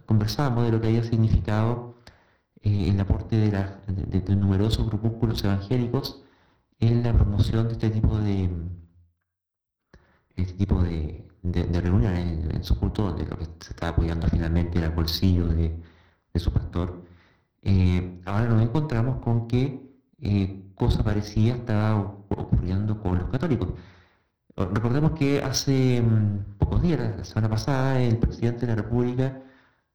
conversábamos 0.06 0.64
de 0.64 0.72
lo 0.72 0.80
que 0.80 0.88
había 0.88 1.04
significado 1.04 1.96
el 2.62 3.00
aporte 3.00 3.36
de, 3.36 4.36
numerosos 4.36 4.86
grupúsculos 4.86 5.42
evangélicos 5.44 6.22
en 6.78 7.02
la 7.02 7.12
promoción 7.12 7.68
de 7.68 7.72
este 7.74 7.90
tipo 7.90 8.18
de 8.18 8.50
este 10.36 10.54
tipo 10.54 10.82
de, 10.82 11.26
reuniones 11.42 12.54
en, 12.54 12.64
su 12.64 12.78
culto, 12.78 13.12
de 13.12 13.26
lo 13.26 13.36
que 13.38 13.44
se 13.60 13.70
está 13.72 13.88
apoyando 13.88 14.28
finalmente 14.28 14.78
el 14.78 14.90
bolsillo 14.90 15.48
de, 15.48 15.76
su 16.36 16.52
pastor. 16.52 17.04
Eh, 17.62 18.20
ahora 18.24 18.46
nos 18.48 18.62
encontramos 18.62 19.20
con 19.22 19.48
que 19.48 19.82
eh, 20.20 20.62
cosa 20.74 21.02
parecida 21.04 21.54
estaba 21.54 21.96
ocurriendo 22.28 23.00
con 23.02 23.18
los 23.18 23.28
católicos. 23.30 23.70
Recordemos 24.56 25.12
que 25.12 25.42
hace 25.42 26.02
mm, 26.02 26.56
pocos 26.58 26.82
días, 26.82 27.16
la 27.16 27.24
semana 27.24 27.48
pasada, 27.48 28.00
el 28.00 28.18
presidente 28.18 28.66
de 28.66 28.76
la 28.76 28.82
República 28.82 29.42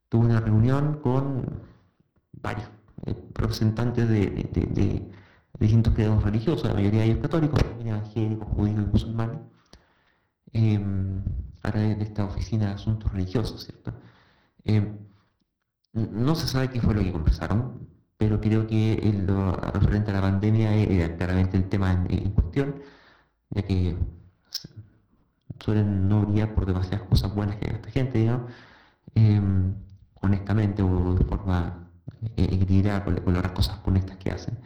tuvo 0.09 0.23
una 0.25 0.39
reunión 0.39 0.99
con 1.01 1.45
varios 2.33 2.67
eh, 3.05 3.15
representantes 3.33 4.07
de 4.09 5.09
distintos 5.59 5.93
credos 5.93 6.23
religiosos, 6.23 6.65
la 6.65 6.73
mayoría 6.73 7.01
de 7.01 7.07
ellos 7.07 7.19
católicos, 7.21 7.61
también 7.63 7.89
evangélicos, 7.89 8.47
judíos 8.49 8.83
y 8.83 8.91
musulmanes, 8.91 9.39
em, 10.53 11.23
a 11.63 11.71
través 11.71 11.97
de 11.97 12.03
esta 12.03 12.25
oficina 12.25 12.67
de 12.67 12.73
asuntos 12.73 13.11
religiosos, 13.11 13.65
¿cierto? 13.65 13.93
Em, 14.63 14.97
no 15.93 16.35
se 16.35 16.47
sabe 16.47 16.69
qué 16.69 16.81
fue 16.81 16.93
lo 16.93 17.01
que 17.01 17.11
conversaron, 17.11 17.87
pero 18.17 18.39
creo 18.41 18.67
que 18.67 18.97
lo 19.27 19.53
referente 19.53 20.11
a 20.11 20.15
la 20.15 20.21
pandemia 20.21 20.73
era 20.75 21.15
claramente 21.17 21.57
el 21.57 21.69
tema 21.69 22.05
en, 22.09 22.31
cuestión, 22.31 22.81
ya 23.49 23.61
que 23.63 23.97
suelen 25.59 26.07
no 26.09 26.25
brillar 26.25 26.53
por 26.53 26.65
demasiadas 26.65 27.07
cosas 27.07 27.33
buenas 27.33 27.57
que 27.57 27.65
haga 27.67 27.75
esta 27.77 27.91
gente, 27.91 28.19
digamos, 28.19 28.51
em, 29.15 29.73
honestamente 30.21 30.81
o 30.83 31.15
de 31.15 31.25
forma 31.25 31.89
eh, 32.37 32.47
equilibrada 32.51 33.03
con, 33.03 33.15
con 33.17 33.33
las 33.33 33.51
cosas 33.51 33.79
honestas 33.85 34.17
que 34.17 34.31
hacen. 34.31 34.57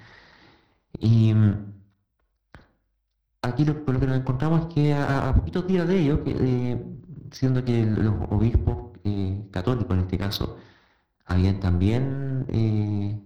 Y 0.99 1.33
mm, 1.33 1.73
aquí 3.41 3.65
lo, 3.65 3.85
que 3.85 3.91
nos 4.07 4.17
encontramos 4.17 4.61
es 4.61 4.73
que 4.73 4.93
a, 4.93 5.33
poquitos 5.35 5.67
días 5.67 5.87
de 5.87 5.99
ello, 5.99 6.21
eh, 6.25 6.83
siendo 7.31 7.63
que 7.63 7.85
los 7.85 8.15
obispos 8.29 8.97
eh, 9.03 9.47
católicos 9.51 9.91
en 9.95 10.01
este 10.01 10.17
caso 10.17 10.57
habían 11.25 11.59
también 11.59 12.45
eh, 12.49 13.19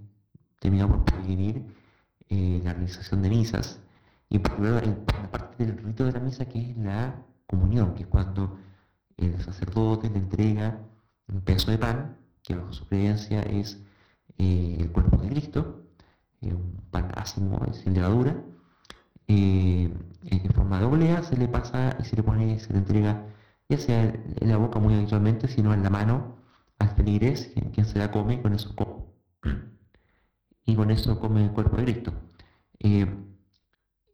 terminado 0.60 0.90
por 0.92 1.06
prohibir 1.06 1.64
la 2.30 2.74
realización 2.74 3.22
de 3.22 3.30
misas, 3.30 3.80
y 4.28 4.40
particular 4.40 4.84
en 4.84 5.06
la 5.06 5.30
parte 5.32 5.66
del 5.66 5.78
rito 5.78 6.04
de 6.06 6.14
la 6.14 6.20
misa 6.20 6.46
que 6.46 6.72
es 6.72 6.78
la 6.78 7.16
comunión, 7.48 7.94
que 7.96 8.04
es 8.04 8.08
cuando 8.08 8.58
el 9.18 9.40
sacerdote 9.42 10.10
le 10.10 10.18
entrega 10.20 10.80
un 11.28 11.42
pedazo 11.42 11.72
de 11.72 11.78
pan, 11.78 12.18
que 12.44 12.56
bajo 12.56 12.74
su 12.74 12.88
creencia 12.88 13.42
es 13.44 13.82
el 14.38 14.92
cuerpo 14.92 15.18
de 15.18 15.30
Cristo, 15.30 15.84
un 16.42 16.82
pan 16.92 17.12
ácido 17.16 17.60
sin 17.74 17.94
levadura, 17.94 18.36
eh, 19.28 19.94
en 20.26 20.52
forma 20.54 20.80
de 20.80 20.86
oblea, 20.86 21.24
se 21.24 21.38
le 21.38 21.48
pasa 21.48 21.98
y 22.00 22.04
se 22.06 22.16
le 22.16 22.24
pone, 22.24 22.60
se 22.60 22.74
le 22.74 22.80
entrega, 22.80 23.26
ya 23.70 23.78
sea 23.78 24.04
en 24.04 24.50
la 24.50 24.58
boca 24.58 24.80
muy 24.80 24.94
habitualmente, 24.96 25.48
sino 25.48 25.74
en 25.74 25.84
la 25.84 25.90
mano 25.90 26.38
al 26.80 26.90
feligrés, 26.90 27.52
quien, 27.74 27.86
se 27.86 28.00
la 28.00 28.12
come, 28.12 28.36
y 28.36 28.42
con 28.42 28.54
eso 28.54 28.76
come. 28.76 29.04
Y 30.66 30.76
con 30.76 30.92
eso 30.92 31.20
come 31.20 31.46
el 31.46 31.52
cuerpo 31.52 31.78
de 31.78 31.84
Cristo. 31.84 32.14
Eh, 32.80 33.06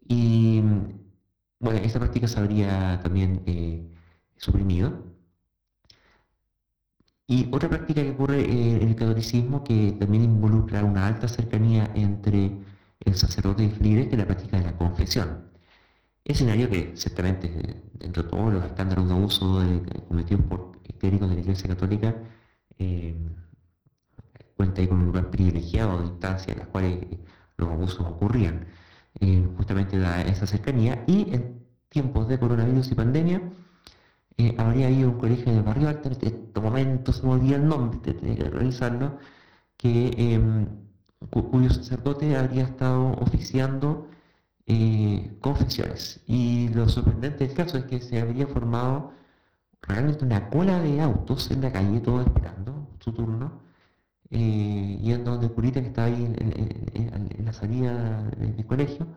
y 0.07 0.61
bueno, 1.59 1.79
esta 1.79 1.99
práctica 1.99 2.27
se 2.27 2.39
habría 2.39 2.99
también 3.01 3.43
eh, 3.45 3.87
suprimido 4.37 5.03
y 7.27 7.47
otra 7.51 7.69
práctica 7.69 8.01
que 8.01 8.09
ocurre 8.11 8.43
en 8.43 8.87
el 8.87 8.95
catolicismo 8.95 9.63
que 9.63 9.95
también 9.99 10.23
involucra 10.23 10.83
una 10.83 11.05
alta 11.07 11.27
cercanía 11.27 11.91
entre 11.95 12.51
el 12.99 13.15
sacerdote 13.15 13.63
y 13.63 13.93
el 13.95 14.09
que 14.09 14.15
es 14.15 14.17
la 14.17 14.25
práctica 14.25 14.57
de 14.57 14.63
la 14.65 14.77
confesión. 14.77 15.49
Escenario 16.23 16.69
que 16.69 16.93
ciertamente 16.95 17.83
dentro 17.93 18.23
de 18.23 18.29
todos 18.29 18.53
los 18.53 18.65
estándares 18.65 19.07
de 19.07 19.13
abuso 19.13 19.61
cometidos 20.07 20.43
por 20.45 20.71
históricos 20.87 21.29
de 21.29 21.35
la 21.35 21.41
Iglesia 21.41 21.69
Católica 21.69 22.15
eh, 22.79 23.15
cuenta 24.57 24.87
con 24.87 24.97
un 24.99 25.05
lugar 25.07 25.29
privilegiado 25.29 25.99
de 26.01 26.07
instancias 26.07 26.49
en 26.49 26.59
las 26.59 26.67
cuales 26.69 26.99
los 27.57 27.69
abusos 27.69 27.99
ocurrían. 28.01 28.67
Eh, 29.21 29.47
justamente 29.57 29.97
da 29.99 30.21
esa 30.21 30.47
cercanía. 30.47 31.03
Y 31.07 31.33
en 31.33 31.65
tiempos 31.89 32.27
de 32.27 32.39
coronavirus 32.39 32.91
y 32.91 32.95
pandemia 32.95 33.41
eh, 34.37 34.55
habría 34.57 34.87
habido 34.87 35.09
un 35.09 35.17
colegio 35.19 35.51
de 35.53 35.61
barrio 35.61 35.89
alto, 35.89 36.07
en 36.09 36.13
este 36.13 36.61
momento 36.61 37.11
se 37.13 37.23
me 37.25 37.33
olvida 37.33 37.57
el 37.57 37.67
nombre, 37.67 38.13
tenía 38.13 38.35
que 38.35 38.49
revisarlo, 38.49 39.17
que, 39.77 40.11
em, 40.17 40.67
cuyo 41.29 41.69
sacerdote 41.69 42.35
habría 42.37 42.63
estado 42.63 43.11
oficiando 43.19 44.07
eh, 44.67 45.37
confesiones. 45.41 46.21
Y 46.27 46.69
lo 46.69 46.87
sorprendente 46.89 47.45
del 47.47 47.55
caso 47.55 47.77
es 47.77 47.85
que 47.85 48.01
se 48.01 48.19
habría 48.21 48.47
formado 48.47 49.13
realmente 49.81 50.25
una 50.25 50.49
cola 50.49 50.79
de 50.79 51.01
autos 51.01 51.51
en 51.51 51.61
la 51.61 51.71
calle, 51.71 51.99
todos 52.01 52.25
esperando 52.27 52.87
su 52.99 53.11
turno, 53.13 53.61
eh, 54.31 54.99
y 55.01 55.11
en 55.11 55.23
donde 55.23 55.47
el 55.47 55.53
curita 55.53 55.81
que 55.81 55.87
estaba 55.87 56.07
ahí 56.07 56.25
en, 56.25 57.45
la 57.45 57.53
salida 57.53 58.23
del, 58.37 58.65
colegio, 58.65 59.07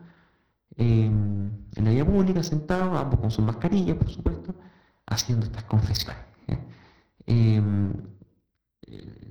en 0.77 1.65
la 1.75 1.91
vía 1.91 2.05
pública, 2.05 2.41
sentados, 2.43 2.97
ambos 2.97 3.19
con 3.19 3.31
sus 3.31 3.45
mascarillas, 3.45 3.97
por 3.97 4.09
supuesto, 4.09 4.55
haciendo 5.05 5.45
estas 5.45 5.63
confesiones. 5.65 6.17
Eh, 7.27 7.61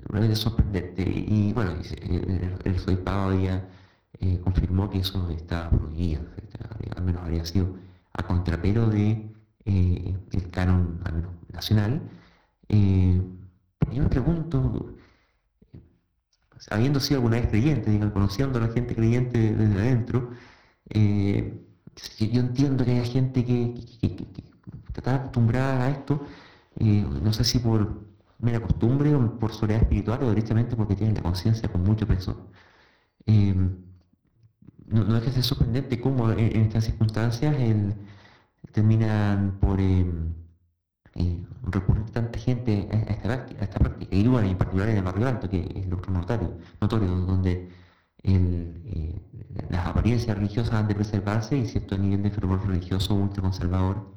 realmente 0.05 0.37
sorprendente. 0.37 1.03
Y 1.03 1.53
bueno, 1.53 1.72
el, 1.72 2.57
el 2.64 2.78
soypado 2.78 3.30
había 3.30 3.68
eh, 4.24 4.39
confirmó 4.41 4.89
que 4.89 4.99
eso 4.99 5.30
estaba 5.30 5.68
prohibido, 5.70 6.22
al 6.97 7.03
menos 7.03 7.22
habría 7.22 7.45
sido 7.45 7.74
a 8.12 8.22
contrapelo 8.22 8.89
de 8.89 9.33
eh, 9.64 10.16
el 10.30 10.51
canon 10.51 11.01
nacional. 11.53 12.01
Eh, 12.68 13.20
yo 13.93 14.03
me 14.03 14.09
pregunto, 14.09 14.95
habiendo 16.71 17.01
sido 17.01 17.19
alguna 17.19 17.37
vez 17.37 17.49
creyente, 17.49 17.91
digamos, 17.91 18.13
conociendo 18.13 18.59
a 18.59 18.63
la 18.63 18.73
gente 18.73 18.95
creyente 18.95 19.55
desde 19.55 19.81
adentro, 19.81 20.31
yo 20.91 22.41
entiendo 22.41 22.85
que 22.85 22.93
hay 22.93 23.07
gente 23.07 23.45
que, 23.45 23.75
está 24.95 25.17
acostumbrada 25.17 25.85
a 25.85 25.91
esto, 25.91 26.27
no 26.79 27.33
sé 27.33 27.45
si 27.45 27.59
por 27.59 28.03
mera 28.39 28.61
costumbre 28.61 29.15
o 29.15 29.39
por 29.39 29.53
soledad 29.53 29.83
espiritual 29.83 30.23
o 30.23 30.29
directamente 30.31 30.77
porque 30.77 30.97
tienen 30.97 31.15
la 31.15 31.23
conciencia 31.23 31.71
con 31.71 31.83
mucho 31.83 32.07
peso. 32.07 32.49
No, 33.27 35.05
no, 35.05 35.17
es 35.17 35.23
que 35.25 35.31
sea 35.33 35.43
sorprendente 35.43 36.01
cómo 36.01 36.31
en, 36.31 36.61
estas 36.63 36.85
circunstancias 36.85 37.57
terminan 38.73 39.59
por 39.61 39.81
eh, 41.15 41.23
eh, 41.23 41.47
recurrir 41.71 42.05
tanta 42.11 42.39
gente 42.39 42.89
a 42.91 42.97
esta, 42.97 43.47
esta 43.61 43.79
práctica. 43.79 44.15
Y 44.15 44.27
bueno, 44.29 44.49
en 44.49 44.57
particular 44.57 44.89
en 44.89 44.99
el 44.99 45.03
barrio 45.03 45.29
alto, 45.29 45.49
que 45.49 45.61
es 45.75 45.87
lo 45.87 45.97
notorio, 46.09 46.59
notorio 46.81 47.09
donde 47.09 47.69
eh, 48.23 49.21
las 49.69 49.87
apariencias 49.87 50.37
religiosas 50.37 50.75
han 50.75 50.89
de 50.89 50.95
preservarse 50.95 51.57
y 51.57 51.67
cierto 51.67 51.99
nivel 51.99 52.23
de 52.23 52.31
fervor 52.31 52.67
religioso 52.67 53.15
ultraconservador 53.15 54.13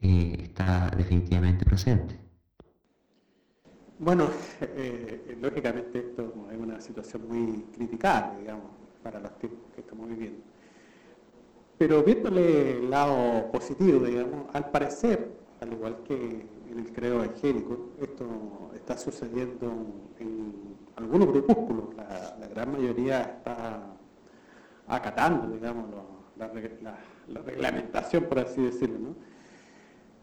está 0.00 0.90
definitivamente 0.96 1.64
presente. 1.64 2.18
Bueno, 4.00 4.28
lógicamente 5.40 6.00
esto 6.00 6.34
es 6.50 6.58
una 6.58 6.80
situación 6.80 7.28
muy 7.28 7.66
criticable, 7.72 8.40
digamos 8.40 8.82
para 9.02 9.20
los 9.20 9.36
tiempos 9.38 9.72
que 9.74 9.80
estamos 9.80 10.08
viviendo. 10.08 10.40
Pero 11.78 12.02
viéndole 12.02 12.78
el 12.78 12.90
lado 12.90 13.50
positivo, 13.50 14.06
digamos, 14.06 14.54
al 14.54 14.70
parecer, 14.70 15.32
al 15.62 15.72
igual 15.72 15.96
que 16.04 16.14
en 16.70 16.78
el 16.78 16.92
credo 16.92 17.22
evangélico, 17.22 17.90
esto 18.00 18.26
está 18.74 18.98
sucediendo 18.98 19.72
en 20.18 20.76
algunos 20.96 21.28
grupúsculos, 21.28 21.94
la, 21.94 22.48
gran 22.48 22.72
mayoría 22.72 23.22
está 23.22 23.80
acatando, 24.88 25.54
digamos, 25.54 25.86
la, 26.36 27.38
reglamentación, 27.42 28.24
por 28.24 28.40
así 28.40 28.60
decirlo. 28.60 28.98
¿no? 28.98 29.14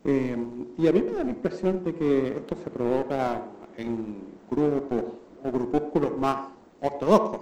Eh, 0.03 0.37
y 0.77 0.87
a 0.87 0.91
mí 0.91 1.01
me 1.01 1.11
da 1.11 1.23
la 1.23 1.29
impresión 1.29 1.83
de 1.83 1.95
que 1.95 2.27
esto 2.37 2.55
se 2.55 2.69
provoca 2.69 3.41
en 3.77 4.17
grupos 4.49 5.03
o 5.43 5.51
grupúsculos 5.51 6.17
más 6.17 6.49
ortodoxos, 6.81 7.41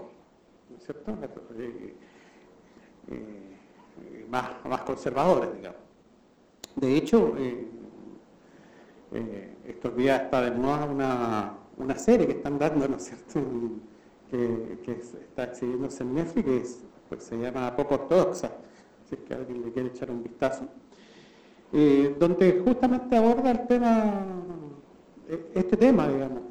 ¿cierto? 0.80 1.18
Eh, 1.58 1.96
eh, 3.10 4.28
más, 4.30 4.82
conservadores, 4.86 5.56
digamos. 5.56 5.82
De 6.76 6.96
hecho, 6.96 7.34
estos 9.66 9.96
días 9.96 10.22
está 10.22 10.42
de 10.42 10.52
moda 10.52 11.58
una, 11.78 11.98
serie 11.98 12.28
que 12.28 12.34
están 12.34 12.60
dando, 12.60 12.88
¿no 12.88 12.98
es 12.98 13.04
cierto?, 13.04 13.40
que, 14.32 14.92
está 14.92 15.46
exhibiéndose 15.46 16.04
en 16.04 16.16
Netflix, 16.16 16.46
que 16.50 17.16
pues, 17.16 17.24
se 17.24 17.38
llama 17.38 17.76
Poco 17.76 17.96
Ortodoxa, 17.96 18.52
si 19.08 19.16
es 19.16 19.22
que 19.22 19.34
alguien 19.34 19.64
le 19.64 19.72
quiere 19.72 19.90
echar 19.90 20.12
un 20.12 20.24
vistazo, 20.24 20.68
donde 22.20 22.62
justamente 22.66 23.16
aborda 23.16 23.52
el 23.52 23.68
tema, 23.68 24.26
este 25.54 25.78
tema, 25.78 26.08
digamos, 26.08 26.42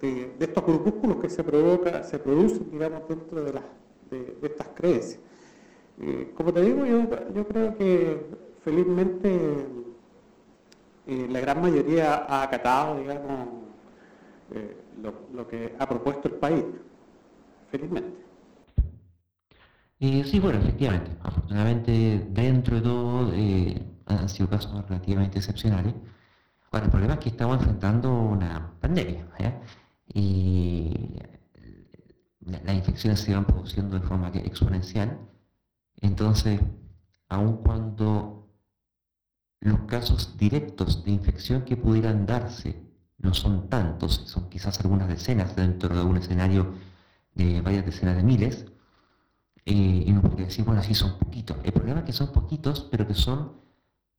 de, 0.00 0.30
estos 0.38 0.64
grupúsculos 0.64 1.16
que 1.18 1.28
se 1.28 1.42
provoca, 1.42 2.02
se 2.02 2.18
producen, 2.18 2.70
digamos, 2.70 3.08
dentro 3.08 3.42
de, 3.42 3.52
las, 3.52 3.64
de, 4.10 4.36
estas 4.42 4.68
creencias. 4.68 5.20
Eh, 6.00 6.32
como 6.36 6.52
te 6.52 6.62
digo, 6.62 6.86
yo, 6.86 7.04
yo 7.34 7.46
creo 7.48 7.76
que 7.76 8.26
felizmente 8.62 9.66
eh, 11.08 11.26
la 11.30 11.40
gran 11.40 11.62
mayoría 11.62 12.26
ha 12.28 12.42
acatado, 12.42 12.98
digamos, 13.00 13.48
eh, 14.54 14.76
lo, 15.32 15.48
que 15.48 15.74
ha 15.78 15.88
propuesto 15.88 16.28
el 16.28 16.34
país, 16.34 16.64
felizmente. 17.70 18.24
sí, 19.98 20.38
bueno, 20.38 20.58
efectivamente. 20.58 21.10
Afortunadamente, 21.22 22.26
dentro 22.30 22.76
de 22.76 22.82
todo, 22.82 23.32
han 24.06 24.28
sido 24.28 24.50
casos 24.50 24.86
relativamente 24.86 25.38
excepcionales. 25.38 25.94
Bueno, 26.70 26.84
el 26.84 26.90
problema 26.90 27.14
es 27.14 27.20
que 27.20 27.30
estamos 27.30 27.58
enfrentando 27.58 28.12
una 28.12 28.74
pandemia 28.78 29.26
y 30.12 31.16
las 32.40 32.74
infecciones 32.74 33.20
se 33.20 33.34
van 33.34 33.46
produciendo 33.46 33.98
de 33.98 34.06
forma 34.06 34.28
exponencial. 34.28 35.18
Entonces, 36.00 36.60
aun 37.28 37.58
cuando 37.58 38.37
los 39.60 39.80
casos 39.80 40.36
directos 40.38 41.04
de 41.04 41.12
infección 41.12 41.62
que 41.62 41.76
pudieran 41.76 42.26
darse 42.26 42.82
no 43.18 43.34
son 43.34 43.68
tantos, 43.68 44.22
son 44.26 44.48
quizás 44.48 44.80
algunas 44.80 45.08
decenas 45.08 45.56
dentro 45.56 45.94
de 45.94 46.02
un 46.02 46.16
escenario 46.16 46.74
de 47.34 47.60
varias 47.60 47.84
decenas 47.84 48.16
de 48.16 48.22
miles, 48.22 48.66
eh, 49.66 50.04
y 50.06 50.10
uno 50.10 50.22
podría 50.22 50.46
decir, 50.46 50.64
bueno, 50.64 50.82
sí 50.82 50.94
son 50.94 51.18
poquitos. 51.18 51.56
El 51.64 51.72
problema 51.72 52.00
es 52.00 52.06
que 52.06 52.12
son 52.12 52.32
poquitos, 52.32 52.88
pero 52.90 53.06
que 53.06 53.14
son 53.14 53.52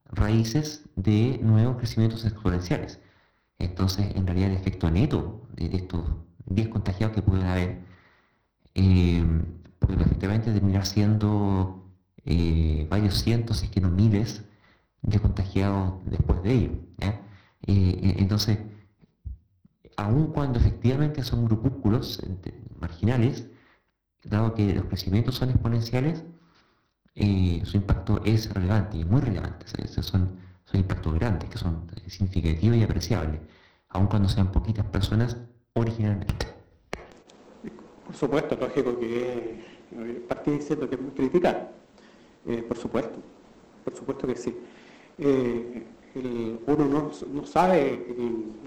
raíces 0.06 0.86
de 0.96 1.40
nuevos 1.42 1.78
crecimientos 1.78 2.26
exponenciales. 2.26 3.00
Entonces, 3.58 4.16
en 4.16 4.26
realidad, 4.28 4.52
el 4.52 4.58
efecto 4.58 4.92
neto 4.92 5.42
de, 5.56 5.76
estos 5.76 6.06
10 6.46 6.70
contagiados 6.70 7.16
que 7.16 7.22
pueden 7.22 7.46
haber 7.48 7.80
eh, 8.76 9.26
puede 9.80 9.98
perfectamente 9.98 10.52
terminar 10.54 10.86
siendo 10.86 11.90
eh, 12.26 12.88
varios 12.90 13.16
cientos, 13.16 13.58
si 13.58 13.66
es 13.66 13.72
que 13.72 13.82
no 13.82 13.90
miles, 13.90 14.44
de 15.02 15.20
contagiados 15.20 15.94
después 16.06 16.42
de 16.44 16.54
ello. 16.54 16.72
Eh, 17.68 18.16
entonces, 18.18 18.58
aun 19.98 20.28
cuando 20.28 20.60
efectivamente 20.60 21.24
son 21.24 21.46
grupúsculos 21.46 22.22
marginales, 22.80 23.48
dado 24.24 24.54
que 24.54 24.74
los 24.74 24.86
crecimientos 24.86 25.36
son 25.36 25.50
exponenciales, 25.50 26.24
su 27.16 27.78
impacto 27.78 28.22
es 28.24 28.54
relevante 28.54 28.98
y 28.98 29.06
muy 29.06 29.22
relevante. 29.22 29.66
son 30.02 30.40
son 30.72 30.82
impactos 30.82 31.16
grandes, 31.16 31.50
que 31.50 31.58
son 31.58 31.88
significativos 32.08 32.78
y 32.78 32.84
apreciables, 32.84 33.40
aun 33.90 34.08
cuando 34.08 34.30
sean 34.30 34.52
poquitas 34.52 34.86
personas 34.86 35.36
originalmente. 35.74 36.46
Por 38.06 38.16
supuesto, 38.16 38.56
lógico 38.56 39.00
que 39.00 39.64
eh, 39.92 40.26
partí 40.28 40.52
diciendo 40.52 40.88
que 40.88 40.96
es 40.96 41.02
muy 41.02 41.12
criticar, 41.12 41.72
eh, 42.46 42.64
por 42.68 42.78
supuesto, 42.78 43.20
por 43.84 43.96
supuesto 43.96 44.28
que 44.28 44.36
sí. 44.36 44.56
Eh, 45.22 45.84
uno 46.66 47.12
no, 47.34 47.46
sabe, 47.46 48.06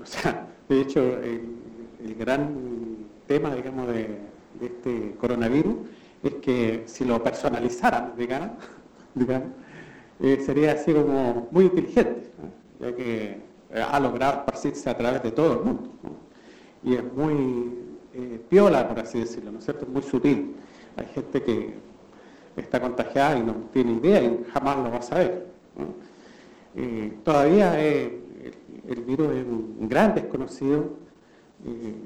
o 0.00 0.06
sea, 0.06 0.48
de 0.68 0.80
hecho, 0.80 1.00
el, 1.00 2.14
gran 2.18 2.54
tema, 3.26 3.54
digamos, 3.54 3.88
de, 3.88 4.18
este 4.60 5.14
coronavirus 5.18 5.76
es 6.22 6.34
que 6.34 6.82
si 6.86 7.04
lo 7.04 7.22
personalizaran, 7.22 8.12
digamos, 8.16 8.50
digamos 9.14 9.48
eh, 10.20 10.40
sería 10.44 10.72
así 10.72 10.92
como 10.92 11.48
muy 11.50 11.64
inteligente, 11.64 12.30
ya 12.78 12.94
que 12.94 13.40
eh, 13.70 13.84
ha 13.90 13.98
logrado 13.98 14.40
esparcirse 14.40 14.90
a 14.90 14.96
través 14.96 15.22
de 15.22 15.32
todo 15.32 15.54
el 15.54 15.64
mundo. 15.64 15.90
Y 16.84 16.94
es 16.94 17.12
muy 17.12 17.78
piola, 18.48 18.86
por 18.88 19.00
así 19.00 19.20
decirlo, 19.20 19.52
¿no 19.52 19.58
es 19.58 19.64
cierto? 19.64 19.86
Muy 19.86 20.02
sutil. 20.02 20.54
Hay 20.96 21.06
gente 21.06 21.42
que 21.42 21.74
está 22.56 22.80
contagiada 22.80 23.38
y 23.38 23.42
no 23.42 23.54
tiene 23.72 23.92
idea 23.92 24.22
y 24.22 24.44
jamás 24.52 24.76
lo 24.76 24.90
va 24.90 24.98
a 24.98 25.02
saber. 25.02 25.46
Todavía 27.24 27.78
el 27.80 29.02
virus 29.06 29.34
es 29.34 29.44
un 29.44 29.88
gran 29.88 30.14
desconocido, 30.14 30.90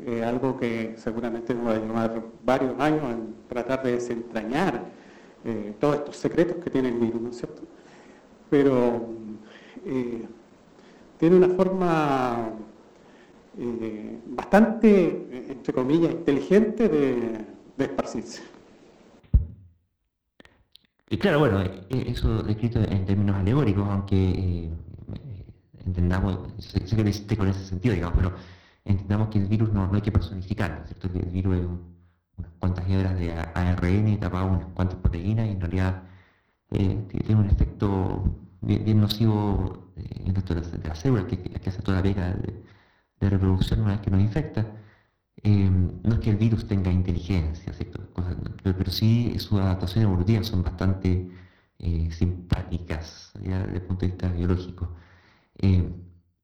es 0.07 0.23
algo 0.23 0.59
que 0.59 0.95
seguramente 0.97 1.55
nos 1.55 1.67
va 1.67 1.73
a 1.73 1.79
llevar 1.79 2.23
varios 2.45 2.79
años 2.79 3.03
en 3.11 3.35
tratar 3.49 3.83
de 3.83 3.93
desentrañar 3.93 4.85
todos 5.81 5.97
estos 5.97 6.17
secretos 6.17 6.57
que 6.63 6.71
tiene 6.71 6.89
el 6.89 6.97
virus, 6.97 7.21
¿no 7.21 7.31
es 7.31 7.37
cierto? 7.37 7.63
pero 8.51 9.07
eh, 9.85 10.25
tiene 11.19 11.37
una 11.37 11.49
forma 11.49 12.51
eh, 13.59 14.19
bastante, 14.27 15.49
entre 15.49 15.73
comillas, 15.73 16.13
inteligente 16.13 16.89
de, 16.89 17.45
esparcirse. 17.79 18.43
Y 21.09 21.19
claro, 21.19 21.39
bueno, 21.39 21.61
e-, 21.63 21.87
eso 22.11 22.43
descrito 22.43 22.81
en 22.81 23.05
términos 23.07 23.37
alegóricos, 23.37 23.89
aunque 23.89 24.17
eh, 24.17 24.71
entendamos, 25.85 26.39
sé, 26.59 26.81
que 26.85 27.05
lo 27.05 27.37
con 27.37 27.49
ese 27.49 27.65
sentido, 27.65 27.95
digamos, 27.95 28.17
pero 28.17 28.35
entendamos 28.85 29.29
que 29.29 29.39
el 29.39 29.47
virus 29.47 29.73
no, 29.73 29.91
hay 29.93 30.01
que 30.03 30.13
personificarlo, 30.13 30.85
¿cierto? 30.87 31.13
Que 31.13 31.19
el 31.21 31.31
virus 31.31 31.57
es 31.59 31.67
unas 32.37 32.53
cuantas 32.59 32.89
hebras 32.89 33.19
de 33.19 33.33
ARN 33.33 34.09
y 34.09 34.17
tapaba 34.19 34.45
unas 34.47 34.67
cuantas 34.75 34.99
proteínas 34.99 35.47
y 35.49 35.51
en 35.53 35.61
realidad 35.61 36.03
eh, 36.71 37.05
tiene 37.09 37.41
un 37.41 37.47
efecto 37.51 38.25
bien, 38.61 39.01
nocivo 39.01 39.93
eh, 39.97 40.25
en 40.27 40.37
esto 40.37 40.55
de 40.55 40.89
la 40.89 40.95
célula 40.95 41.27
que, 41.27 41.39
que 41.39 41.71
hace 41.71 41.83
toda 41.83 41.99
la 41.99 42.03
pega 42.03 42.35
de, 42.35 42.63
reproducción 43.31 43.81
una 43.81 43.93
vez 43.93 44.01
que 44.03 44.11
nos 44.11 44.21
infecta. 44.21 44.67
Eh, 45.43 45.71
no 45.71 46.15
es 46.15 46.21
que 46.21 46.31
el 46.31 46.37
virus 46.37 46.67
tenga 46.67 46.91
inteligencia, 46.91 47.73
pero, 48.63 48.91
sí 48.91 49.39
su 49.39 49.59
adaptación 49.59 50.05
evolutiva 50.05 50.43
son 50.43 50.63
bastante 50.63 51.31
simpáticas 52.11 53.33
desde 53.35 53.75
el 53.77 53.83
punto 53.83 54.07
de 54.07 54.13
vista 54.13 54.29
biológico. 54.33 54.97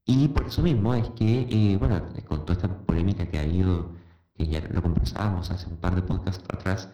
y 0.04 0.28
por 0.28 0.46
eso 0.46 0.62
mismo 0.62 0.94
es 0.94 1.08
que, 1.10 1.76
bueno, 1.78 2.02
con 2.28 2.44
toda 2.44 2.54
esta 2.54 2.68
polémica 2.86 3.26
que 3.28 3.38
ha 3.38 3.42
habido, 3.42 3.92
que 4.34 4.46
ya 4.46 4.60
lo 4.60 4.82
conversábamos 4.82 5.50
hace 5.50 5.68
un 5.68 5.76
par 5.78 5.94
de 5.94 6.02
podcasts 6.02 6.44
atrás, 6.48 6.90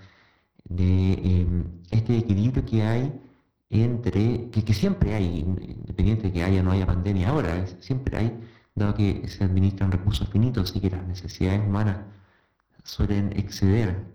de 0.64 1.12
em, 1.14 1.64
este 1.90 2.18
equilibrio 2.18 2.64
que 2.64 2.82
hay 2.82 3.12
entre, 3.70 4.50
que, 4.50 4.74
siempre 4.74 5.14
hay, 5.14 5.40
independiente 5.40 6.24
de 6.28 6.32
que 6.32 6.44
haya 6.44 6.60
o 6.60 6.64
no 6.64 6.72
haya 6.72 6.86
pandemia 6.86 7.28
ahora, 7.30 7.66
siempre 7.80 8.16
hay, 8.16 8.40
dado 8.78 8.94
que 8.94 9.26
se 9.28 9.44
administran 9.44 9.92
recursos 9.92 10.28
finitos 10.28 10.74
y 10.76 10.80
que 10.80 10.90
las 10.90 11.06
necesidades 11.06 11.60
humanas 11.66 11.98
suelen 12.84 13.32
exceder 13.36 14.06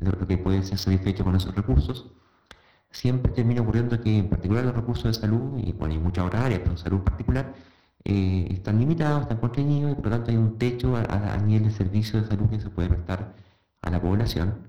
lo, 0.00 0.26
que 0.26 0.38
puede 0.38 0.62
ser 0.62 0.78
satisfecho 0.78 1.24
con 1.24 1.36
esos 1.36 1.54
recursos, 1.54 2.06
siempre 2.90 3.32
termina 3.32 3.62
ocurriendo 3.62 4.00
que 4.00 4.18
en 4.18 4.28
particular 4.28 4.64
los 4.64 4.74
recursos 4.74 5.04
de 5.04 5.14
salud, 5.14 5.58
y 5.58 5.72
bueno, 5.72 5.94
hay 5.94 6.00
muchas 6.00 6.26
otras 6.26 6.44
áreas, 6.44 6.60
pero 6.62 6.76
salud 6.76 7.00
particular, 7.00 7.54
eh, 8.04 8.48
están 8.50 8.78
limitados, 8.78 9.22
están 9.22 9.38
contenidos 9.38 9.92
y 9.92 9.94
por 9.96 10.04
lo 10.06 10.10
tanto 10.10 10.30
hay 10.30 10.36
un 10.36 10.58
techo 10.58 10.96
a, 10.96 11.02
a, 11.02 11.38
nivel 11.38 11.64
de 11.64 11.70
servicio 11.70 12.20
de 12.20 12.28
salud 12.28 12.48
que 12.48 12.60
se 12.60 12.70
puede 12.70 12.88
prestar 12.88 13.34
a 13.82 13.90
la 13.90 14.00
población 14.00 14.68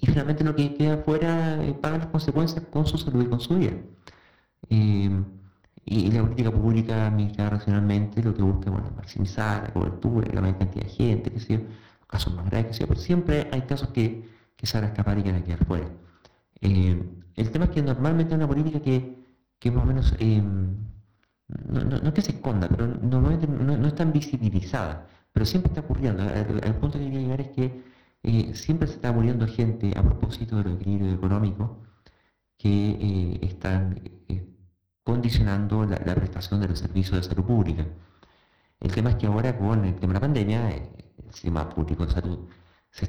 y 0.00 0.06
finalmente 0.06 0.44
lo 0.44 0.56
que 0.56 0.74
queda 0.74 0.94
afuera 0.94 1.62
eh, 1.62 1.74
paga 1.74 1.98
las 1.98 2.06
consecuencias 2.06 2.64
con 2.70 2.86
su 2.86 2.96
salud 2.96 3.24
y 3.24 3.26
con 3.26 3.40
su 3.40 3.56
vida. 3.58 3.72
Y 5.90 6.08
la 6.12 6.22
política 6.22 6.52
pública 6.52 7.08
administrada 7.08 7.50
racionalmente 7.50 8.22
lo 8.22 8.32
que 8.32 8.42
busca 8.42 8.70
es 8.70 8.94
maximizar 8.94 9.64
la 9.64 9.72
cobertura, 9.72 10.28
la 10.32 10.40
mayor 10.40 10.58
cantidad 10.58 10.84
de 10.84 10.90
gente, 10.90 11.32
que 11.32 11.40
sea, 11.40 11.60
casos 12.06 12.32
más 12.36 12.46
graves, 12.46 12.66
que 12.68 12.74
sea, 12.74 12.86
pero 12.86 13.00
siempre 13.00 13.48
hay 13.50 13.62
casos 13.62 13.88
que, 13.88 14.24
que 14.54 14.66
se 14.66 14.76
van 14.78 14.84
a 14.84 14.86
escapar 14.92 15.18
y 15.18 15.24
que 15.24 15.32
van 15.32 15.42
a 15.42 15.44
quedar 15.44 15.64
fuera. 15.66 15.88
Em, 16.60 17.22
el 17.34 17.50
tema 17.50 17.64
es 17.64 17.72
que 17.72 17.82
normalmente 17.82 18.32
es 18.32 18.36
una 18.36 18.46
política 18.46 18.80
que, 18.80 19.16
que 19.58 19.70
más 19.72 19.82
o 19.82 19.86
menos, 19.86 20.14
em, 20.20 20.76
no, 21.48 21.82
no, 21.82 22.14
que 22.14 22.22
se 22.22 22.32
esconda, 22.32 22.68
pero 22.68 22.86
normalmente 22.86 23.48
no, 23.48 23.86
es 23.88 23.94
tan 23.96 24.12
visibilizada, 24.12 25.08
pero 25.32 25.44
siempre 25.44 25.70
está 25.70 25.80
ocurriendo. 25.80 26.22
El, 26.22 26.74
punto 26.76 26.98
que 27.00 27.04
quería 27.06 27.20
llegar 27.20 27.40
es 27.40 27.48
que 27.48 27.82
eh, 28.22 28.54
siempre 28.54 28.86
se 28.86 28.94
está 28.94 29.12
muriendo 29.12 29.44
gente 29.48 29.92
a 29.98 30.02
propósito 30.04 30.62
del 30.62 30.74
equilibrio 30.74 31.14
económico 31.14 31.82
que 32.56 32.90
eh, 33.00 33.38
están 33.42 34.00
eh, 34.28 34.49
condicionando 35.04 35.84
la, 35.84 36.14
prestación 36.14 36.60
de 36.60 36.68
los 36.68 36.78
servicios 36.78 37.16
de 37.16 37.28
salud 37.28 37.44
pública. 37.44 37.86
El 38.80 38.92
tema 38.92 39.10
es 39.10 39.16
que 39.16 39.26
ahora 39.26 39.56
con 39.58 39.84
el 39.84 39.94
tema 39.96 40.12
de 40.12 40.14
la 40.14 40.20
pandemia, 40.20 40.70
el 40.70 41.32
sistema 41.32 41.68
público 41.68 42.06
de 42.06 42.12
salud 42.12 42.48
se, 42.90 43.04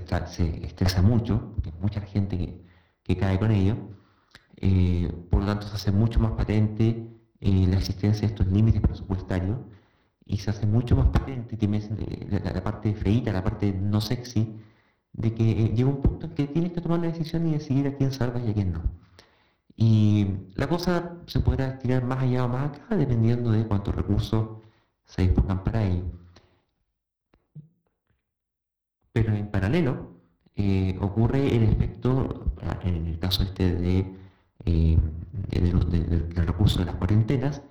estresa 0.66 1.02
mucho, 1.02 1.54
porque 1.56 1.72
mucha 1.80 2.02
gente 2.02 2.64
que, 3.04 3.18
cae 3.18 3.38
con 3.39 3.52
ello, 3.52 3.76
por 5.30 5.42
lo 5.42 5.46
tanto 5.46 5.68
se 5.68 5.76
hace 5.76 5.92
mucho 5.92 6.20
más 6.20 6.32
patente 6.32 7.08
la 7.42 7.78
existencia 7.78 8.22
de 8.28 8.34
estos 8.34 8.48
límites 8.48 8.82
presupuestarios 8.82 9.58
y 10.26 10.38
se 10.38 10.50
hace 10.52 10.66
mucho 10.66 10.96
más 10.96 11.08
patente 11.08 11.58
la, 12.30 12.52
la 12.54 12.64
parte 12.64 12.94
feita, 12.94 13.34
la 13.34 13.44
parte 13.44 13.74
no 13.74 14.00
sexy 14.00 14.62
de 15.14 15.34
que 15.34 15.52
eh, 15.52 15.74
llega 15.76 15.89
un 15.89 16.02
punto 16.02 16.28
en 16.28 16.34
que 16.34 16.48
tienes 16.48 16.72
que 16.72 16.82
tomar 16.82 17.00
la 17.00 17.08
decisión 17.08 17.48
y 17.48 17.54
decidir 17.54 17.88
a 17.88 17.96
quién 17.96 18.12
salvas 18.12 18.44
y 18.46 18.52
a 18.52 18.54
quién 18.54 18.74
no. 18.74 18.82
Y 19.76 20.28
la 20.55 20.67
cosa 20.67 21.17
se 21.28 21.39
podrá 21.39 21.67
estirar 21.69 22.03
más 22.05 22.22
allá 22.24 22.45
o 22.45 22.47
más 22.47 22.65
acá 22.78 22.95
dependiendo 22.95 23.51
de 23.51 23.65
cuántos 23.67 23.95
recursos 23.95 24.61
se 25.05 25.24
dispongan 25.24 25.63
para 25.63 25.84
ello. 25.84 26.05
Pero 29.13 29.34
en 29.34 29.49
paralelo 29.51 30.11
eh, 30.55 30.97
ocurre 31.01 31.55
el 31.55 31.63
efecto, 31.63 32.53
en 32.84 33.07
el 33.07 33.19
caso 33.19 33.43
este 33.43 33.74
de, 33.76 34.15
eh, 34.65 34.97
del 35.49 36.47
recurso 36.47 36.80
de 36.80 36.86
las 36.86 36.95
cuarentenas, 36.95 37.61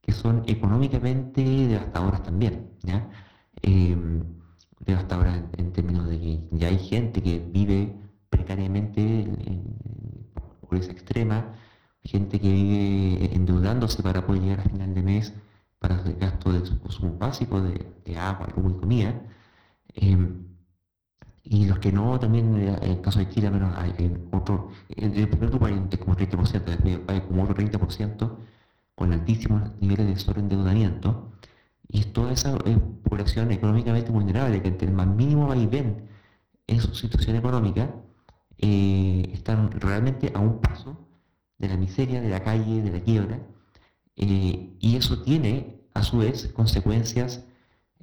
que 0.00 0.12
son 0.12 0.42
económicamente 0.46 1.42
devastadoras 1.42 2.22
también. 2.22 2.70
¿ya? 2.82 3.08
hasta 5.04 5.16
ahora 5.16 5.50
en, 5.56 5.72
términos 5.72 6.08
de 6.08 6.18
que 6.18 6.40
ya 6.52 6.68
hay 6.68 6.78
gente 6.78 7.22
que 7.22 7.38
vive 7.38 7.94
precariamente 8.30 9.00
en, 9.02 9.64
extrema, 10.76 11.54
gente 12.02 12.40
que 12.40 12.52
vive 12.52 13.34
endeudándose 13.34 14.02
para 14.02 14.26
poder 14.26 14.42
llegar 14.42 14.60
a 14.60 14.64
final 14.64 14.94
de 14.94 15.02
mes 15.02 15.34
para 15.78 16.00
el 16.02 16.16
gasto 16.16 16.52
de 16.52 16.64
su 16.66 16.78
consumo 16.80 17.16
básico, 17.18 17.60
de, 17.60 18.18
agua, 18.18 18.48
luz 18.56 18.72
y 18.76 18.80
comida. 18.80 19.14
Em, 19.94 20.44
y 21.42 21.66
los 21.66 21.78
que 21.78 21.92
no, 21.92 22.18
también 22.18 22.56
en 22.56 22.82
el 22.90 23.00
caso 23.02 23.18
de 23.18 23.28
Chile, 23.28 23.50
menos 23.50 23.74
en 23.98 24.28
otro, 24.32 24.70
en 24.88 25.14
el 25.14 25.28
primer 25.28 25.50
grupo 25.50 25.66
hay 25.66 25.74
como 25.98 26.16
30%, 26.16 27.02
hay 27.06 27.20
como 27.20 27.42
otro 27.42 27.54
30% 27.54 28.36
con 28.94 29.12
altísimos 29.12 29.62
niveles 29.80 30.06
de 30.06 30.16
sobreendeudamiento 30.16 31.32
y 31.88 32.04
toda 32.04 32.32
esa 32.32 32.56
eh, 32.64 32.78
población 33.02 33.50
económicamente 33.52 34.10
vulnerable 34.10 34.62
que 34.62 34.68
entre 34.68 34.88
el 34.88 34.94
más 34.94 35.06
mínimo 35.06 35.46
vaivén 35.46 36.08
en 36.66 36.80
su 36.80 36.94
situación 36.94 37.36
económica 37.36 37.94
eh, 38.66 39.28
están 39.34 39.70
realmente 39.72 40.32
a 40.34 40.40
un 40.40 40.58
paso 40.58 40.96
de 41.58 41.68
la 41.68 41.76
miseria, 41.76 42.22
de 42.22 42.30
la 42.30 42.42
calle, 42.42 42.80
de 42.80 42.90
la 42.90 43.00
quiebra, 43.00 43.38
eh, 44.16 44.76
y 44.80 44.96
eso 44.96 45.22
tiene 45.22 45.82
a 45.92 46.02
su 46.02 46.16
vez 46.18 46.50
consecuencias 46.54 47.44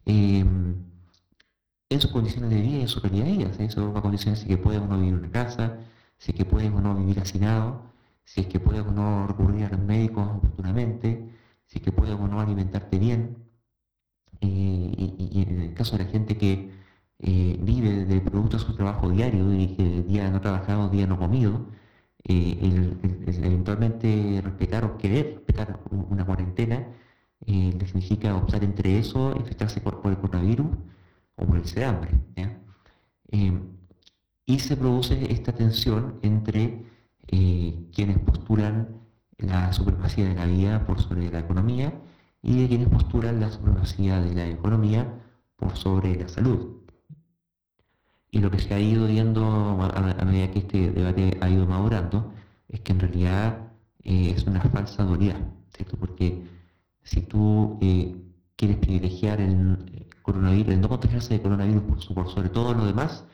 en 0.05 0.85
sus 1.99 2.11
condiciones 2.11 2.51
de 2.51 2.61
vida 2.61 2.77
y 2.77 2.81
en 2.81 2.87
su 2.87 3.01
calidad 3.01 3.25
de 3.25 3.31
vida. 3.31 3.51
Eso 3.57 3.91
va 3.91 3.99
a 3.99 4.01
condicionar 4.03 4.37
si 4.37 4.47
que 4.47 4.57
puedes 4.57 4.81
o 4.81 4.85
no 4.85 4.97
vivir 4.97 5.13
en 5.13 5.19
una 5.19 5.31
casa, 5.31 5.79
si 6.19 6.31
que 6.31 6.45
puedes 6.45 6.71
o 6.71 6.79
no 6.79 6.95
vivir 6.95 7.19
hacinado, 7.19 7.81
si 8.23 8.41
es 8.41 8.47
que 8.47 8.59
puedes 8.59 8.83
o 8.83 8.91
no 8.91 9.25
recurrir 9.25 9.65
a 9.65 9.69
los 9.69 9.79
médicos 9.79 10.27
oportunamente, 10.27 11.27
si 11.65 11.79
que 11.79 11.91
puedes 11.91 12.13
o 12.13 12.27
no 12.27 12.39
alimentarte 12.39 12.99
bien, 12.99 13.37
eh, 14.41 14.93
y, 14.97 15.41
en 15.41 15.61
el 15.61 15.73
caso 15.73 15.97
de 15.97 16.03
la 16.05 16.11
gente 16.11 16.37
que 16.37 16.71
eh, 17.21 17.57
vive 17.61 18.05
del 18.05 18.21
producto 18.21 18.57
de 18.57 18.63
su 18.63 18.75
trabajo 18.75 19.09
diario 19.09 19.53
y 19.53 19.67
que 19.75 20.03
día 20.03 20.29
no 20.31 20.41
trabajado, 20.41 20.89
día 20.89 21.05
no 21.07 21.19
comido, 21.19 21.67
eh, 22.23 22.57
eventualmente 23.43 24.41
respetar 24.43 24.85
o 24.85 24.97
querer 24.97 25.35
respetar 25.35 25.79
una 25.91 26.25
cuarentena 26.25 26.87
le 27.45 27.87
significa 27.87 28.35
optar 28.35 28.63
entre 28.63 28.99
eso, 28.99 29.33
infectarse 29.35 29.81
por, 29.81 30.01
el 30.05 30.17
coronavirus 30.17 30.67
o 31.35 31.45
morirse 31.45 31.79
de 31.79 31.85
hambre. 31.85 32.11
y 34.45 34.59
se 34.59 34.75
produce 34.77 35.31
esta 35.31 35.53
tensión 35.53 36.19
entre 36.21 36.85
quienes 37.91 38.19
postulan 38.19 39.01
la 39.37 39.73
supremacía 39.73 40.29
de 40.29 40.35
la 40.35 40.45
vida 40.45 40.85
por 40.85 41.01
sobre 41.01 41.31
la 41.31 41.39
economía 41.39 41.93
y 42.43 42.61
de 42.61 42.67
quienes 42.67 42.89
postulan 42.89 43.39
la 43.39 43.51
supremacía 43.51 44.21
de 44.21 44.33
la 44.35 44.47
economía 44.47 45.21
por 45.55 45.75
sobre 45.77 46.15
la 46.15 46.27
salud. 46.27 46.80
Y 48.31 48.39
lo 48.39 48.49
que 48.49 48.59
se 48.59 48.73
ha 48.73 48.79
ido 48.79 49.07
viendo 49.07 49.43
a, 49.45 50.25
medida 50.25 50.51
que 50.51 50.59
este 50.59 50.91
debate 50.91 51.37
ha 51.41 51.49
ido 51.49 51.65
madurando 51.67 52.33
es 52.69 52.79
que 52.81 52.93
en 52.93 52.99
realidad 52.99 53.71
eh, 54.03 54.33
es 54.35 54.45
una 54.47 54.61
falsa 54.61 55.03
dualidad, 55.03 55.39
¿cierto? 55.75 55.97
Porque 55.97 56.43
si 57.03 57.21
tú 57.21 57.77
eh, 57.81 58.15
quieres 58.55 58.77
privilegiar 58.77 59.41
el 59.41 60.07
coronavirus, 60.21 60.73
el 60.73 60.81
no 60.81 60.89
contagiarse 60.89 61.33
de 61.35 61.41
coronavirus 61.41 61.83
por, 62.13 62.29
sobre 62.29 62.49
todo 62.49 62.73
lo 62.73 62.85
demás, 62.85 63.25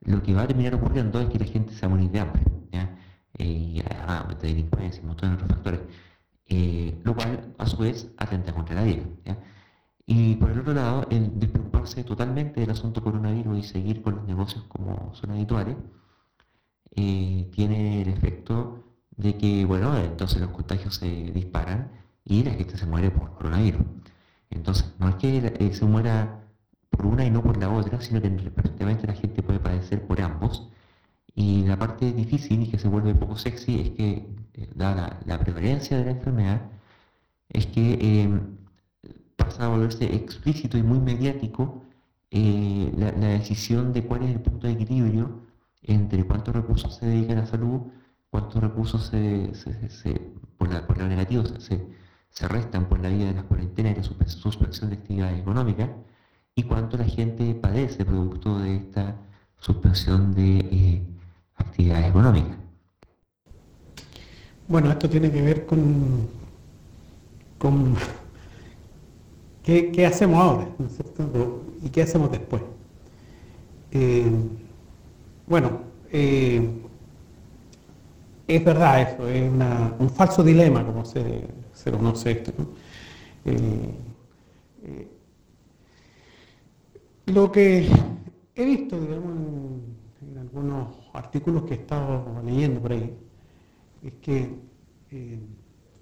lo 0.00 0.22
que 0.22 0.34
va 0.34 0.42
a 0.42 0.46
terminar 0.46 0.74
ocurriendo 0.74 1.20
es 1.20 1.28
que 1.28 1.38
la 1.38 1.46
gente 1.46 1.72
se 1.72 1.82
va 1.82 1.92
a 1.92 1.96
morir 1.96 2.10
de 2.10 2.20
hambre, 2.20 2.42
¿ya? 2.72 2.98
Eh, 3.38 3.82
ah, 4.06 4.26
de 4.40 4.48
delincuencia, 4.48 5.00
un 5.02 5.08
montón 5.08 5.30
de 5.30 5.34
otros 5.36 5.50
factores. 5.50 5.80
Eh, 6.46 7.00
lo 7.04 7.14
cual 7.14 7.54
a 7.58 7.66
su 7.66 7.76
vez 7.78 8.10
atenta 8.18 8.52
contra 8.52 8.76
la 8.76 8.84
vida. 8.84 9.02
Y 10.06 10.36
por 10.36 10.50
el 10.50 10.60
otro 10.60 10.74
lado, 10.74 11.06
el 11.10 11.38
despreocuparse 11.38 12.04
totalmente 12.04 12.60
del 12.60 12.70
asunto 12.70 13.02
coronavirus 13.02 13.58
y 13.58 13.62
seguir 13.62 14.02
con 14.02 14.16
los 14.16 14.24
negocios 14.26 14.64
como 14.68 15.14
son 15.14 15.30
habituales, 15.32 15.76
eh, 16.96 17.50
tiene 17.52 18.02
el 18.02 18.08
efecto 18.08 18.84
de 19.16 19.36
que, 19.36 19.64
bueno, 19.64 19.96
entonces 19.98 20.40
los 20.40 20.50
contagios 20.50 20.96
se 20.96 21.06
disparan 21.32 21.90
y 22.24 22.42
la 22.44 22.52
gente 22.52 22.76
se 22.76 22.86
muere 22.86 23.10
por 23.10 23.34
coronavirus. 23.34 23.82
Entonces, 24.50 24.94
no 24.98 25.08
es 25.08 25.16
que 25.16 25.38
eh, 25.58 25.74
se 25.74 25.84
muera 25.86 26.44
por 26.90 27.06
una 27.06 27.24
y 27.24 27.30
no 27.30 27.42
por 27.42 27.56
la 27.58 27.70
otra, 27.70 28.00
sino 28.00 28.20
que 28.22 28.30
perfectamente 28.30 29.06
la 29.06 29.14
gente 29.14 29.42
puede 29.42 29.58
padecer 29.60 30.06
por 30.06 30.20
ambos. 30.20 30.70
Y 31.34 31.64
la 31.64 31.78
parte 31.78 32.12
difícil 32.12 32.62
y 32.62 32.70
que 32.70 32.78
se 32.78 32.88
vuelve 32.88 33.14
poco 33.14 33.36
sexy 33.36 33.80
es 33.80 33.90
que 33.90 34.28
eh, 34.54 34.70
dada 34.74 35.20
la, 35.26 35.38
prevalencia 35.40 35.98
de 35.98 36.04
la 36.04 36.10
enfermedad, 36.12 36.62
es 37.48 37.66
que 37.66 38.38
pasa 39.36 39.66
a 39.66 39.68
volverse 39.68 40.14
explícito 40.14 40.78
y 40.78 40.82
muy 40.82 40.98
mediático 40.98 41.82
eh, 42.30 42.92
la, 42.96 43.10
decisión 43.12 43.92
de 43.92 44.04
cuál 44.04 44.24
es 44.24 44.30
el 44.30 44.40
punto 44.40 44.66
de 44.66 44.72
equilibrio 44.72 45.42
entre 45.82 46.24
cuántos 46.24 46.54
recursos 46.54 46.96
se 46.96 47.06
dedican 47.06 47.38
a 47.38 47.46
salud, 47.46 47.82
cuántos 48.30 48.62
recursos 48.62 49.04
se, 49.06 49.52
por, 50.58 50.72
la, 50.72 50.86
por 50.86 50.98
negativo 50.98 51.44
se, 51.46 51.80
se, 52.30 52.48
restan 52.48 52.88
por 52.88 53.00
la 53.00 53.10
vía 53.10 53.26
de 53.26 53.34
las 53.34 53.44
cuarentenas 53.44 53.92
y 54.10 54.14
la 54.18 54.28
suspensión 54.28 54.90
de 54.90 54.96
actividades 54.96 55.40
económicas, 55.40 55.90
y 56.56 56.62
cuánto 56.64 56.96
la 56.96 57.04
gente 57.04 57.54
padece 57.54 58.04
producto 58.04 58.58
de 58.58 58.76
esta 58.76 59.16
suspensión 59.58 60.34
de 60.34 60.58
eh, 60.58 61.02
actividades 61.56 62.06
económicas. 62.08 62.56
Bueno, 64.66 64.90
esto 64.90 65.08
tiene 65.08 65.30
que 65.30 65.42
ver 65.42 65.66
con, 65.66 66.28
con 67.58 67.96
qué, 69.64 70.06
hacemos 70.06 70.38
ahora. 70.38 70.68
¿Y 71.82 71.88
qué 71.88 72.02
hacemos 72.02 72.30
después? 72.30 72.62
Eh, 73.90 74.30
bueno, 75.46 75.80
eh, 76.12 76.68
es 78.46 78.64
verdad 78.64 79.02
eso, 79.02 79.28
es 79.28 79.50
un 79.98 80.10
falso 80.10 80.44
dilema, 80.44 80.84
como 80.84 81.04
se, 81.04 81.48
conoce 81.90 82.30
esto. 82.30 82.52
lo 87.26 87.50
que 87.50 87.88
he 88.54 88.64
visto, 88.64 89.00
digamos, 89.00 89.32
en, 89.32 90.38
algunos 90.38 90.88
artículos 91.12 91.64
que 91.64 91.74
he 91.74 91.76
estado 91.78 92.42
leyendo 92.44 92.80
por 92.80 92.92
ahí, 92.92 93.14
es 94.02 94.14
que 94.14 94.50
eh, 95.10 95.38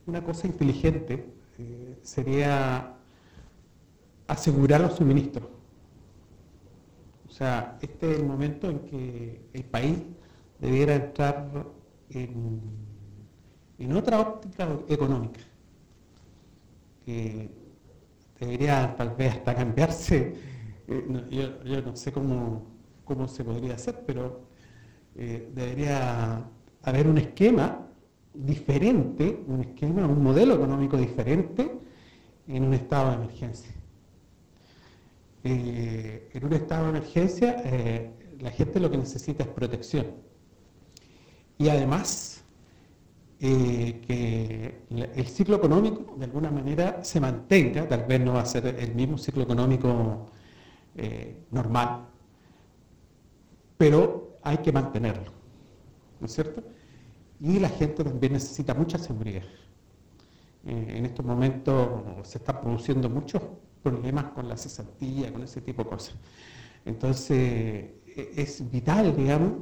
una 0.07 0.23
cosa 0.23 0.47
inteligente 0.47 1.33
eh, 1.59 1.99
sería 2.03 2.97
asegurar 4.33 4.80
los 4.80 4.95
suministros. 4.95 5.47
O 7.28 7.30
sea, 7.30 7.78
este 7.80 8.12
es 8.12 8.18
el 8.18 8.26
momento 8.26 8.68
en 8.68 8.80
que 8.80 9.41
el 9.53 9.64
país 9.64 9.99
debiera 10.59 10.95
entrar 10.95 11.66
en, 12.11 12.61
otra 13.95 14.20
óptica 14.20 14.68
económica, 14.89 15.41
que 17.05 17.51
debería 18.39 18.95
tal 18.97 19.11
vez 19.16 19.35
hasta 19.35 19.55
cambiarse 19.55 20.35
eh, 20.89 21.57
yo, 21.64 21.83
no 21.83 21.97
sé 21.97 22.12
cómo, 22.12 22.62
cómo, 23.05 23.26
se 23.28 23.45
podría 23.45 23.74
hacer, 23.74 24.05
pero 24.07 24.43
eh, 25.16 25.51
debería 25.55 26.45
haber 26.83 27.09
un 27.09 27.18
esquema 27.18 27.87
diferente, 28.33 29.43
un 29.47 29.61
esquema, 29.61 30.07
un 30.07 30.22
modelo 30.22 30.55
económico 30.55 30.97
diferente 30.97 31.70
en 32.47 32.64
un 32.64 32.74
estado 32.74 33.11
de 33.11 33.16
emergencia. 33.16 33.82
Eh, 35.45 36.30
en 36.32 36.45
un 36.45 36.53
estado 36.53 36.84
de 36.84 36.90
emergencia 36.90 37.57
la 38.38 38.51
gente 38.51 38.80
lo 38.80 38.90
que 38.90 38.99
necesita 38.99 39.45
es 39.45 39.49
protección. 39.51 40.07
Y 41.59 41.68
además 41.68 42.45
que 43.38 44.84
el 44.90 45.26
ciclo 45.26 45.57
económico 45.57 46.14
de 46.16 46.26
alguna 46.26 46.51
manera 46.51 47.03
se 47.03 47.20
mantenga, 47.20 47.88
tal 47.88 48.05
vez 48.05 48.20
no 48.20 48.34
va 48.34 48.43
a 48.43 48.47
ser 48.47 48.66
el 48.66 48.95
mismo 48.95 49.18
ciclo 49.18 49.43
económico 49.43 50.26
eh, 50.95 51.45
normal, 51.51 52.07
pero 53.76 54.38
hay 54.43 54.59
que 54.59 54.70
mantenerlo, 54.70 55.32
¿no 56.20 56.26
es 56.26 56.32
cierto? 56.32 56.62
Y 57.40 57.59
la 57.59 57.68
gente 57.70 58.05
también 58.05 58.34
necesita 58.34 58.74
mucha 58.74 58.99
seguridad. 58.99 59.43
Eh, 60.64 60.95
en 60.99 61.07
estos 61.07 61.26
momentos 61.26 62.28
se 62.28 62.38
están 62.38 62.61
produciendo 62.61 63.09
muchos 63.11 63.43
problemas 63.83 64.26
con 64.33 64.49
la 64.49 64.57
cesantilla, 64.57 65.33
con 65.33 65.43
ese 65.43 65.61
tipo 65.61 65.85
de 65.85 65.91
cosas. 65.91 66.14
Entonces, 66.85 67.39
e-, 67.39 68.33
es 68.37 68.70
vital, 68.70 69.16
digamos, 69.16 69.53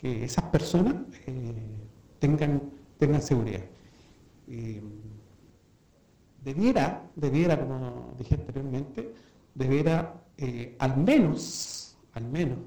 que 0.00 0.24
esas 0.24 0.44
personas 0.46 0.96
eh, 1.26 1.54
tengan, 2.18 2.62
tengan 2.98 3.22
seguridad. 3.22 3.64
debiera, 6.44 7.08
debiera, 7.14 7.58
como 7.58 8.14
dije 8.18 8.34
anteriormente, 8.34 9.12
debiera 9.54 10.22
eh, 10.36 10.74
al 10.78 10.96
menos, 10.96 11.96
al 12.14 12.24
menos 12.28 12.58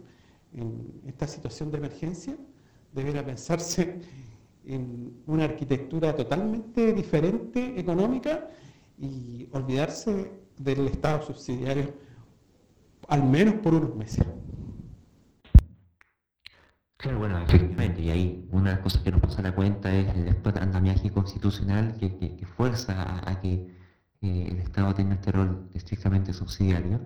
en 0.53 1.01
esta 1.07 1.27
situación 1.27 1.71
de 1.71 1.77
emergencia, 1.77 2.37
deberá 2.93 3.25
pensarse 3.25 3.99
en 4.65 5.13
una 5.27 5.43
arquitectura 5.45 6.15
totalmente 6.15 6.93
diferente 6.93 7.77
económica 7.77 8.49
y 8.97 9.49
olvidarse 9.51 10.31
del 10.57 10.87
Estado 10.87 11.21
subsidiario 11.21 11.93
al 13.07 13.23
menos 13.23 13.55
por 13.55 13.73
unos 13.73 13.95
meses. 13.95 14.25
Claro, 16.97 17.19
bueno, 17.19 17.37
efectivamente, 17.39 18.01
y 18.01 18.09
ahí 18.09 18.47
una 18.51 18.69
de 18.69 18.75
las 18.77 18.83
cosas 18.83 19.01
que 19.03 19.11
nos 19.11 19.21
pasa 19.21 19.39
a 19.39 19.43
la 19.43 19.53
cuenta 19.53 19.93
es 19.93 20.07
el 20.15 20.25
después 20.25 20.55
andamiaje 20.55 21.11
constitucional 21.11 21.95
que, 21.99 22.45
fuerza 22.57 23.21
a, 23.29 23.41
que 23.41 23.53
eh, 24.21 24.47
el 24.49 24.57
Estado 24.59 24.93
tenga 24.95 25.13
este 25.13 25.31
rol 25.31 25.69
estrictamente 25.73 26.33
subsidiario 26.33 27.01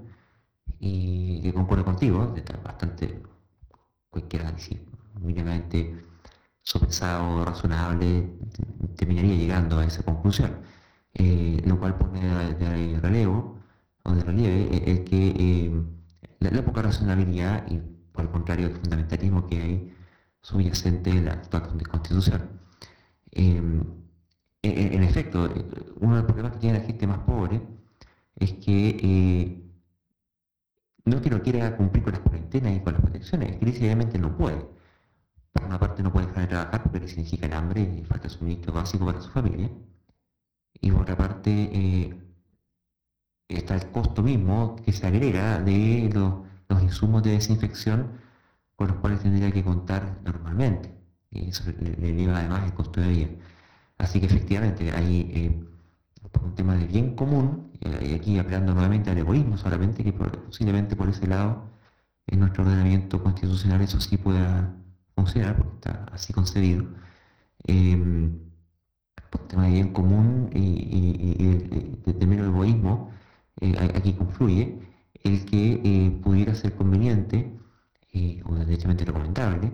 y 0.80 1.42
que 1.42 1.54
concuerdo 1.54 1.84
contigo, 1.84 2.34
está 2.38 2.56
bastante, 2.58 3.22
cualquier 4.10 4.44
análisis 4.44 4.80
mínimamente 5.20 6.02
sopesado, 6.62 7.44
razonable, 7.44 8.32
terminaría 8.96 9.36
llegando 9.36 9.80
a 9.80 9.86
esa 9.86 10.04
conclusión, 10.04 10.62
eh, 11.14 11.62
lo 11.66 11.80
cual 11.80 11.98
pone 11.98 12.22
de, 12.22 13.00
relevo 13.00 13.60
o 14.04 14.14
de 14.14 14.24
relieve 14.24 14.92
el 14.92 15.04
que 15.04 15.34
eh, 15.38 15.84
la, 16.40 16.64
poca 16.64 16.82
razonabilidad 16.84 17.66
y 17.70 17.80
por 18.12 18.26
el 18.26 18.32
contrario 18.32 18.68
el 18.68 18.76
fundamentalismo 18.76 19.48
que 19.48 19.62
hay 19.62 19.94
subyacente 20.42 21.10
en 21.12 21.26
la 21.26 21.34
actual 21.34 21.64
constitución. 21.90 22.50
Eh, 23.32 23.62
en, 24.62 25.04
efecto, 25.04 25.50
uno 26.02 26.16
de 26.16 26.22
los 26.22 26.26
problemas 26.26 26.54
que 26.54 26.60
tiene 26.60 26.80
la 26.80 26.86
gente 26.86 27.08
más 27.08 27.20
pobre 27.20 27.62
es 28.36 28.54
que 28.54 29.64
no 31.06 31.22
que 31.22 31.30
no 31.30 31.42
quiera 31.42 31.76
cumplir 31.78 32.04
con 32.04 32.14
las 32.14 32.22
cuarentenas 32.22 32.76
y 32.76 32.80
con 32.82 32.94
las 32.94 33.02
protecciones, 33.02 33.58
es 33.62 33.80
que 33.80 33.86
obviamente 33.86 34.18
no 34.20 34.36
puede. 34.38 34.66
Por 35.54 35.66
una 35.66 35.80
parte 35.80 36.04
no 36.04 36.12
puede 36.12 36.28
dejar 36.28 36.44
de 36.44 36.48
trabajar 36.50 36.84
porque 36.84 37.00
le 37.00 37.08
significa 37.08 37.48
el 37.48 37.54
hambre 37.54 37.82
y 37.82 38.04
falta 38.06 38.30
suministro 38.30 38.74
básico 38.74 39.06
para 39.06 39.22
su 39.22 39.30
familia. 39.30 39.70
Y 40.82 40.92
por 40.92 41.02
otra 41.02 41.18
parte 41.18 41.52
eh, 41.52 42.14
está 43.48 43.76
el 43.76 43.92
costo 43.92 44.24
mismo 44.24 44.76
que 44.86 44.94
se 44.94 45.08
agrega 45.08 45.60
de 45.60 46.10
los, 46.14 46.84
insumos 46.84 47.24
de 47.24 47.32
desinfección 47.32 48.12
con 48.76 48.88
los 48.90 48.98
cuales 48.98 49.22
tendría 49.22 49.52
que 49.52 49.64
contar 49.64 50.20
normalmente. 50.24 50.94
Y 51.32 51.50
eso 51.50 51.64
le, 51.80 52.14
lleva 52.14 52.40
además 52.40 52.64
el 52.66 52.74
costo 52.74 53.02
de 53.02 53.08
vida. 53.10 53.30
Así 53.98 54.20
que 54.20 54.28
efectivamente 54.28 54.92
hay 54.92 55.32
eh, 55.34 55.64
un 56.42 56.56
tema 56.56 56.76
de 56.76 56.86
bien 56.86 57.16
común 57.16 57.72
y 57.82 58.14
aquí 58.14 58.38
apelando 58.40 58.74
nuevamente 58.74 59.10
al 59.10 59.18
egoísmo 59.18 59.58
solamente, 59.58 60.04
que 60.04 60.14
posiblemente 60.14 60.96
por 60.96 61.10
ese 61.10 61.28
lado 61.28 61.64
en 62.28 62.40
nuestro 62.40 62.64
ordenamiento 62.64 63.22
constitucional 63.24 63.82
eso 63.82 64.00
sí 64.00 64.18
pueda 64.18 64.74
funcionar, 65.16 65.58
porque 65.58 65.76
está 65.76 66.06
así 66.12 66.34
concebido. 66.34 66.86
Eh, 67.68 68.30
por 69.30 69.48
tema 69.48 69.66
de 69.66 69.72
bien 69.72 69.94
común 69.94 70.50
y, 70.54 72.12
de, 72.14 72.28
menos 72.28 72.48
egoísmo, 72.48 73.12
eh, 73.62 73.76
aquí 73.96 74.14
confluye 74.14 74.80
el 75.24 75.46
que 75.46 75.82
eh, 75.84 76.12
pudiera 76.24 76.56
ser 76.56 76.76
conveniente, 76.76 77.52
eh, 78.14 78.42
o 78.46 78.56
derechamente 78.56 79.06
recomendable, 79.06 79.72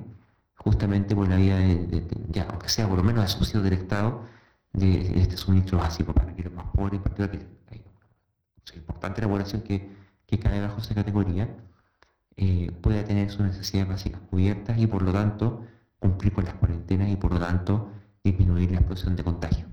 justamente 0.55 1.15
por 1.15 1.27
la 1.29 1.37
vía 1.37 1.57
de, 1.57 2.07
ya, 2.29 2.43
aunque 2.49 2.69
sea 2.69 2.87
por 2.87 2.97
lo 2.97 3.03
menos 3.03 3.23
de 3.23 3.29
subsidio 3.29 3.61
del 3.61 3.73
Estado, 3.73 4.23
de, 4.73 5.21
este 5.21 5.37
suministro 5.37 5.77
básico 5.77 6.13
para 6.13 6.35
que 6.35 6.43
los 6.43 6.53
más 6.53 6.65
pobres, 6.73 6.97
en 6.97 7.03
particular, 7.03 7.31
que 7.31 7.37
es 8.65 8.75
importante 8.75 9.21
la 9.21 9.27
población 9.27 9.61
que, 9.61 9.89
que 10.25 10.39
cae 10.39 10.59
bajo 10.61 10.79
esa 10.79 10.95
categoría, 10.95 11.49
eh, 12.37 12.71
pueda 12.81 13.05
tener 13.05 13.31
sus 13.31 13.41
necesidades 13.45 13.87
básicas 13.87 14.21
cubiertas 14.29 14.77
y 14.77 14.87
por 14.87 15.01
lo 15.01 15.13
tanto 15.13 15.65
cumplir 15.99 16.33
con 16.33 16.43
las 16.43 16.55
cuarentenas 16.55 17.09
y 17.09 17.15
por 17.15 17.31
lo 17.31 17.39
tanto 17.39 17.89
disminuir 18.31 18.71
la 18.71 18.77
explosión 18.77 19.15
de 19.15 19.23
contagio. 19.23 19.67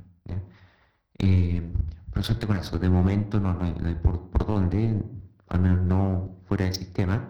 Eh, 1.19 1.73
pero 2.11 2.23
suerte 2.23 2.47
con 2.47 2.57
eso, 2.57 2.79
de 2.79 2.91
momento 2.91 3.41
no, 3.41 3.57
hay, 3.61 3.95
por, 4.03 4.29
dónde, 4.47 5.03
al 5.49 5.61
menos 5.61 5.81
no 5.83 6.37
fuera 6.47 6.65
del 6.65 6.75
sistema, 6.75 7.29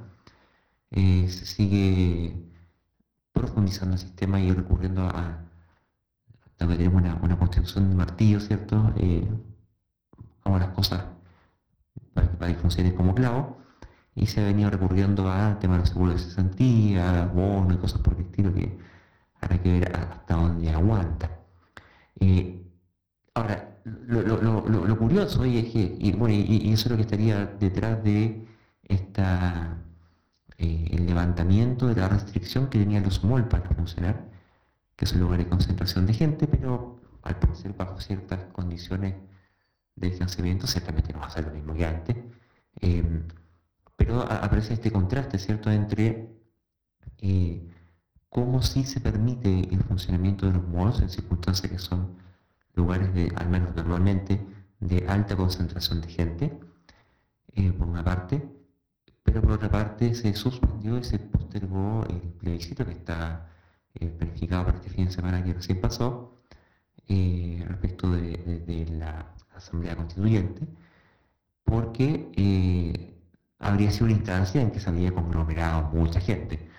eh, 0.91 1.29
se 1.29 1.47
sigue 1.47 2.51
profundizando 3.33 3.95
el 3.95 4.01
sistema 4.01 4.41
y 4.41 4.53
recurriendo 4.53 5.03
a, 5.03 5.45
donde 6.59 6.77
tenemos 6.77 7.03
una, 7.03 7.15
una 7.17 7.39
construcción 7.39 7.91
de 7.91 7.97
martillo, 7.97 8.41
¿cierto? 8.41 8.93
Eh, 8.97 9.29
como 10.43 10.59
las 10.59 10.69
cosas 10.71 11.05
para 12.15 12.31
que 12.31 12.37
para 12.37 12.55
funciones 12.55 12.95
como 12.95 13.15
clavo, 13.15 13.59
y 14.15 14.27
se 14.27 14.41
ha 14.41 14.45
venido 14.45 14.71
recurriendo 14.71 15.31
a 15.31 15.59
temas 15.59 15.81
de 15.81 15.87
seguros 15.87 16.15
de 16.15 16.21
cesantía, 16.21 17.27
bonos 17.27 17.75
y 17.75 17.79
cosas 17.79 18.01
por 18.03 18.15
el 18.15 18.23
estilo 18.23 18.53
que 18.53 18.79
habrá 19.43 19.63
que 19.63 19.73
ver 19.73 19.97
hasta 19.97 20.35
dónde 20.35 20.71
aguanta. 20.71 21.31
Eh, 22.21 22.63
ahora, 23.35 23.79
lo, 23.85 24.99
curioso 24.99 25.45
es 25.45 25.73
que, 25.73 25.97
y, 25.99 26.13
bueno, 26.13 26.35
y, 26.35 26.73
eso 26.73 26.85
es 26.87 26.91
lo 26.93 26.97
que 26.97 27.03
estaría 27.03 27.47
detrás 27.47 28.03
de 28.05 28.47
esta, 28.85 29.77
eh, 30.59 30.89
el 30.93 31.07
levantamiento 31.07 31.89
de 31.89 31.97
la 31.97 32.09
restricción 32.09 32.69
que 32.69 32.79
tenían 32.79 33.05
los 33.05 33.23
MOL 33.25 33.49
para 33.49 33.69
funcionar, 33.71 34.25
que 34.97 35.05
es 35.05 35.13
un 35.13 35.21
lugar 35.21 35.39
de 35.39 35.49
concentración 35.49 36.07
de 36.07 36.15
gente, 36.15 36.47
pero 36.47 37.01
al 37.23 37.39
parecer 37.39 37.75
bajo 37.77 38.01
ciertas 38.01 38.45
condiciones 38.53 39.15
de 39.97 40.11
financiamiento, 40.11 40.67
ciertamente 40.67 41.13
no 41.13 41.21
va 41.21 41.27
a 41.27 41.31
ser 41.31 41.45
lo 41.47 41.53
mismo 41.53 41.75
que 41.75 41.85
antes. 41.87 42.17
Em, 42.81 43.25
pero 43.97 44.23
aparece 44.23 44.75
este 44.75 44.91
contraste, 44.91 45.39
¿cierto?, 45.39 45.71
entre 45.71 46.29
eh, 47.19 47.72
cómo 48.33 48.63
sí 48.63 48.85
se 48.85 48.99
permite 48.99 49.69
el 49.75 49.83
funcionamiento 49.85 50.47
de 50.47 50.55
los 50.55 50.67
modos 50.67 51.01
en 51.03 51.11
circunstancias 51.11 51.71
que 51.71 51.79
son 51.79 52.17
lugares 52.75 53.13
de, 53.15 53.31
al 53.37 53.51
menos 53.51 53.77
normalmente, 53.77 54.41
de 54.81 55.07
alta 55.07 55.37
concentración 55.37 56.01
de 56.01 56.09
gente, 56.09 56.59
eh, 57.55 57.73
por 57.73 57.87
una 57.89 58.03
parte, 58.03 58.43
pero 59.23 59.43
por 59.43 59.53
otra 59.53 59.71
parte 59.71 60.15
se 60.15 60.33
suspendió 60.35 60.97
y 60.99 61.05
se 61.05 61.19
postergó 61.19 62.07
el 62.09 62.21
plebiscito 62.23 62.87
que 62.87 62.93
está 62.93 63.51
eh, 63.95 64.09
planificado 64.09 64.65
para 64.65 64.79
este 64.79 64.89
fin 64.89 65.05
de 65.05 65.11
semana 65.11 65.45
que 65.45 65.53
recién 65.53 65.81
pasó, 65.83 66.43
eh, 67.09 67.63
respecto 67.69 68.11
de, 68.11 68.87
la 68.99 69.35
Asamblea 69.55 69.95
Constituyente, 69.95 70.67
porque 71.65 73.15
habría 73.59 73.91
sido 73.91 74.07
una 74.07 74.15
instancia 74.15 74.63
en 74.63 74.71
que 74.71 74.81
se 74.81 74.89
había 74.89 75.13
conglomerado 75.13 75.91
mucha 75.93 76.19
gente 76.21 76.72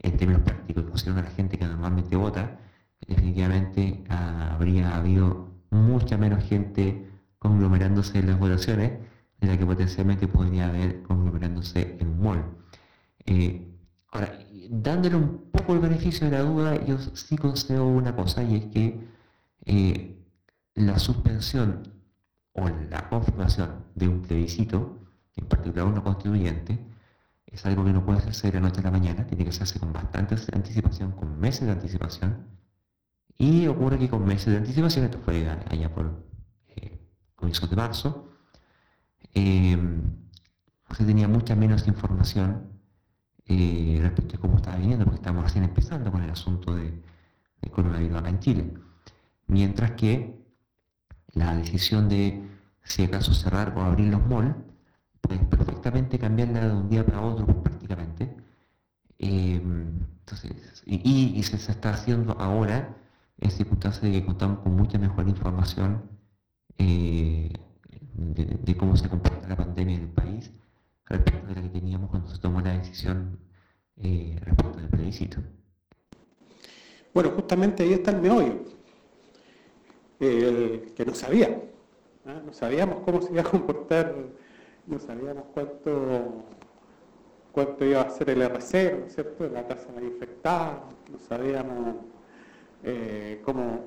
en 0.00 0.16
términos 0.16 0.42
prácticos, 0.42 0.84
pusieron 0.84 1.18
a 1.18 1.22
la 1.22 1.30
gente 1.30 1.58
que 1.58 1.64
normalmente 1.64 2.16
vota, 2.16 2.58
definitivamente 3.06 4.04
ah, 4.08 4.54
habría 4.54 4.96
habido 4.96 5.48
mucha 5.70 6.16
menos 6.16 6.44
gente 6.44 7.06
conglomerándose 7.38 8.18
en 8.18 8.26
las 8.28 8.38
votaciones 8.38 8.92
de 9.40 9.46
la 9.46 9.56
que 9.56 9.64
potencialmente 9.64 10.28
podría 10.28 10.68
haber 10.68 11.02
conglomerándose 11.02 11.96
en 11.98 12.08
un 12.08 12.22
mall. 12.22 12.44
Eh, 13.26 13.66
ahora, 14.12 14.38
dándole 14.68 15.16
un 15.16 15.50
poco 15.50 15.74
el 15.74 15.80
beneficio 15.80 16.28
de 16.28 16.36
la 16.36 16.42
duda, 16.42 16.84
yo 16.84 16.98
sí 16.98 17.36
concedo 17.36 17.86
una 17.86 18.14
cosa 18.14 18.42
y 18.42 18.56
es 18.56 18.64
que 18.66 19.00
eh, 19.64 20.16
la 20.74 20.98
suspensión 20.98 21.88
o 22.52 22.68
la 22.68 23.08
confirmación 23.08 23.84
de 23.94 24.08
un 24.08 24.22
plebiscito, 24.22 24.98
en 25.36 25.46
particular 25.46 25.86
uno 25.86 26.02
constituyente, 26.02 26.78
es 27.52 27.66
algo 27.66 27.84
que 27.84 27.92
no 27.92 28.04
puede 28.04 28.18
hacerse 28.18 28.48
de 28.48 28.54
la 28.54 28.60
noche 28.60 28.80
a 28.80 28.84
la 28.84 28.90
mañana, 28.90 29.26
tiene 29.26 29.44
que 29.44 29.50
hacerse 29.50 29.78
con 29.80 29.92
bastante 29.92 30.36
anticipación, 30.52 31.12
con 31.12 31.38
meses 31.38 31.66
de 31.66 31.72
anticipación. 31.72 32.46
Y 33.36 33.66
ocurre 33.66 33.98
que 33.98 34.08
con 34.08 34.24
meses 34.24 34.52
de 34.52 34.58
anticipación, 34.58 35.06
esto 35.06 35.18
fue 35.24 35.48
allá 35.48 35.92
por 35.92 36.26
eh, 36.68 37.00
comienzos 37.34 37.68
de 37.68 37.76
marzo, 37.76 38.30
eh, 39.34 39.78
se 40.92 41.04
tenía 41.04 41.28
mucha 41.28 41.54
menos 41.56 41.86
información 41.88 42.68
eh, 43.46 43.98
respecto 44.02 44.36
a 44.36 44.40
cómo 44.40 44.56
estaba 44.56 44.76
viniendo, 44.76 45.04
porque 45.04 45.20
estamos 45.20 45.44
recién 45.44 45.64
empezando 45.64 46.12
con 46.12 46.22
el 46.22 46.30
asunto 46.30 46.74
de, 46.74 47.02
de 47.62 47.70
coronavirus 47.70 48.18
acá 48.18 48.28
en 48.28 48.40
Chile. 48.40 48.74
Mientras 49.46 49.92
que 49.92 50.40
la 51.32 51.56
decisión 51.56 52.08
de 52.08 52.48
si 52.82 53.04
acaso 53.04 53.34
cerrar 53.34 53.74
o 53.76 53.82
abrir 53.82 54.08
los 54.08 54.24
malls 54.26 54.54
puedes 55.30 55.44
perfectamente 55.46 56.18
cambiarla 56.18 56.66
de 56.66 56.74
un 56.74 56.88
día 56.88 57.06
para 57.06 57.20
otro 57.20 57.46
prácticamente. 57.62 58.36
Em, 59.18 60.00
entonces, 60.20 60.82
y, 60.86 61.42
se, 61.42 61.56
está 61.56 61.90
haciendo 61.90 62.32
ahora 62.32 62.96
en 63.38 63.50
circunstancias 63.50 64.02
de 64.02 64.12
que 64.12 64.26
contamos 64.26 64.60
con 64.60 64.74
mucha 64.74 64.98
mejor 64.98 65.28
información 65.28 66.02
eh, 66.78 67.52
de, 68.14 68.76
cómo 68.76 68.96
se 68.96 69.08
comporta 69.08 69.48
la 69.48 69.56
pandemia 69.56 69.96
en 69.96 70.02
el 70.02 70.08
país 70.08 70.50
respecto 71.06 71.46
de 71.46 71.54
la 71.54 71.62
que 71.62 71.68
teníamos 71.68 72.10
cuando 72.10 72.28
se 72.28 72.38
tomó 72.38 72.60
la 72.60 72.76
decisión 72.76 73.38
eh, 73.96 74.36
respecto 74.40 74.78
del 74.78 74.88
plebiscito. 74.88 75.38
Bueno, 77.14 77.30
justamente 77.30 77.82
ahí 77.82 77.92
está 77.92 78.12
el 78.12 78.20
meollo, 78.20 78.64
que 80.18 81.04
no 81.04 81.14
sabía, 81.14 81.60
no 82.24 82.52
sabíamos 82.52 83.00
cómo 83.00 83.20
se 83.20 83.32
iba 83.32 83.42
a 83.42 83.44
comportar 83.44 84.14
no 84.86 84.98
sabíamos 84.98 85.44
cuánto, 85.54 86.44
cuánto 87.52 87.84
iba 87.84 88.02
a 88.02 88.10
ser 88.10 88.30
el 88.30 88.42
RC, 88.42 88.98
¿no 88.98 89.06
es 89.06 89.14
cierto?, 89.14 89.48
la 89.48 89.66
tasa 89.66 89.92
de 89.92 90.06
infectados, 90.06 90.94
no 91.10 91.18
sabíamos 91.18 91.96
eh, 92.84 93.40
cómo, 93.44 93.84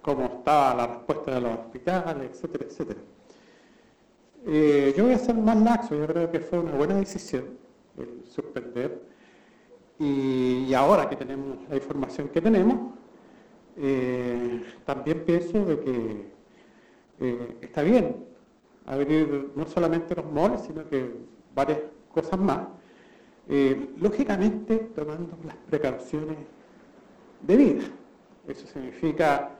cómo 0.00 0.24
estaba 0.24 0.74
la 0.74 0.86
respuesta 0.86 1.34
de 1.34 1.40
los 1.40 1.58
hospitales, 1.58 2.30
etcétera, 2.30 2.64
etcétera. 2.66 3.00
Eh, 4.46 4.94
yo 4.96 5.04
voy 5.04 5.14
a 5.14 5.18
ser 5.18 5.36
más 5.36 5.56
laxo, 5.56 5.94
yo 5.94 6.06
creo 6.06 6.30
que 6.30 6.40
fue 6.40 6.58
una 6.58 6.72
buena 6.72 6.96
decisión 6.96 7.44
el 7.96 8.24
suspender. 8.28 9.00
Y, 9.98 10.72
ahora 10.74 11.08
que 11.08 11.14
tenemos 11.14 11.58
la 11.68 11.76
información 11.76 12.28
que 12.30 12.40
tenemos, 12.40 12.92
eh, 13.76 14.64
también 14.84 15.24
pienso 15.24 15.64
de 15.64 15.78
que 15.78 16.32
está 17.60 17.82
bien 17.82 18.31
abrir 18.86 19.50
no 19.54 19.66
solamente 19.66 20.14
los 20.14 20.30
malls, 20.30 20.62
sino 20.62 20.88
que 20.88 21.10
varias 21.54 21.78
cosas 22.12 22.38
más, 22.38 22.60
eh, 23.48 23.90
lógicamente 23.98 24.76
tomando 24.94 25.36
las 25.44 25.56
precauciones 25.68 26.38
debidas. 27.40 27.90
Eso 28.46 28.66
significa 28.66 29.50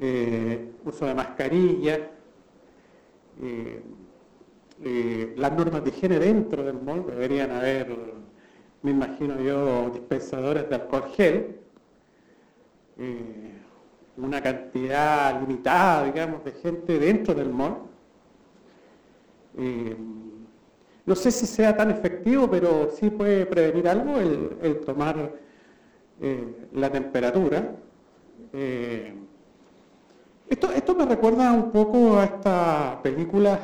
eh, 0.00 0.72
uso 0.84 1.06
de 1.06 1.14
mascarilla, 1.14 2.10
eh, 3.42 3.82
las 5.36 5.52
normas 5.52 5.82
de 5.84 5.90
higiene 5.90 6.18
dentro 6.18 6.62
del 6.62 6.80
mall 6.80 7.06
deberían 7.06 7.50
haber, 7.50 7.96
me 8.82 8.90
imagino 8.90 9.40
yo, 9.40 9.90
dispensadores 9.90 10.68
de 10.68 10.74
alcohol 10.74 11.04
gel, 11.14 11.60
una 14.16 14.40
cantidad 14.42 15.40
limitada, 15.40 16.04
digamos, 16.04 16.44
de 16.44 16.52
gente 16.52 16.98
dentro 16.98 17.34
del 17.34 17.50
mall 17.50 17.93
eh, 19.56 19.96
no 21.06 21.14
sé 21.14 21.30
si 21.30 21.46
sea 21.46 21.76
tan 21.76 21.90
efectivo, 21.90 22.50
pero 22.50 22.90
sí 22.90 23.10
puede 23.10 23.46
prevenir 23.46 23.88
algo 23.88 24.18
el, 24.18 24.80
tomar 24.80 25.32
eh, 26.20 26.68
la 26.72 26.90
temperatura. 26.90 27.74
Eh, 28.52 29.14
esto, 30.48 30.70
esto 30.70 30.94
me 30.94 31.06
recuerda 31.06 31.52
un 31.52 31.70
poco 31.70 32.18
a 32.18 32.24
esta 32.24 33.00
película 33.02 33.58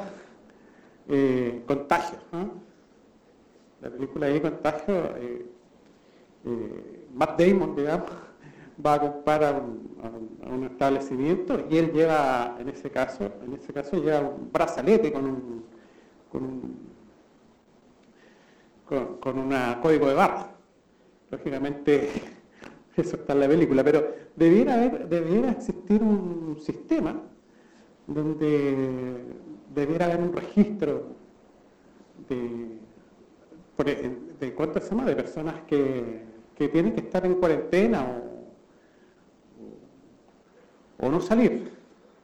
Contagio. 1.66 2.18
La 3.80 3.90
película 3.90 4.26
de 4.26 4.42
Contagio, 4.42 5.14
Matt 7.14 7.40
Damon, 7.40 7.74
digamos, 7.74 8.10
va 8.84 8.94
a 8.94 8.96
ocupar 8.96 9.44
a 9.44 9.50
un, 9.52 10.64
establecimiento 10.70 11.66
y 11.70 11.78
él 11.78 11.92
lleva, 11.92 12.56
en 12.58 12.68
ese 12.68 12.90
caso, 12.90 13.30
en 13.44 13.54
ese 13.54 13.72
caso 13.72 13.96
lleva 13.96 14.20
un 14.20 14.50
brazalete 14.52 15.12
con 15.12 15.24
un 15.24 15.64
con 16.30 16.44
un 16.44 16.90
con, 18.90 19.18
código 19.80 20.08
de 20.08 20.14
barra. 20.14 20.50
Lógicamente, 21.30 22.08
eso 22.96 23.16
está 23.16 23.32
en 23.34 23.40
la 23.40 23.48
película, 23.48 23.84
pero 23.84 24.14
debiera, 24.34 24.74
haber, 24.74 25.08
debiera 25.08 25.52
existir 25.52 26.02
un 26.02 26.58
sistema 26.60 27.14
donde 28.06 29.24
debiera 29.72 30.06
haber 30.06 30.20
un 30.20 30.32
registro 30.32 31.06
de, 32.28 32.80
de 34.40 34.54
cuántas 34.54 34.84
semanas 34.84 35.10
de 35.10 35.22
personas 35.22 35.54
que, 35.66 36.24
que, 36.56 36.68
tienen 36.68 36.92
que 36.94 37.00
estar 37.02 37.24
en 37.24 37.34
cuarentena 37.34 38.04
o, 41.00 41.06
o 41.06 41.10
no 41.10 41.20
salir 41.20 41.79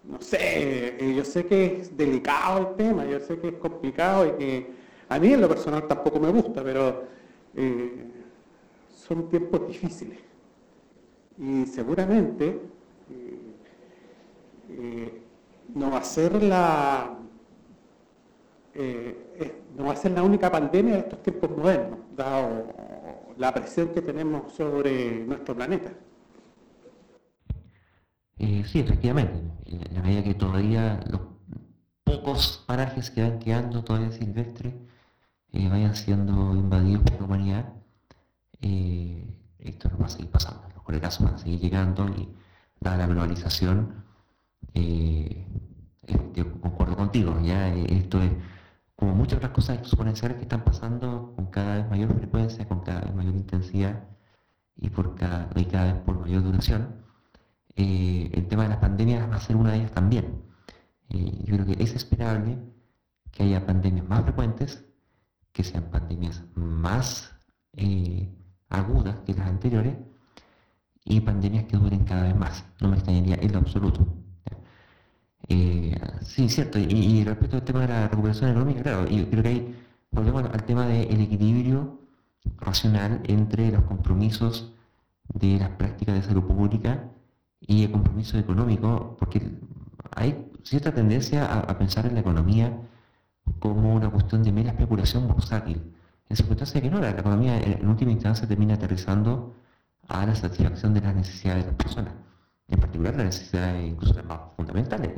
no 0.09 0.20
sé, 0.20 0.38
eh, 0.40 1.14
yo 1.16 1.24
sé 1.24 1.46
que 1.46 1.80
es 1.80 1.96
delicado 1.96 2.70
el 2.70 2.76
tema, 2.76 3.04
yo 3.07 3.18
sé 3.20 3.38
que 3.38 3.48
es 3.48 3.54
complicado 3.54 4.26
y 4.26 4.30
que 4.32 4.70
a 5.09 5.18
mí 5.18 5.32
en 5.32 5.40
lo 5.40 5.48
personal 5.48 5.86
tampoco 5.86 6.20
me 6.20 6.30
gusta, 6.30 6.62
pero 6.62 7.04
eh, 7.54 8.04
son 8.94 9.28
tiempos 9.28 9.66
difíciles. 9.66 10.18
Y 11.38 11.66
seguramente 11.66 12.61
eh, 14.70 15.20
no 15.74 15.90
va 15.90 15.98
a 15.98 16.04
ser 16.04 16.42
la 16.42 17.12
no 19.74 19.86
va 19.86 19.92
a 19.92 19.96
ser 19.96 20.12
la 20.12 20.22
única 20.22 20.50
pandemia 20.50 20.94
de 20.94 21.00
estos 21.00 21.22
tiempos 21.22 21.50
modernos, 21.50 21.98
dado 22.14 22.66
la 23.38 23.52
presión 23.52 23.88
que 23.88 24.02
tenemos 24.02 24.52
sobre 24.52 25.24
nuestro 25.24 25.54
planeta. 25.54 25.92
Sí, 28.39 28.80
efectivamente 28.80 29.43
en 29.66 29.95
la 29.95 30.03
medida 30.03 30.22
que 30.22 30.34
todavía 30.34 31.01
los 31.09 31.20
pocos 32.05 32.64
parajes 32.66 33.11
que 33.11 33.22
van 33.22 33.39
quedando 33.39 33.82
todavía 33.84 34.12
silvestres 34.12 34.74
eh, 35.53 35.68
vayan 35.68 35.97
siendo 35.97 36.55
invadidos 36.55 37.03
por 37.03 37.20
la 37.20 37.26
humanidad, 37.26 37.72
eh, 38.61 39.26
esto 39.59 39.89
no 39.91 39.99
va 39.99 40.07
a 40.07 40.09
seguir 40.09 40.30
pasando. 40.30 40.62
Los 40.74 40.82
coletazos 40.82 41.24
van 41.24 41.34
a 41.37 41.39
seguir 41.39 41.61
llegando 41.61 42.07
y 42.09 42.28
dada 42.80 42.99
la 42.99 43.07
globalización, 43.07 44.05
eh, 44.74 45.47
yo 46.34 46.61
concuerdo 46.61 46.97
contigo, 46.97 47.41
ya 47.43 47.74
esto 47.74 48.22
es 48.22 48.32
como 48.97 49.14
muchas 49.14 49.39
otras 49.39 49.53
cosas 49.53 49.78
exponenciales 49.78 50.37
que 50.37 50.43
están 50.45 50.64
pasando 50.64 51.32
con 51.37 51.47
cada 51.47 51.76
vez 51.76 51.91
mayor 51.91 52.14
frecuencia, 52.16 52.68
con 52.68 52.80
cada 52.80 53.01
vez 53.01 53.14
mayor 53.14 53.34
intensidad 53.34 54.05
y, 54.76 54.91
por 54.91 55.14
cada, 55.16 55.49
y 55.57 55.64
cada 55.66 55.93
vez 55.95 56.03
por 56.03 56.18
mayor 56.20 56.43
duración, 56.43 57.05
eh, 57.77 58.31
el 58.33 58.49
tema 58.49 58.62
de 58.64 58.70
las 58.70 58.79
pandemias 58.79 59.31
va 59.31 59.37
a 59.37 59.41
ser 59.41 59.57
una 59.57 59.72
de 59.72 59.79
ellas 59.79 59.93
también. 59.93 60.43
Eh, 61.11 61.43
yo 61.45 61.55
creo 61.57 61.66
que 61.66 61.83
es 61.83 61.95
esperable 61.95 62.59
que 63.31 63.45
haya 63.45 63.66
pandemias 63.66 64.09
más 64.09 64.24
frecuentes, 64.24 64.85
que 65.53 65.62
sean 65.62 65.85
pandemias 65.91 66.43
más 66.55 67.35
eh, 67.74 68.29
agudas 68.70 69.16
que 69.27 69.35
las 69.35 69.49
anteriores 69.49 69.95
y 71.05 71.20
pandemias 71.20 71.64
que 71.64 71.77
duren 71.77 72.05
cada 72.05 72.22
vez 72.24 72.37
más. 72.37 72.64
No 72.81 72.89
me 72.89 72.97
extrañaría 72.97 73.37
en 73.37 73.53
lo 73.53 73.59
absoluto. 73.59 74.07
sí, 76.22 76.49
cierto. 76.49 76.79
Y, 76.79 77.24
respecto 77.24 77.57
al 77.57 77.62
tema 77.64 77.81
de 77.83 77.89
la 77.89 78.09
recuperación 78.09 78.51
económica, 78.51 78.83
claro, 78.83 79.09
yo 79.09 79.29
creo 79.31 79.43
que 79.43 79.49
ahí 79.49 79.74
volvemos 80.11 80.45
al 80.45 80.64
tema 80.64 80.87
del 80.87 81.20
equilibrio 81.20 82.01
racional 82.59 83.20
entre 83.24 83.70
los 83.70 83.85
compromisos 83.85 84.72
de 85.35 85.59
las 85.59 85.70
prácticas 85.70 86.14
de 86.16 86.22
salud 86.22 86.45
pública 86.45 87.11
y 87.67 87.85
el 87.85 87.91
compromiso 87.91 88.39
económico, 88.39 89.17
porque 89.19 89.43
hay 90.14 90.51
cierta 90.62 90.93
tendencia 90.93 91.45
a, 91.47 91.79
pensar 91.79 92.07
en 92.07 92.14
la 92.14 92.21
economía 92.21 92.73
como 93.59 93.95
una 93.95 94.11
cuestión 94.11 94.43
de 94.43 94.53
mera 94.53 94.71
especulación 94.71 95.29
bursátil. 95.29 95.83
En 96.29 96.37
circunstancias 96.37 96.83
que 96.83 96.91
no, 96.91 97.01
la, 97.01 97.11
economía 97.11 97.61
en, 97.61 97.89
última 97.89 98.11
instancia 98.12 98.49
termina 98.49 98.75
aterrizando 98.75 99.55
a 100.09 100.27
la 100.27 100.35
satisfacción 100.35 100.95
de 100.95 101.01
las 101.01 101.14
necesidades 101.14 101.64
de 101.64 101.71
las 101.73 101.77
personas, 101.77 102.14
en 102.69 102.81
particular 102.81 103.14
las 103.17 103.27
necesidades 103.27 103.89
incluso 103.89 104.23
más 104.25 104.41
fundamentales, 104.57 105.12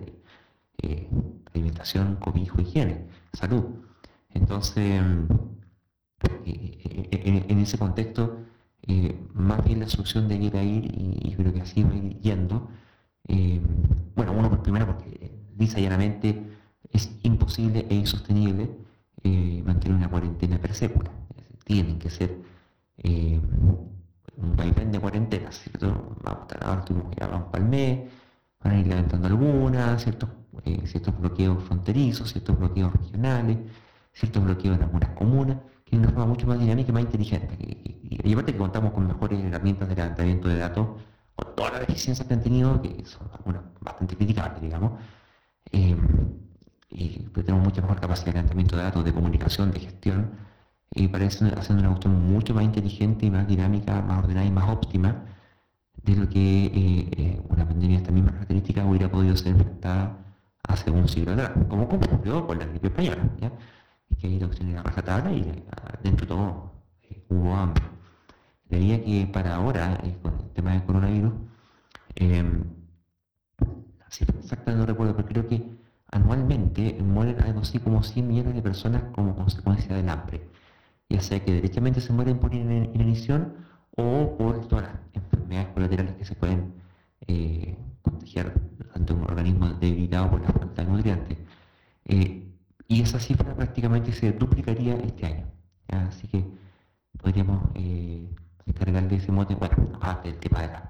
eh, 0.83 1.09
alimentación, 1.53 2.17
cobijo, 2.17 2.61
higiene, 2.61 3.07
salud. 3.33 3.65
Entonces, 4.31 5.03
eh, 6.45 7.45
en 7.49 7.59
ese 7.59 7.79
contexto, 7.79 8.48
eh, 8.83 9.19
más 9.35 9.65
bien 9.65 9.81
la 9.81 9.89
solución 9.89 10.29
debiera 10.29 10.63
ir, 10.63 10.85
y, 10.87 11.35
creo 11.37 11.53
que 11.53 11.61
así 11.61 11.83
va 11.83 11.91
a 11.93 11.97
ir 11.97 12.21
yendo, 12.21 12.69
eh, 13.27 13.61
bueno, 14.15 14.33
uno 14.33 14.49
por 14.51 14.63
primero 14.63 14.87
porque 14.87 15.33
lisa 15.59 15.79
llanamente 15.81 16.43
es 16.91 17.19
imposible 17.23 17.87
e 17.91 17.95
insostenible 17.95 18.71
eh, 19.25 19.63
mantener 19.65 19.97
una 19.97 20.09
cuarentena 20.09 20.59
per 20.59 20.75
secula. 20.75 21.11
Tienen 21.65 21.99
que 21.99 22.11
ser 22.11 22.39
un 23.05 24.57
vaivén 24.57 24.91
de 24.93 25.01
cuarentenas, 25.01 25.59
¿cierto? 25.61 26.17
Ahora 26.25 26.85
ya 27.19 27.27
vamos 27.27 27.49
para 27.51 27.63
el 27.65 27.71
mes, 27.71 28.11
van 28.63 28.75
a 28.75 28.81
ir 28.81 28.87
levantando 28.87 29.27
algunas, 29.29 30.03
ciertos, 30.03 30.31
ciertos 30.85 31.19
bloqueos 31.19 31.63
fronterizos, 31.65 32.33
ciertos 32.33 32.59
bloqueos 32.59 32.93
regionales, 32.93 33.59
ciertos 34.13 34.43
bloqueos 34.45 34.77
en 34.77 34.83
algunas 34.85 35.11
comunas, 35.11 35.59
que 35.89 35.97
es 35.97 36.03
una 36.03 36.11
forma 36.11 36.27
mucho 36.27 36.47
más 36.47 36.59
dinámica 36.59 36.91
y 36.91 36.93
más 36.93 37.03
inteligente. 37.03 37.55
Y, 37.59 38.33
aparte 38.33 38.53
que 38.53 38.59
contamos 38.59 38.93
con 38.93 39.07
mejores 39.07 39.43
herramientas 39.43 39.89
de 39.89 39.95
levantamiento 39.97 40.49
de 40.49 40.59
datos, 40.59 40.89
con 41.35 41.55
todas 41.57 41.73
las 41.73 41.81
deficiencias 41.87 42.27
que 42.27 42.35
han 42.35 42.43
tenido, 42.43 42.83
que 42.83 43.05
son 43.05 43.29
bastante 43.81 44.17
criticables, 44.17 44.61
digamos, 44.61 44.93
eh, 45.73 45.97
y 46.91 47.19
tenemos 47.31 47.65
mucha 47.65 47.81
mejor 47.83 48.01
capacidad 48.01 48.27
de 48.27 48.33
levantamiento 48.33 48.77
de 48.77 48.83
datos, 48.83 49.05
de 49.05 49.13
comunicación, 49.13 49.71
de 49.71 49.81
gestión, 49.81 50.33
y 50.91 51.09
parece 51.09 51.45
haciendo 51.57 51.83
una 51.83 51.91
cuestión 51.91 52.33
mucho 52.33 52.55
más 52.55 52.65
inteligente 52.65 53.31
más 53.31 53.47
dinámica, 53.47 54.01
más 54.03 54.25
ordenada 54.25 54.47
y 54.47 54.51
más 54.51 54.69
óptima 54.69 55.25
de 56.03 56.17
lo 56.17 56.29
que 56.29 56.67
eh, 56.67 57.11
eh, 57.17 57.43
una 57.49 57.67
pandemia 57.67 57.97
de 57.99 58.03
esta 58.03 58.13
misma 58.13 58.33
característica 58.33 58.85
hubiera 58.87 59.11
podido 59.11 59.37
ser 59.37 59.49
enfrentada 59.49 60.19
hace 60.63 60.91
un 60.91 61.09
siglo 61.09 61.33
atrás, 61.33 61.53
como 61.69 61.85
ocurrió 61.85 62.47
con 62.47 62.59
la 62.59 62.67
gripe 62.67 62.89
española. 62.89 63.23
¿ya? 63.41 63.53
Que 64.17 64.27
hay 64.27 64.43
opciones 64.43 64.75
de 64.75 64.83
rajatabla 64.83 65.33
y 65.33 65.43
dentro 66.03 66.25
de 66.25 66.27
todo 66.27 66.73
eh, 67.03 67.25
hubo 67.29 67.55
hambre. 67.55 67.85
Leía 68.69 69.03
que 69.03 69.27
para 69.33 69.55
ahora, 69.55 69.99
eh, 70.03 70.17
con 70.23 70.35
el 70.41 70.51
tema 70.51 70.73
del 70.73 70.85
coronavirus, 70.85 71.33
eh, 72.17 72.43
la 73.99 74.11
cifra 74.11 74.39
exacta 74.39 74.73
no 74.75 74.87
recuerdo, 74.87 75.17
pero 75.17 75.29
creo 75.29 75.49
que 75.49 75.79
anualmente 76.11 76.99
mueren 77.03 77.41
algo 77.43 77.61
así 77.61 77.79
como 77.79 78.03
100 78.03 78.27
millones 78.29 78.55
de 78.55 78.63
personas 78.63 79.03
como 79.15 79.35
consecuencia 79.37 79.95
del 79.95 80.09
hambre. 80.09 80.49
Ya 81.09 81.21
sea 81.21 81.43
que 81.45 81.53
derechamente 81.53 82.01
se 82.01 82.13
mueren 82.13 82.39
por 82.39 82.55
inanición 82.55 83.55
o 83.97 84.37
por 84.37 84.67
todas 84.69 84.85
las 84.85 85.01
enfermedades 85.15 85.69
colaterales 85.75 86.15
que 86.17 86.25
se 86.25 86.35
pueden 86.35 86.75
contagiar 88.03 88.55
ante 88.95 89.13
un 89.13 89.23
organismo 89.23 89.69
debilitado 89.71 90.31
por 90.31 90.41
la 90.43 90.49
falta 90.53 90.85
de 90.85 90.91
nutrientes 90.91 91.39
y 92.89 93.03
esa 93.03 93.21
cifra 93.21 93.55
prácticamente 93.55 94.13
se 94.13 94.33
duplicaría 94.33 94.95
este 94.97 95.27
año. 95.27 95.47
Así 95.89 96.27
que 96.29 96.45
podríamos 97.19 97.71
eh, 97.75 98.29
de 98.65 99.17
ese 99.17 99.33
mote, 99.33 99.55
bueno, 99.55 99.77
aparte 99.95 100.31
del 100.31 100.39
tema 100.39 100.63
de 100.63 100.69
las 100.69 100.83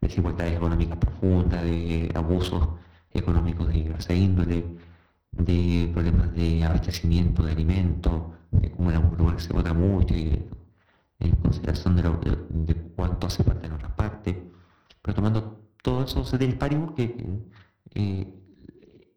desigualdades 0.00 0.56
económicas 0.56 0.98
profundas, 0.98 1.62
de 1.62 2.10
abusos 2.14 2.68
económicos 3.12 3.66
de 3.68 3.72
diversa 3.74 4.14
índole, 4.14 4.64
de 5.32 5.90
problemas 5.92 6.34
de 6.34 6.64
abastecimiento 6.64 7.42
de 7.42 7.52
alimentos, 7.52 8.22
de 8.50 8.70
cómo 8.72 8.90
en 8.90 8.96
algunos 8.96 9.18
lugares 9.18 9.42
se 9.44 9.52
vota 9.52 9.72
mucho 9.72 10.14
y 10.14 10.46
en 11.20 11.36
consideración 11.36 11.96
de, 11.96 12.74
cuánto 12.96 13.26
hace 13.26 13.44
falta 13.44 13.66
en 13.66 13.72
otras 13.72 13.92
partes, 13.92 14.36
pero 15.02 15.14
tomando 15.14 15.60
todo 15.82 16.04
eso 16.04 16.24
se 16.24 16.38
paribus 16.52 16.92
que 16.92 17.16
eh, 17.94 18.26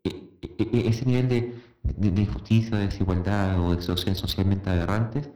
eh, 0.04 0.84
ese 0.86 1.06
nivel 1.06 1.30
de 1.30 1.73
de, 1.84 2.22
injusticia, 2.22 2.78
de 2.78 2.86
desigualdad 2.86 3.60
o 3.60 3.76
de 3.76 3.82
socialmente 3.82 4.70
aberrantes 4.70 5.30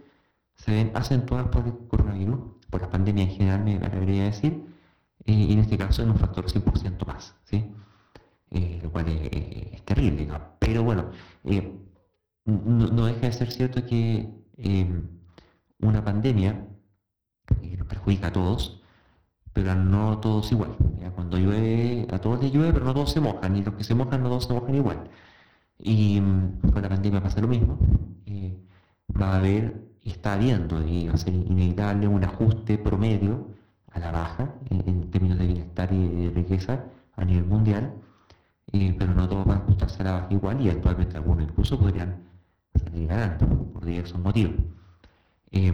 se 0.56 0.72
ven 0.72 0.92
acentuadas 0.96 1.48
por 1.50 1.66
el 1.66 1.74
coronavirus, 1.88 2.40
por 2.70 2.82
la 2.82 2.90
pandemia 2.90 3.24
en 3.26 3.32
general, 3.32 3.64
me 3.64 3.76
atrevería 3.76 4.24
decir, 4.26 4.66
eh, 5.26 5.34
y 5.34 5.54
en 5.54 5.60
este 5.60 5.78
caso 5.78 6.02
en 6.02 6.10
un 6.10 6.18
factor 6.18 6.46
100% 6.46 7.06
más, 7.06 7.36
¿sí? 7.46 7.66
Eh, 8.52 8.80
lo 8.84 8.92
cual 8.92 9.08
es, 9.10 9.84
terrible, 9.86 10.28
pero 10.60 10.84
bueno, 10.84 11.12
eh, 11.46 11.74
no, 12.46 13.06
deja 13.06 13.22
de 13.22 13.34
ser 13.34 13.52
cierto 13.52 13.86
que 13.86 14.30
una 15.80 16.04
pandemia 16.04 16.66
perjudica 17.88 18.28
a 18.28 18.34
todos, 18.34 18.82
pero 19.54 19.76
no 19.76 20.20
todos 20.20 20.52
igual. 20.52 20.76
Cuando 21.16 21.38
llueve, 21.38 22.08
a 22.12 22.20
todos 22.20 22.42
les 22.42 22.54
llueve, 22.54 22.74
pero 22.74 22.86
no 22.86 22.94
todos 22.94 23.12
se 23.12 23.20
mojan, 23.20 23.56
y 23.56 23.64
los 23.64 23.76
que 23.76 23.84
se 23.84 23.96
mojan 23.96 24.24
no 24.24 24.30
todos 24.30 24.46
se 24.46 24.54
mojan 24.54 24.76
igual. 24.76 25.10
Y 25.80 26.20
con 26.20 26.82
la 26.82 26.90
pandemia 26.90 27.22
pasa 27.22 27.42
lo 27.42 27.48
mismo. 27.48 27.78
Eh, 28.26 28.58
va 29.20 29.34
a 29.34 29.38
haber, 29.38 29.90
está 30.04 30.34
habiendo, 30.34 30.86
y 30.86 31.08
va 31.08 31.14
a 31.14 31.18
ser 31.18 31.34
inevitable 31.34 32.08
un 32.08 32.24
ajuste 32.24 32.78
promedio 32.78 33.48
a 33.92 34.00
la 34.00 34.12
baja 34.12 34.54
en, 34.70 35.10
términos 35.12 35.38
de 35.40 35.48
bienestar 35.48 35.92
y 35.94 36.08
de 36.08 36.30
riqueza 36.32 36.84
a 37.16 37.26
nivel 37.26 37.46
mundial, 37.46 37.94
eh, 38.74 38.96
pero 38.98 39.14
no 39.14 39.28
todos 39.28 39.46
van 39.46 39.60
a 39.60 39.62
ajustarse 39.62 40.02
a 40.02 40.06
la 40.06 40.12
baja 40.14 40.28
igual 40.32 40.62
y 40.62 40.70
actualmente 40.70 41.18
algunos 41.18 41.50
incluso 41.50 41.80
podrían 41.80 42.16
salir 42.76 43.08
ganando 43.08 43.48
por 43.74 43.86
diversos 43.86 44.20
motivos. 44.20 44.56
Eh, 45.52 45.74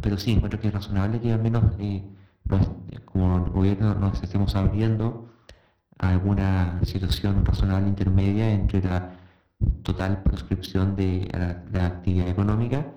pero 0.00 0.18
sí, 0.18 0.32
encuentro 0.32 0.60
que 0.60 0.68
es 0.68 0.74
razonable 0.74 1.20
que 1.20 1.32
al 1.32 1.42
menos 1.42 1.64
como 3.04 3.44
gobierno 3.46 3.94
nos 3.94 4.22
estemos 4.22 4.54
abriendo 4.56 5.28
a 5.98 6.10
alguna 6.10 6.80
situación 6.84 7.44
razonable 7.44 7.88
intermedia 7.88 8.52
entre 8.52 8.82
la 8.82 9.12
total 9.82 10.22
proscripción 10.22 10.96
de 10.96 11.28
la, 11.72 11.86
actividad 11.86 12.28
económica 12.28 12.92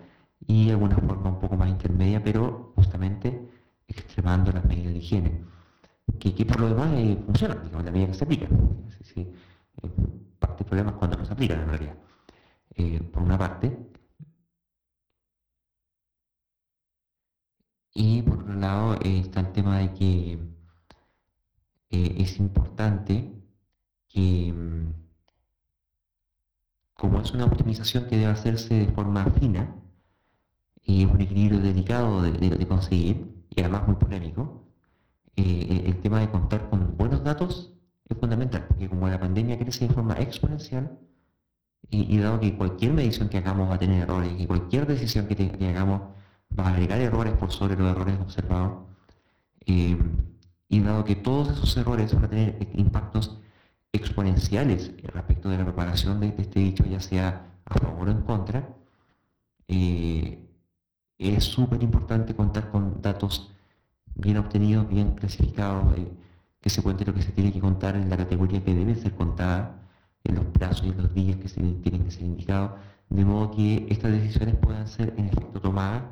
y 0.47 0.69
alguna 0.69 0.97
forma 0.97 1.29
un 1.29 1.39
poco 1.39 1.57
más 1.57 1.69
intermedia, 1.69 2.23
pero 2.23 2.73
justamente 2.75 3.49
extremando 3.87 4.51
las 4.51 4.65
medidas 4.65 4.93
de 4.93 4.99
higiene, 4.99 5.43
que, 6.19 6.45
por 6.45 6.59
lo 6.59 6.69
demás 6.69 6.93
eh, 6.95 7.17
funcionan, 7.25 7.63
digamos, 7.63 7.85
la 7.85 7.91
medida 7.91 8.07
que 8.07 8.13
se 8.13 8.23
aplica. 8.23 8.47
Eh, 9.15 9.89
parte 10.39 10.63
del 10.63 10.67
problema 10.67 10.91
es 10.91 10.97
cuando 10.97 11.17
no 11.17 11.25
se 11.25 11.33
aplican 11.33 11.61
en 11.61 11.69
realidad. 11.69 11.95
Eh, 12.75 13.01
por 13.11 13.23
una 13.23 13.37
parte. 13.37 13.77
Y 17.93 18.21
por 18.21 18.39
otro 18.39 18.53
lado 18.53 18.95
está 19.03 19.39
el 19.41 19.51
tema 19.51 19.79
de 19.79 19.93
que 19.93 20.39
es 21.89 22.39
importante 22.39 23.33
que 24.07 24.53
mm, 24.53 25.06
como 26.97 27.21
es 27.21 27.31
una 27.31 27.45
optimización 27.45 28.05
que 28.05 28.17
debe 28.17 28.31
hacerse 28.31 28.73
de 28.73 28.87
forma 28.87 29.25
fina, 29.39 29.73
y 30.83 31.03
es 31.03 31.11
un 31.11 31.21
equilibrio 31.21 31.59
delicado 31.59 32.21
de, 32.23 32.67
conseguir, 32.67 33.45
y 33.49 33.61
además 33.61 33.87
muy 33.87 33.95
polémico, 33.97 34.65
eh, 35.35 35.83
el 35.85 35.99
tema 36.01 36.19
de 36.19 36.29
contar 36.29 36.69
con 36.69 36.97
buenos 36.97 37.23
datos 37.23 37.73
es 38.09 38.17
fundamental, 38.17 38.65
porque 38.67 38.89
como 38.89 39.07
la 39.07 39.19
pandemia 39.19 39.59
crece 39.59 39.87
de 39.87 39.93
forma 39.93 40.15
exponencial, 40.15 40.97
y, 41.89 42.17
dado 42.17 42.39
que 42.39 42.57
cualquier 42.57 42.93
medición 42.93 43.29
que 43.29 43.37
hagamos 43.37 43.69
va 43.69 43.75
a 43.75 43.79
tener 43.79 44.01
errores, 44.03 44.33
y 44.37 44.47
cualquier 44.47 44.87
decisión 44.87 45.27
que, 45.27 45.67
hagamos 45.69 46.01
va 46.57 46.65
a 46.65 46.69
agregar 46.69 46.99
errores 46.99 47.33
por 47.33 47.51
sobre 47.51 47.75
los 47.75 47.91
errores 47.91 48.19
observados, 48.19 48.87
eh, 49.65 49.97
y 50.69 50.79
dado 50.81 51.03
que 51.05 51.15
todos 51.15 51.49
esos 51.49 51.77
errores 51.77 52.13
van 52.13 52.25
a 52.25 52.29
tener 52.29 52.69
impactos 52.73 53.39
exponenciales 53.97 54.91
respecto 55.17 55.49
de 55.49 55.57
la 55.57 55.65
propagación 55.65 56.19
de, 56.19 56.33
este 56.37 56.59
dicho, 56.59 56.85
ya 56.85 56.99
sea 56.99 57.45
a 57.65 57.73
favor 57.79 58.07
o 58.07 58.11
en 58.11 58.21
contra, 58.21 58.67
eh, 59.67 60.39
es 61.17 61.43
súper 61.43 61.83
importante 61.83 62.35
contar 62.35 62.71
con 62.71 63.01
datos 63.01 63.51
bien 64.15 64.37
obtenidos, 64.37 64.87
bien 64.87 65.15
clasificados, 65.15 65.97
eh, 65.97 66.07
que 66.61 66.69
se 66.69 66.81
cuente 66.81 67.05
lo 67.05 67.13
que 67.13 67.21
se 67.21 67.31
tiene 67.31 67.51
que 67.51 67.59
contar 67.59 67.95
en 67.95 68.09
la 68.09 68.17
categoría 68.17 68.63
que 68.63 68.73
debe 68.73 68.95
ser 68.95 69.13
contada, 69.15 69.83
en 70.23 70.35
los 70.35 70.45
plazos 70.45 70.85
y 70.85 70.89
en 70.89 70.97
los 70.97 71.13
días 71.13 71.37
que 71.37 71.49
tienen 71.49 72.03
que 72.03 72.11
ser 72.11 72.23
indicados, 72.23 72.71
de 73.09 73.25
modo 73.25 73.51
que 73.51 73.85
estas 73.89 74.11
decisiones 74.11 74.55
puedan 74.55 74.87
ser 74.87 75.13
en 75.17 75.25
efecto 75.27 75.61
tomadas 75.61 76.03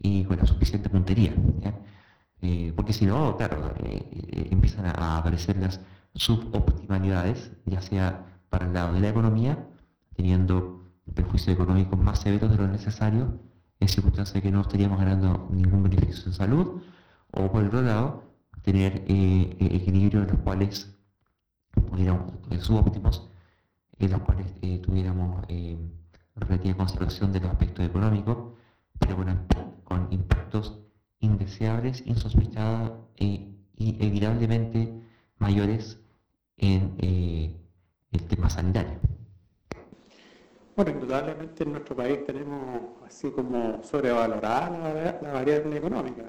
y 0.00 0.24
con 0.24 0.38
la 0.38 0.46
suficiente 0.46 0.88
puntería. 0.88 1.34
Eh, 2.40 2.72
porque 2.74 2.92
si 2.92 3.06
no, 3.06 3.36
claro, 3.36 3.74
empiezan 4.50 4.86
a 4.86 5.18
aparecer 5.18 5.56
las 5.58 5.80
suboptimalidades, 6.14 7.52
ya 7.66 7.80
sea 7.80 8.26
para 8.50 8.66
el 8.66 8.72
lado 8.74 8.92
de 8.92 9.00
la 9.00 9.08
economía, 9.08 9.66
teniendo 10.14 10.92
perjuicios 11.14 11.54
económicos 11.54 11.98
más 11.98 12.20
severos 12.20 12.50
de 12.50 12.56
lo 12.56 12.68
necesario, 12.68 13.40
en 13.80 13.88
circunstancias 13.88 14.42
que 14.42 14.50
no 14.50 14.60
estaríamos 14.60 14.98
ganando 14.98 15.48
ningún 15.50 15.82
beneficio 15.82 16.26
en 16.26 16.32
salud, 16.34 16.82
o 17.32 17.50
por 17.50 17.62
el 17.62 17.68
otro 17.68 17.82
lado, 17.82 18.32
tener 18.62 19.04
eh, 19.08 19.56
eh, 19.58 19.68
equilibrios 19.72 20.24
en 20.24 20.34
los 20.34 20.40
cuales 20.40 20.94
pudiéramos, 21.72 22.32
eh, 22.50 22.60
subóptimos, 22.60 23.28
en 23.98 24.10
los 24.10 24.20
cuales 24.22 24.46
tuviéramos 24.82 25.44
relativa 26.36 26.76
conservación 26.76 27.32
de 27.32 27.40
los 27.40 27.50
aspectos 27.50 27.84
económicos, 27.84 28.54
pero 28.98 29.16
con, 29.84 30.08
impactos 30.10 30.80
indeseables, 31.20 32.02
insospechados 32.06 32.92
e, 33.16 33.54
inevitablemente 33.76 35.02
mayores 35.38 36.01
en 36.62 36.94
el 38.12 38.22
tema 38.28 38.48
sanitario. 38.48 38.92
Bueno, 40.76 40.92
indudablemente 40.92 41.64
en 41.64 41.72
nuestro 41.72 41.94
país 41.96 42.24
tenemos 42.24 42.80
así 43.04 43.30
como 43.30 43.82
sobrevalorada 43.82 45.18
la, 45.20 45.32
variable 45.32 45.76
económica. 45.76 46.22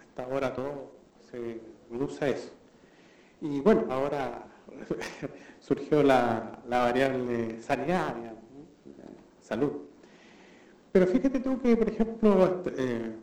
Hasta 0.00 0.24
ahora 0.24 0.52
todo 0.52 0.92
se 1.30 1.60
usa 1.90 2.28
eso. 2.28 2.50
Y 3.40 3.60
bueno, 3.60 3.84
ahora 3.90 4.44
surgió 5.60 6.02
la, 6.02 6.58
variable 6.68 7.60
sanitaria, 7.60 8.34
salud. 9.40 9.72
Pero 10.90 11.06
fíjate 11.06 11.38
tú 11.38 11.60
que, 11.60 11.76
por 11.76 11.88
ejemplo, 11.88 12.62
eh, 12.76 13.14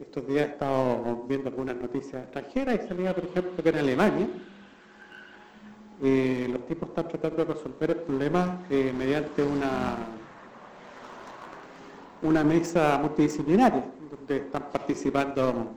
estos 0.00 0.26
días 0.26 0.48
he 0.48 0.50
estado 0.52 1.24
viendo 1.28 1.48
algunas 1.48 1.76
noticias 1.76 2.22
extranjeras 2.22 2.80
y 2.84 2.88
salía, 2.88 3.14
por 3.14 3.24
ejemplo, 3.24 3.62
que 3.62 3.68
en 3.68 3.76
Alemania 3.76 4.28
eh, 6.02 6.48
los 6.50 6.66
tipos 6.66 6.88
están 6.88 7.08
tratando 7.08 7.44
de 7.44 7.52
resolver 7.52 7.90
el 7.90 7.96
problema 7.98 8.64
eh, 8.70 8.90
mediante 8.96 9.42
una, 9.42 9.98
una 12.22 12.42
mesa 12.42 12.98
multidisciplinaria, 12.98 13.84
donde 14.10 14.36
están 14.38 14.70
participando 14.72 15.74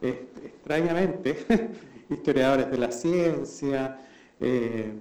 extrañamente 0.00 1.70
historiadores 2.08 2.70
de 2.70 2.78
la 2.78 2.90
ciencia, 2.90 4.00
eh, 4.40 4.94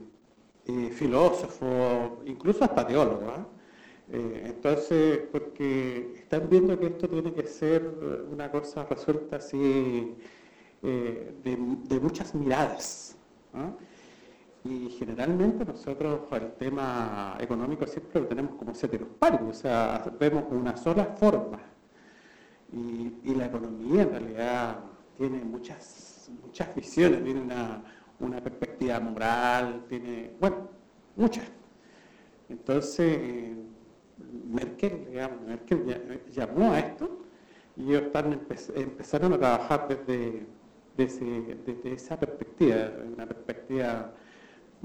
filósofos, 0.91 2.19
incluso 2.26 2.65
hasta 2.65 2.86
teólogos. 2.86 3.30
¿ah? 3.30 3.45
entonces, 4.11 5.19
porque 5.32 6.15
están 6.17 6.49
viendo 6.49 6.78
que 6.78 6.88
esto 6.88 7.07
tiene 7.07 7.34
que 7.34 7.47
ser 7.47 7.82
una 8.30 8.51
cosa 8.51 8.84
resuelta 8.84 9.38
así 9.38 10.15
de, 10.82 11.99
muchas 12.01 12.36
miradas. 12.36 13.15
¿ah? 13.53 13.71
Y 14.66 14.89
generalmente 14.89 15.63
nosotros 15.63 16.22
el 16.32 16.53
tema 16.53 17.38
económico 17.39 17.86
siempre 17.86 18.22
lo 18.22 18.28
tenemos 18.28 18.55
como 18.55 18.72
heterospárico, 18.72 19.49
o 19.49 19.53
sea, 19.53 20.03
vemos 20.20 20.45
una 20.49 20.76
sola 20.76 21.05
forma. 21.05 21.59
Y, 22.74 23.36
la 23.36 23.45
economía 23.45 24.01
en 24.01 24.09
realidad 24.09 24.80
tiene 25.18 25.43
muchas, 25.43 26.32
muchas 26.43 26.74
visiones, 26.74 27.24
tiene 27.24 27.41
una, 27.41 28.41
perspectiva 28.41 28.99
moral, 28.99 29.86
tiene, 29.88 30.32
bueno, 30.39 30.70
muchas. 31.16 31.45
Entonces, 32.49 33.55
Merkel, 34.49 35.05
digamos, 35.11 35.41
Merkel 35.41 36.24
llamó 36.32 36.72
a 36.72 36.80
esto 36.80 37.20
y 37.76 37.93
ellos 37.93 38.03
empezaron 38.74 39.34
a 39.34 39.38
trabajar 39.38 39.88
desde, 39.88 40.47
desde, 40.97 41.55
desde 41.66 41.93
esa 41.93 42.20
perspectiva, 42.20 42.89
una 43.13 43.28
perspectiva 43.28 44.11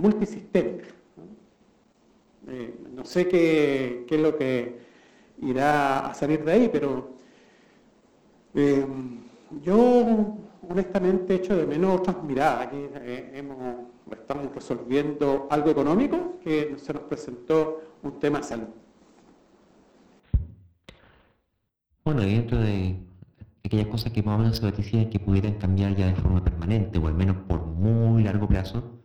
multisistémica. 0.01 0.89
Eh, 2.49 2.75
¿no? 2.95 3.05
sé 3.05 3.29
qué, 3.29 4.07
es 4.09 4.21
lo 4.21 4.37
que 4.37 4.81
irá 5.43 6.07
a 6.07 6.15
salir 6.15 6.43
de 6.45 6.53
ahí, 6.53 6.71
pero 6.73 7.11
eh, 8.55 8.85
yo 9.63 10.37
honestamente 10.69 11.35
echo 11.35 11.57
de 11.57 11.67
menos 11.67 12.01
otras 12.01 12.23
miradas. 12.25 12.67
Aquí 12.67 12.79
eh, 12.95 13.45
estamos 14.11 14.55
resolviendo 14.55 15.47
algo 15.51 15.71
económico 15.71 16.39
que 16.43 16.75
se 16.79 16.93
nos 16.93 17.03
presentó 17.03 17.83
un 18.03 18.19
tema 18.19 18.39
de 18.39 18.45
salud. 18.45 18.69
Bueno, 22.05 22.23
dentro 22.23 22.59
de 22.59 22.97
aquellas 23.63 23.87
cosas 23.89 24.13
que 24.13 24.23
más 24.23 24.37
o 24.37 24.39
menos 24.39 24.57
se 24.57 24.65
vaticina 24.65 25.09
que 25.11 25.21
pudieran 25.21 25.55
cambiar 25.55 25.95
ya 25.95 26.07
de 26.07 26.15
forma 26.15 26.43
permanente, 26.43 26.99
o 26.99 27.07
al 27.07 27.15
menos 27.15 27.37
por 27.47 27.65
muy 27.67 28.25
largo 28.25 28.49
plazo, 28.49 29.00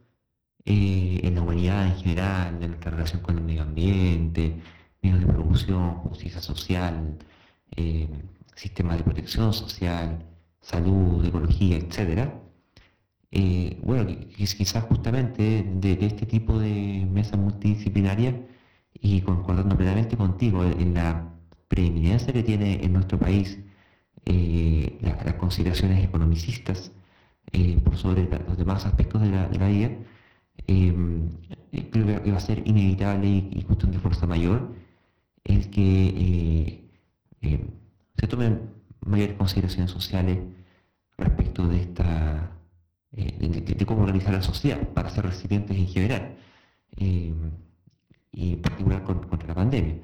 eh, 0.68 1.20
en 1.24 1.36
la 1.36 1.41
humanidad 1.41 1.86
en 1.88 1.95
general, 1.97 2.55
en 2.63 2.70
nuestra 2.70 2.91
relación 2.91 3.22
con 3.22 3.38
el 3.38 3.43
medio 3.43 3.61
ambiente, 3.61 4.59
medios 5.01 5.20
de 5.20 5.28
producción, 5.28 5.95
justicia 5.97 6.41
social, 6.41 7.18
eh, 7.76 8.07
sistema 8.55 8.97
de 8.97 9.03
protección 9.03 9.53
social, 9.53 10.26
salud, 10.61 11.24
ecología, 11.24 11.78
etc. 11.78 12.32
Eh, 13.32 13.80
bueno, 13.84 14.07
quizás 14.36 14.84
justamente 14.86 15.63
de, 15.63 15.97
este 16.01 16.26
tipo 16.26 16.57
de 16.59 17.07
mesa 17.11 17.38
multidisciplinaria 17.38 18.41
y 18.93 19.22
concordando 19.22 19.78
plenamente 19.78 20.18
contigo 20.18 20.63
en 20.63 20.93
la 20.95 21.32
preeminencia 21.68 22.34
que 22.34 22.43
tiene 22.43 22.84
en 22.84 22.93
nuestro 22.93 23.20
país 23.20 23.59
las 25.01 25.36
consideraciones 25.36 26.03
economicistas 26.03 26.91
por 27.84 27.97
sobre 27.97 28.28
los 28.47 28.57
demás 28.57 28.86
aspectos 28.86 29.22
de 29.22 29.30
la, 29.30 29.47
de 29.47 29.59
la 29.59 29.68
vida, 29.68 29.91
eh, 30.68 30.93
creo 31.91 32.24
que 32.24 32.32
va 32.32 32.38
a 32.38 32.41
ser 32.41 32.68
inevitable 32.68 33.28
y, 33.28 33.64
cuestión 33.64 33.91
de 33.91 33.99
fuerza 33.99 34.26
mayor 34.28 34.74
el 35.43 35.70
que 35.70 36.08
eh, 36.08 36.89
em, 37.41 37.68
se 38.18 38.28
tomen 38.28 38.62
mayores 39.06 39.36
consideraciones 39.38 39.91
sociales 39.91 40.39
respecto 41.18 41.68
de 41.68 41.82
esta 41.82 42.51
eh, 43.14 43.66
de, 43.78 43.86
cómo 43.86 44.01
organizar 44.03 44.34
la 44.34 44.41
sociedad 44.41 44.80
para 44.89 45.10
ser 45.10 45.26
resilientes 45.26 45.78
en 45.78 45.88
general 45.88 46.36
em, 46.98 47.52
y 48.32 48.53
en 48.53 48.61
particular 48.61 49.03
contra 49.03 49.48
la 49.48 49.56
pandemia. 49.56 49.95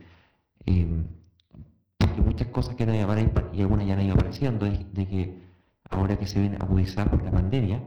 Porque 1.98 2.22
muchas 2.22 2.48
cosas 2.50 2.76
que 2.76 2.84
han 2.84 2.96
ido 2.96 3.08
y 3.54 3.62
algunas 3.62 3.88
ya 3.88 3.94
han 3.94 4.02
ido 4.02 4.14
apareciendo 4.14 4.66
es 4.66 4.94
de 4.94 5.08
que 5.08 5.42
ahora 5.90 6.18
que 6.18 6.28
se 6.28 6.40
ven 6.40 6.62
agudizadas 6.62 7.10
por 7.10 7.24
la 7.24 7.32
pandemia 7.32 7.82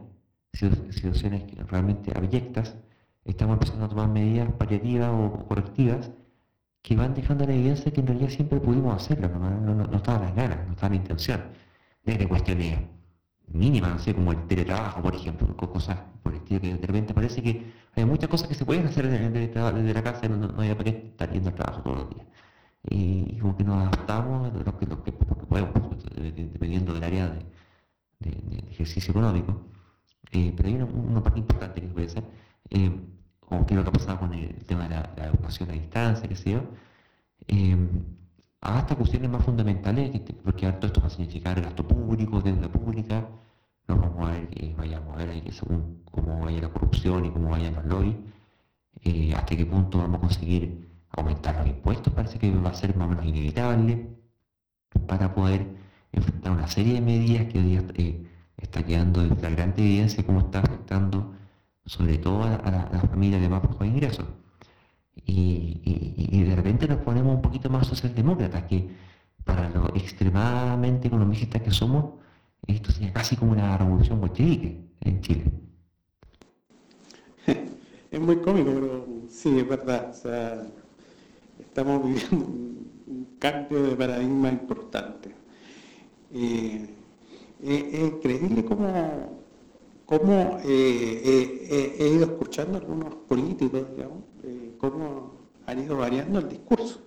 situaciones 0.55 1.43
realmente 1.69 2.11
abyectas, 2.15 2.75
estamos 3.23 3.55
empezando 3.55 3.85
a 3.85 3.89
tomar 3.89 4.09
medidas 4.09 4.51
paliativas 4.53 5.09
o 5.11 5.45
correctivas 5.47 6.11
que 6.81 6.95
van 6.95 7.13
dejando 7.13 7.45
la 7.45 7.53
evidencia 7.53 7.91
que 7.91 8.01
en 8.01 8.07
realidad 8.07 8.29
siempre 8.29 8.59
pudimos 8.59 8.95
hacerlo, 8.95 9.27
no, 9.29 9.73
no, 9.73 9.97
estaban 9.97 10.21
las 10.21 10.35
ganas, 10.35 10.65
no 10.67 10.73
estaba 10.73 10.89
la 10.89 10.95
intención. 10.97 11.41
Desde 12.03 12.27
cuestiones 12.27 12.79
mínimas, 13.47 13.91
no 13.91 13.99
sé, 13.99 14.13
como 14.13 14.31
el 14.31 14.45
teletrabajo, 14.47 15.01
por 15.01 15.15
ejemplo, 15.15 15.55
cosas 15.57 15.97
por 16.21 16.33
el 16.33 16.39
estilo 16.39 16.61
que 16.61 16.75
de 16.75 16.87
repente 16.87 17.13
parece 17.13 17.41
que 17.41 17.73
hay 17.95 18.05
muchas 18.05 18.29
cosas 18.29 18.47
que 18.47 18.53
se 18.55 18.65
pueden 18.65 18.85
hacer 18.85 19.07
desde, 19.09 19.93
la 19.93 20.03
casa 20.03 20.25
y 20.25 20.29
no, 20.29 20.53
hay 20.61 20.73
para 20.73 20.83
qué 20.83 20.89
estar 21.09 21.31
yendo 21.31 21.49
al 21.49 21.55
trabajo 21.55 21.81
todos 21.81 21.97
los 21.97 22.09
días. 22.11 22.27
Y, 22.87 23.39
como 23.39 23.57
que 23.57 23.63
nos 23.63 23.77
adaptamos 23.87 24.53
lo 24.53 24.77
que, 24.77 24.85
lo 24.85 25.03
que, 25.03 25.11
podemos, 25.11 25.71
dependiendo 26.13 26.93
del 26.93 27.03
área 27.03 27.29
de 28.19 28.63
ejercicio 28.69 29.11
económico. 29.11 29.74
Eh, 30.31 30.53
pero 30.55 30.69
hay 30.69 30.75
una, 30.75 31.23
parte 31.23 31.39
importante 31.39 31.81
que 31.81 31.87
puede 31.87 32.09
ser, 32.09 32.23
eh, 32.69 32.91
como 33.39 33.65
que 33.65 33.75
lo 33.75 33.83
que 33.83 33.89
ha 33.89 33.93
pasado 33.93 34.19
con 34.19 34.33
el 34.33 34.65
tema 34.65 34.83
de 34.83 34.89
la, 34.89 35.27
educación 35.27 35.69
a 35.69 35.73
distancia, 35.73 36.27
que 36.27 36.35
sé 36.35 36.51
yo, 36.51 36.61
eh, 37.47 37.77
hasta 38.61 38.95
cuestiones 38.95 39.29
más 39.29 39.43
fundamentales, 39.45 40.19
porque 40.43 40.71
todo 40.73 40.87
esto 40.87 41.01
va 41.01 41.07
a 41.07 41.09
significar 41.09 41.61
gasto 41.61 41.87
público, 41.87 42.41
deuda 42.41 42.69
pública, 42.71 43.27
no 43.87 43.97
vamos 43.97 44.29
a 44.29 44.31
ver 44.33 44.47
que 44.49 44.73
vayamos 44.75 45.13
a 45.15 45.17
ver 45.17 45.53
según 45.53 46.01
cómo 46.11 46.39
vaya 46.39 46.61
la 46.61 46.69
corrupción 46.69 47.25
y 47.25 47.31
cómo 47.31 47.49
vayan 47.49 47.75
los 47.75 47.85
lobbies, 47.85 48.15
hasta 49.35 49.55
qué 49.55 49.65
punto 49.65 49.99
vamos 49.99 50.17
a 50.17 50.21
conseguir 50.21 50.89
aumentar 51.11 51.55
los 51.57 51.67
impuestos, 51.67 52.13
parece 52.13 52.39
que 52.39 52.51
va 52.51 52.71
a 52.71 52.73
ser 52.73 52.95
más 52.95 53.07
o 53.07 53.09
menos 53.11 53.25
inevitable 53.25 54.09
para 55.07 55.33
poder 55.33 55.67
enfrentar 56.11 56.51
una 56.51 56.67
serie 56.67 56.93
de 56.95 57.01
medidas 57.01 57.47
que 57.47 57.59
hoy 57.59 57.65
día 57.65 57.83
está 58.57 58.83
quedando 58.83 59.21
en 59.21 59.37
flagrante 59.37 59.81
evidencia 59.81 60.25
cómo 60.25 60.39
está 60.39 60.59
afectando 60.59 61.33
sobre 61.85 62.17
todo 62.17 62.43
a, 62.43 62.89
las 62.91 63.09
familias 63.09 63.41
de 63.41 63.49
más 63.49 63.61
bajos 63.61 63.85
ingresos. 63.87 64.25
y, 65.25 66.43
de 66.43 66.55
repente 66.55 66.87
nos 66.87 66.99
ponemos 66.99 67.35
un 67.35 67.41
poquito 67.41 67.69
más 67.69 67.87
socialdemócratas, 67.87 68.63
que 68.63 68.87
para 69.43 69.69
lo 69.69 69.87
extremadamente 69.95 71.07
economistas 71.07 71.61
que 71.61 71.71
somos, 71.71 72.15
esto 72.67 72.91
sería 72.91 73.13
casi 73.13 73.35
como 73.35 73.51
una 73.51 73.77
revolución 73.77 74.19
bolchevique 74.19 74.79
en 75.01 75.21
Chile. 75.21 75.43
Es 78.11 78.21
muy 78.21 78.37
cómico, 78.37 78.71
pero 78.73 79.05
sí, 79.27 79.59
es 79.59 79.67
verdad. 79.67 80.13
estamos 81.59 82.05
viviendo 82.05 82.45
un 82.45 83.35
cambio 83.39 83.83
de 83.83 83.95
paradigma 83.95 84.49
importante. 84.49 85.35
Eh, 86.31 86.94
es 87.73 87.99
increíble 88.13 88.65
cómo, 88.65 89.39
cómo 90.05 90.59
eh, 90.63 91.95
he 91.99 92.07
ido 92.07 92.25
escuchando 92.25 92.77
algunos 92.77 93.15
políticos, 93.27 93.85
digamos, 93.95 94.23
cómo 94.77 95.31
han 95.65 95.83
ido 95.83 95.97
variando 95.97 96.39
el 96.39 96.49
discurso. 96.49 97.01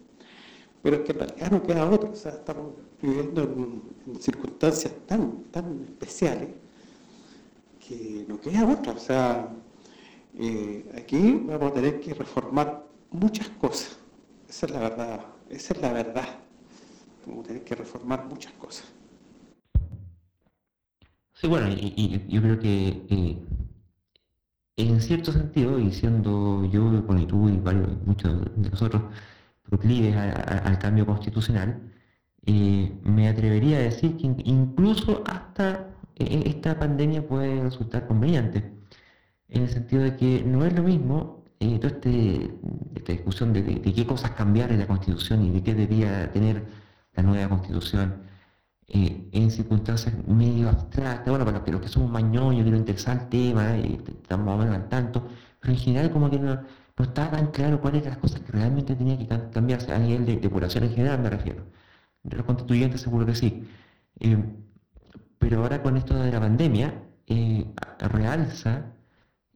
Pero 0.83 0.97
es 0.97 1.03
que 1.03 1.13
en 1.13 1.19
realidad 1.19 1.51
no 1.51 1.63
queda 1.63 1.91
otro, 1.91 2.11
o 2.13 2.17
sea, 2.17 2.33
estamos 2.33 2.73
viviendo 3.03 3.43
en, 3.43 4.21
circunstancias 4.21 4.93
tan, 5.07 5.45
tan 5.51 5.85
especiales 5.85 6.49
que 7.87 8.25
no 8.29 8.41
queda 8.41 8.67
otra. 8.67 8.93
O 8.93 8.99
sea, 8.99 9.49
eh, 10.39 10.91
aquí 10.97 11.43
vamos 11.45 11.73
a 11.73 11.75
tener 11.75 12.01
que 12.01 12.15
reformar 12.15 12.85
muchas 13.11 13.49
cosas. 13.49 13.99
Esa 14.49 14.67
es 14.67 14.73
la 14.73 14.81
verdad, 14.81 15.21
esa 15.51 15.75
es 15.75 15.81
la 15.81 15.93
verdad. 15.93 16.29
Vamos 17.27 17.45
a 17.45 17.49
tener 17.49 17.65
que 17.65 17.75
reformar 17.75 18.25
muchas 18.27 18.53
cosas. 18.55 18.85
Sí, 21.41 21.47
bueno, 21.47 21.69
y, 21.71 22.25
yo 22.29 22.43
creo 22.43 22.59
que 22.59 23.07
eh, 23.09 23.39
en 24.77 25.01
cierto 25.01 25.33
sentido, 25.33 25.79
y 25.79 25.93
siendo 25.93 26.65
yo, 26.67 27.03
bueno, 27.03 27.21
y 27.23 27.27
tú 27.27 27.49
y 27.49 27.57
varios, 27.59 27.89
muchos 28.07 28.45
de 28.57 28.71
nosotros 28.71 29.03
proclives 29.65 30.17
al 30.17 30.79
cambio 30.79 31.07
constitucional, 31.07 31.81
eh, 32.47 32.93
me 33.05 33.29
atrevería 33.29 33.79
a 33.79 33.81
decir 33.83 34.17
que 34.17 34.27
incluso 34.45 35.23
hasta 35.27 35.91
eh, 36.17 36.43
esta 36.47 36.79
pandemia 36.79 37.27
puede 37.27 37.63
resultar 37.63 38.07
conveniente, 38.07 38.73
en 39.49 39.63
el 39.65 39.69
sentido 39.71 40.03
de 40.03 40.17
que 40.17 40.45
no 40.45 40.65
es 40.65 40.73
lo 40.75 40.83
mismo 40.83 41.45
eh, 41.61 41.79
toda 41.79 41.95
este, 41.95 42.51
esta 42.95 43.13
discusión 43.13 43.53
de, 43.53 43.83
qué 43.83 44.07
cosas 44.07 44.33
cambiar 44.33 44.73
en 44.73 44.81
la 44.81 44.87
constitución 44.87 45.45
y 45.45 45.51
de 45.51 45.63
qué 45.63 45.75
debía 45.75 46.31
tener 46.33 46.67
la 47.15 47.23
nueva 47.23 47.49
constitución 47.49 48.28
eh, 48.91 49.29
en 49.33 49.51
circunstancias 49.51 50.15
medio 50.27 50.69
abstractas, 50.71 51.29
bueno, 51.29 51.45
para 51.45 51.73
los 51.73 51.81
que 51.83 51.89
somos 51.89 52.11
mañones, 52.11 52.65
que 52.65 52.71
no 52.71 52.77
interesa 52.79 53.13
el 53.13 53.29
tema, 53.29 53.77
y 53.77 54.01
estamos 54.23 54.67
más 54.67 54.89
tanto, 54.89 55.29
pero 55.61 55.75
en 55.75 55.79
general 55.79 56.11
como 56.11 56.31
que 56.31 56.39
no, 56.39 56.55
no 56.55 57.05
estaba 57.05 57.33
tan 57.33 57.49
claro 57.49 57.81
cuáles 57.81 58.03
eran 58.03 58.15
las 58.15 58.19
cosas 58.23 58.41
que 58.41 58.53
realmente 58.53 58.95
tenían 58.97 59.19
que 59.19 59.29
cambiarse 59.51 59.93
a 59.93 59.99
nivel 59.99 60.25
de, 60.25 60.49
población 60.51 60.85
en 60.85 60.91
general, 60.95 61.21
me 61.21 61.31
refiero. 61.31 61.65
De 62.23 62.37
los 62.37 62.47
constituyentes 62.47 63.01
seguro 63.03 63.27
que 63.27 63.35
sí. 63.35 63.69
Eh, 64.21 64.43
pero 65.39 65.63
ahora 65.63 65.83
con 65.83 65.97
esto 65.97 66.15
de 66.15 66.33
la 66.33 66.41
pandemia, 66.41 67.03
eh, 67.27 67.67
realza 68.01 68.93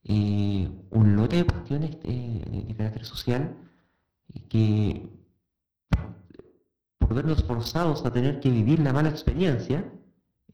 un 0.05 1.17
lote 1.17 1.37
de 1.37 1.45
cuestiones 1.45 1.91
de 2.03 2.75
carácter 2.77 3.05
social 3.05 3.55
que 4.49 5.09
por 7.13 7.23
vernos 7.23 7.45
forzados 7.45 8.07
a 8.07 8.11
tener 8.11 8.41
que 8.41 8.51
vivir 8.51 8.81
la 8.81 8.93
mala 8.93 9.11
experiencia, 9.11 9.85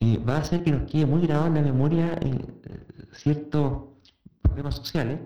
eh, 0.00 0.18
va 0.28 0.36
a 0.36 0.40
hacer 0.40 0.64
que 0.64 0.72
nos 0.72 0.90
quede 0.90 1.06
muy 1.06 1.22
grabado 1.22 1.46
en 1.46 1.54
la 1.54 1.62
memoria 1.62 2.18
eh, 2.20 2.38
ciertos 3.12 3.84
problemas 4.42 4.74
sociales, 4.74 5.20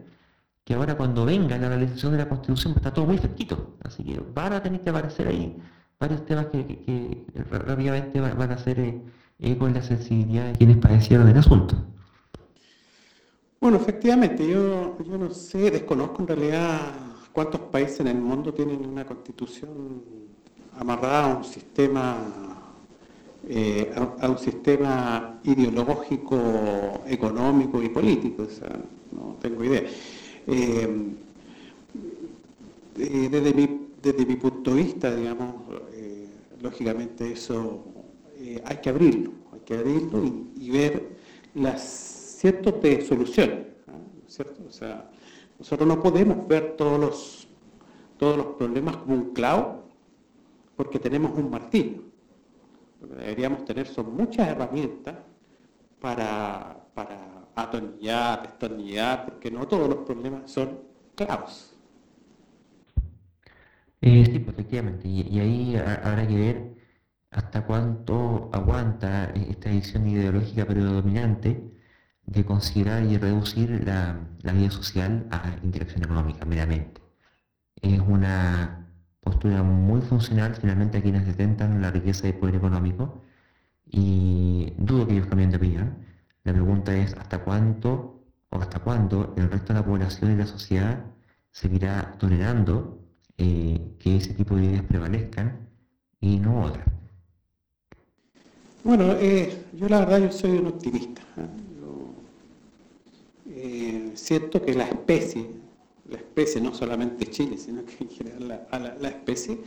que 0.65 0.75
ahora 0.75 0.95
cuando 0.95 1.25
venga 1.25 1.57
la 1.57 1.69
realización 1.69 2.13
de 2.13 2.19
la 2.19 2.29
Constitución 2.29 2.75
está 2.77 2.93
todo 2.93 3.07
muy 3.07 3.17
fresquito. 3.17 3.77
Así 3.83 4.05
que 4.05 4.21
van 4.35 4.53
a 4.53 4.63
tener 4.63 4.83
que 4.83 4.91
aparecer 4.91 5.27
ahí 5.27 5.57
varios 5.99 6.25
temas 6.27 6.47
que, 6.47 7.25
rápidamente 7.51 8.21
van 8.21 8.51
a 8.51 8.55
hacer 8.55 8.79
eh, 8.81 9.03
eco 9.39 9.67
en 9.67 9.75
la 9.75 9.83
sensibilidad 9.83 10.47
de 10.47 10.53
quienes 10.53 10.77
padecieron 10.77 11.29
el 11.29 11.39
asunto. 11.39 11.77
Bueno, 13.59 13.79
efectivamente, 13.79 14.47
yo, 14.47 14.99
yo 15.03 15.17
no 15.17 15.31
sé, 15.31 15.71
desconozco 15.71 16.21
en 16.21 16.29
realidad 16.29 16.79
cuántos 17.33 17.61
países 17.63 18.01
en 18.01 18.09
el 18.09 18.21
mundo 18.21 18.53
tienen 18.53 18.85
una 18.85 19.07
constitución 19.07 20.32
amarrada 20.79 21.33
a 21.33 21.37
un 21.37 21.45
sistema 21.45 22.53
eh, 23.49 23.93
a, 23.97 24.29
un 24.29 24.39
sistema 24.39 25.41
ideológico, 25.43 27.03
económico 27.09 27.83
y 27.83 27.89
político, 27.89 28.45
o 28.45 28.51
sea, 28.51 28.71
no 29.11 29.37
tengo 29.41 29.65
idea. 29.65 29.83
Eh, 30.47 31.13
eh, 32.99 33.29
desde, 33.29 33.53
mi, 33.53 33.89
desde 34.01 34.25
mi 34.25 34.37
punto 34.37 34.75
de 34.75 34.83
vista, 34.83 35.15
digamos, 35.15 35.55
lógicamente 36.61 37.33
eso 37.33 37.85
hay 38.65 38.77
que 38.77 38.91
abrirlo, 38.91 39.33
hay 39.53 39.61
que 39.61 39.75
abrirlo 39.75 40.23
y, 40.57 40.71
ver 40.71 41.17
las 41.55 41.83
ciertos 42.39 42.81
de 42.81 43.05
soluciones, 43.05 43.67
¿cierto? 44.29 44.63
O 44.69 44.73
sea, 44.73 45.11
nosotros 45.59 45.89
no 45.89 46.01
podemos 46.01 46.47
ver 46.47 46.77
todos 46.77 47.01
los, 47.01 47.49
todos 48.19 48.37
los 48.37 48.47
problemas 48.55 48.99
como 48.99 49.17
un 49.17 49.33
clavo 49.33 49.82
porque 50.83 50.99
tenemos 50.99 51.39
un 51.39 51.49
martillo. 51.49 52.03
Lo 53.01 53.09
que 53.09 53.15
deberíamos 53.15 53.65
tener 53.65 53.87
son 53.87 54.17
muchas 54.17 54.49
herramientas 54.49 55.15
para, 56.01 56.77
para 56.93 57.47
atornillar, 57.55 58.43
destornillar, 58.43 59.25
porque 59.25 59.49
no 59.49 59.69
todos 59.69 59.89
los 59.89 59.99
problemas 59.99 60.51
son 60.51 60.81
clavos. 61.15 61.77
Eh, 64.01 64.25
sí, 64.27 64.41
pues, 64.41 64.59
efectivamente, 64.59 65.07
y, 65.07 65.39
ahí 65.39 65.77
habrá 65.77 66.27
que 66.27 66.35
ver 66.35 66.75
hasta 67.31 67.65
cuánto 67.65 68.51
aguanta 68.53 69.27
esta 69.35 69.71
visión 69.71 70.09
ideológica 70.09 70.67
predominante 70.67 71.63
de 72.27 72.45
considerar 72.45 73.05
y 73.05 73.19
reducir 73.19 73.85
la, 73.87 74.19
la 74.43 74.53
vida 74.53 74.71
social 74.71 75.29
a 75.31 75.57
interacción 75.63 76.03
económica 76.03 76.45
meramente. 76.45 77.01
Es 77.81 78.01
una 78.01 78.82
postura 79.23 79.63
muy 79.63 80.01
funcional 80.01 80.55
finalmente 80.55 80.99
a 80.99 81.03
quienes 81.03 81.27
detentan 81.27 81.81
la 81.81 81.91
riqueza 81.91 82.29
y 82.29 82.33
poder 82.33 82.57
económico 82.57 83.23
y 83.87 84.73
dudo 84.77 85.07
que 85.07 85.15
ellos 85.15 85.27
cambien 85.27 85.51
de 85.51 85.57
opinión. 85.57 85.97
La 86.45 86.53
pregunta 86.53 86.97
es 86.97 87.15
hasta 87.15 87.39
cuánto 87.45 88.21
o 88.51 88.59
hasta 88.59 88.81
cuándo 88.81 89.35
el 89.37 89.51
resto 89.51 89.73
de 89.73 89.81
la 89.81 89.87
población 89.87 90.33
y 90.33 90.37
la 90.37 90.47
sociedad 90.47 91.05
seguirá 91.51 92.13
tolerando 92.19 92.99
eh, 93.39 93.97
que 93.99 94.17
ese 94.17 94.35
tipo 94.35 94.57
de 94.57 94.65
ideas 94.65 94.83
prevalezcan 94.85 95.69
y 96.21 96.39
no 96.39 96.63
otras. 96.63 96.87
Bueno, 98.85 99.13
eh, 99.21 99.65
yo 99.75 99.89
la 99.89 100.01
verdad 100.01 100.19
yo 100.21 100.33
soy 100.33 100.59
un 100.59 100.67
optimista. 100.67 101.23
¿eh? 103.55 104.11
siento 104.15 104.63
que 104.63 104.75
la 104.75 104.85
especie, 104.85 105.47
la 106.09 106.17
especie, 106.17 106.61
no 106.61 106.75
solamente 106.75 107.27
Chile, 107.31 107.57
sino 107.57 107.85
que 107.85 108.05
en 108.05 108.11
general 108.11 108.67
la, 109.01 109.09
especie, 109.09 109.59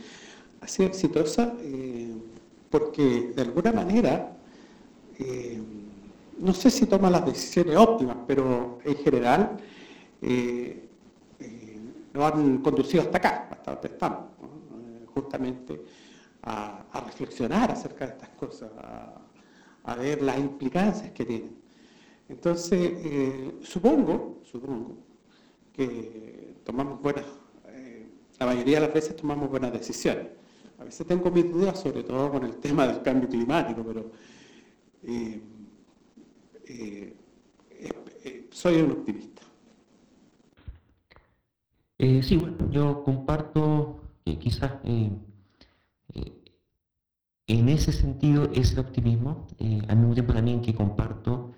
ha 0.60 0.68
sido 0.68 0.88
exitosa 0.88 1.54
eh, 1.60 2.14
porque 2.70 3.32
de 3.34 3.42
alguna 3.42 3.72
manera, 3.72 4.36
eh, 5.18 5.60
no 6.38 6.52
sé 6.52 6.70
si 6.70 6.86
toma 6.86 7.10
las 7.10 7.24
decisiones 7.24 7.76
óptimas, 7.76 8.18
pero 8.26 8.78
en 8.84 8.96
general 8.96 9.56
eh, 10.20 10.82
lo 12.12 12.26
han 12.26 12.58
conducido 12.58 13.02
hasta 13.02 13.18
acá, 13.18 13.48
hasta 13.50 13.72
donde 13.72 13.88
estamos, 13.88 14.20
justamente 15.14 15.80
a, 16.42 16.82
reflexionar 17.04 17.70
acerca 17.70 18.06
de 18.06 18.12
estas 18.12 18.28
cosas, 18.30 18.70
a, 19.84 19.94
ver 19.94 20.20
las 20.22 20.38
implicancias 20.38 21.12
que 21.12 21.24
tienen. 21.24 21.56
Entonces, 22.28 22.92
supongo, 23.62 24.40
supongo, 24.42 24.96
que 25.76 26.54
tomamos 26.64 27.00
buenas, 27.02 27.26
eh, 27.66 28.08
la 28.40 28.46
mayoría 28.46 28.80
de 28.80 28.86
las 28.86 28.94
veces 28.94 29.14
tomamos 29.14 29.50
buenas 29.50 29.72
decisiones. 29.72 30.28
A 30.78 30.84
veces 30.84 31.06
tengo 31.06 31.30
mis 31.30 31.50
dudas, 31.50 31.80
sobre 31.80 32.02
todo 32.02 32.30
con 32.30 32.44
el 32.44 32.56
tema 32.56 32.86
del 32.86 33.02
cambio 33.02 33.28
climático, 33.28 33.84
pero 33.84 34.10
eh, 35.04 35.40
eh, 36.68 37.14
soy 38.50 38.80
un 38.80 38.92
optimista. 38.92 39.42
sí, 41.98 42.36
bueno, 42.36 42.70
yo 42.70 43.02
comparto 43.04 44.00
quizás 44.40 44.72
en 44.84 45.20
ese 47.68 47.92
sentido 47.92 48.50
ese 48.52 48.80
optimismo, 48.80 49.46
al 49.88 49.96
mismo 49.96 50.14
tiempo 50.14 50.34
también 50.34 50.60
que 50.60 50.74
comparto 50.74 51.55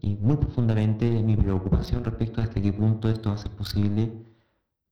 y 0.00 0.16
muy 0.16 0.36
profundamente 0.36 1.08
mi 1.22 1.36
preocupación 1.36 2.04
respecto 2.04 2.40
a 2.40 2.44
hasta 2.44 2.60
qué 2.60 2.72
punto 2.72 3.08
esto 3.08 3.30
va 3.30 3.34
a 3.36 3.38
ser 3.38 3.52
posible 3.52 4.12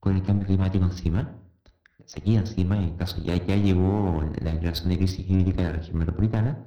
con 0.01 0.17
el 0.17 0.23
cambio 0.23 0.47
climático 0.47 0.85
encima, 0.85 1.35
sequía 2.05 2.41
encima, 2.41 2.77
en 2.79 2.85
el 2.85 2.97
caso 2.97 3.23
ya, 3.23 3.37
ya 3.37 3.57
llegó 3.57 4.23
la 4.43 4.53
declaración 4.53 4.91
de 4.91 4.99
crisis 4.99 5.29
hídrica 5.29 5.63
de 5.63 5.71
la 5.71 5.77
región 5.79 5.99
metropolitana. 5.99 6.65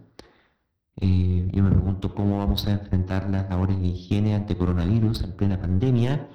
Eh, 0.97 1.49
yo 1.53 1.63
me 1.63 1.71
pregunto 1.71 2.13
cómo 2.13 2.37
vamos 2.39 2.67
a 2.67 2.71
enfrentar 2.73 3.29
las 3.29 3.49
labores 3.49 3.79
de 3.79 3.87
higiene 3.87 4.35
ante 4.35 4.57
coronavirus 4.57 5.23
en 5.23 5.33
plena 5.33 5.59
pandemia, 5.59 6.27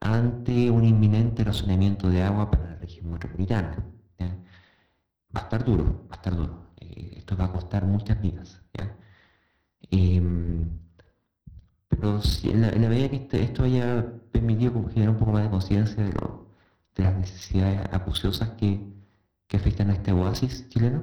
ante 0.00 0.70
un 0.70 0.84
inminente 0.84 1.44
razonamiento 1.44 2.08
de 2.10 2.22
agua 2.22 2.50
para 2.50 2.64
la 2.70 2.76
región 2.76 3.10
metropolitana. 3.12 3.76
Va 5.34 5.40
a 5.40 5.44
estar 5.44 5.64
duro, 5.64 6.06
va 6.10 6.14
a 6.14 6.16
estar 6.16 6.36
duro. 6.36 6.72
Eh, 6.76 7.14
esto 7.18 7.36
va 7.36 7.44
a 7.46 7.52
costar 7.52 7.84
muchas 7.86 8.20
vidas. 8.20 8.60
Em, 9.90 10.68
pero 11.90 12.22
si 12.22 12.50
en, 12.50 12.62
la, 12.62 12.70
medida 12.88 13.10
que 13.10 13.16
este, 13.16 13.42
esto 13.42 13.64
haya 13.64 14.06
permitido 14.32 14.72
generar 14.88 15.10
un 15.10 15.18
poco 15.18 15.32
más 15.32 15.42
de 15.42 15.50
conciencia 15.50 16.02
de, 16.02 16.14
las 16.96 17.16
necesidades 17.18 17.80
acuciosas 17.92 18.50
que, 18.50 18.80
afectan 19.52 19.90
a 19.90 19.94
este 19.94 20.12
oasis 20.12 20.68
chileno, 20.68 21.02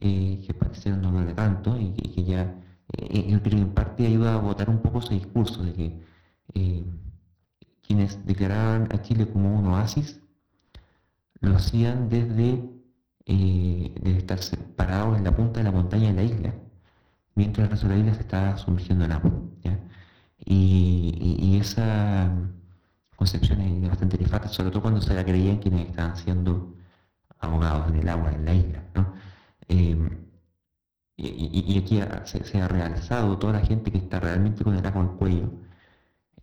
eh, 0.00 0.42
que 0.46 0.54
parecieron 0.54 1.00
no 1.02 1.24
de 1.24 1.34
tanto 1.34 1.78
y, 1.80 1.90
que 1.92 2.22
ya, 2.24 2.42
eh, 2.98 3.40
en 3.42 3.70
parte 3.74 4.06
ayuda 4.06 4.34
a 4.34 4.38
votar 4.38 4.68
un 4.70 4.80
poco 4.82 4.98
ese 5.00 5.14
discurso 5.14 5.62
de 5.64 5.72
que 5.72 6.06
quienes 7.86 8.26
declaraban 8.26 8.88
a 8.92 9.00
Chile 9.02 9.28
como 9.28 9.58
un 9.58 9.66
oasis, 9.66 10.20
lo 11.40 11.56
hacían 11.56 12.08
desde, 12.08 12.64
eh, 13.26 13.94
estar 14.04 14.38
separados 14.38 15.16
en 15.18 15.24
la 15.24 15.34
punta 15.36 15.60
de 15.60 15.64
la 15.64 15.72
montaña 15.72 16.08
de 16.08 16.14
la 16.14 16.22
isla, 16.22 16.54
mientras 17.34 17.64
el 17.64 17.70
resto 17.70 17.88
de 17.88 17.94
la 17.94 18.00
isla 18.00 18.14
se 18.14 18.20
estaba 18.20 18.56
sumergiendo 18.58 19.04
en 19.04 19.12
agua. 19.12 19.32
Y, 20.46 21.58
esa 21.60 22.30
concepción 23.16 23.60
es 23.60 23.88
bastante 23.88 24.18
nefasta, 24.18 24.48
sobre 24.48 24.70
todo 24.70 24.82
cuando 24.82 25.00
se 25.00 25.14
la 25.14 25.24
creían 25.24 25.58
quienes 25.58 25.88
estaban 25.88 26.16
siendo 26.16 26.74
ahogados 27.40 27.88
en 27.90 27.96
el 27.96 28.08
agua 28.08 28.32
en 28.32 28.44
la 28.44 28.54
isla. 28.54 28.84
Em, 29.68 30.10
y, 31.16 31.78
aquí 31.78 32.00
se, 32.24 32.60
ha 32.60 32.68
realzado 32.68 33.38
toda 33.38 33.54
la 33.54 33.60
gente 33.60 33.90
que 33.90 33.98
está 33.98 34.20
realmente 34.20 34.64
con 34.64 34.74
el 34.76 34.86
agua 34.86 35.02
al 35.02 35.12
cuello. 35.16 35.50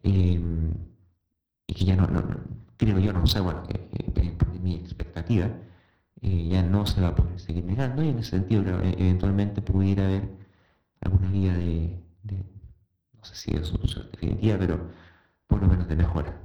Em, 0.03 0.73
y 1.67 1.73
que 1.73 1.85
ya 1.85 1.95
no, 1.95 2.07
creo 2.77 2.99
yo, 2.99 3.13
no 3.13 3.25
sé, 3.27 3.39
bueno, 3.39 3.63
por 4.37 4.59
mi 4.59 4.75
expectativa, 4.75 5.49
eh, 6.21 6.47
ya 6.49 6.63
no 6.63 6.85
se 6.85 7.01
va 7.01 7.09
a 7.09 7.15
poder 7.15 7.39
seguir 7.39 7.65
negando 7.65 8.03
y 8.03 8.09
en 8.09 8.19
ese 8.19 8.31
sentido 8.31 8.63
eh, 8.81 8.95
eventualmente 8.97 9.61
pudiera 9.61 10.05
haber 10.05 10.29
alguna 11.01 11.29
vía 11.29 11.53
de, 11.53 11.99
no 13.23 13.29
sé 13.29 13.35
si 13.35 13.53
de 13.53 13.63
solución 13.63 14.09
definitiva, 14.11 14.57
pero 14.59 14.79
por 15.47 15.61
lo 15.61 15.67
menos 15.69 15.87
de 15.87 15.95
mejora. 15.95 16.37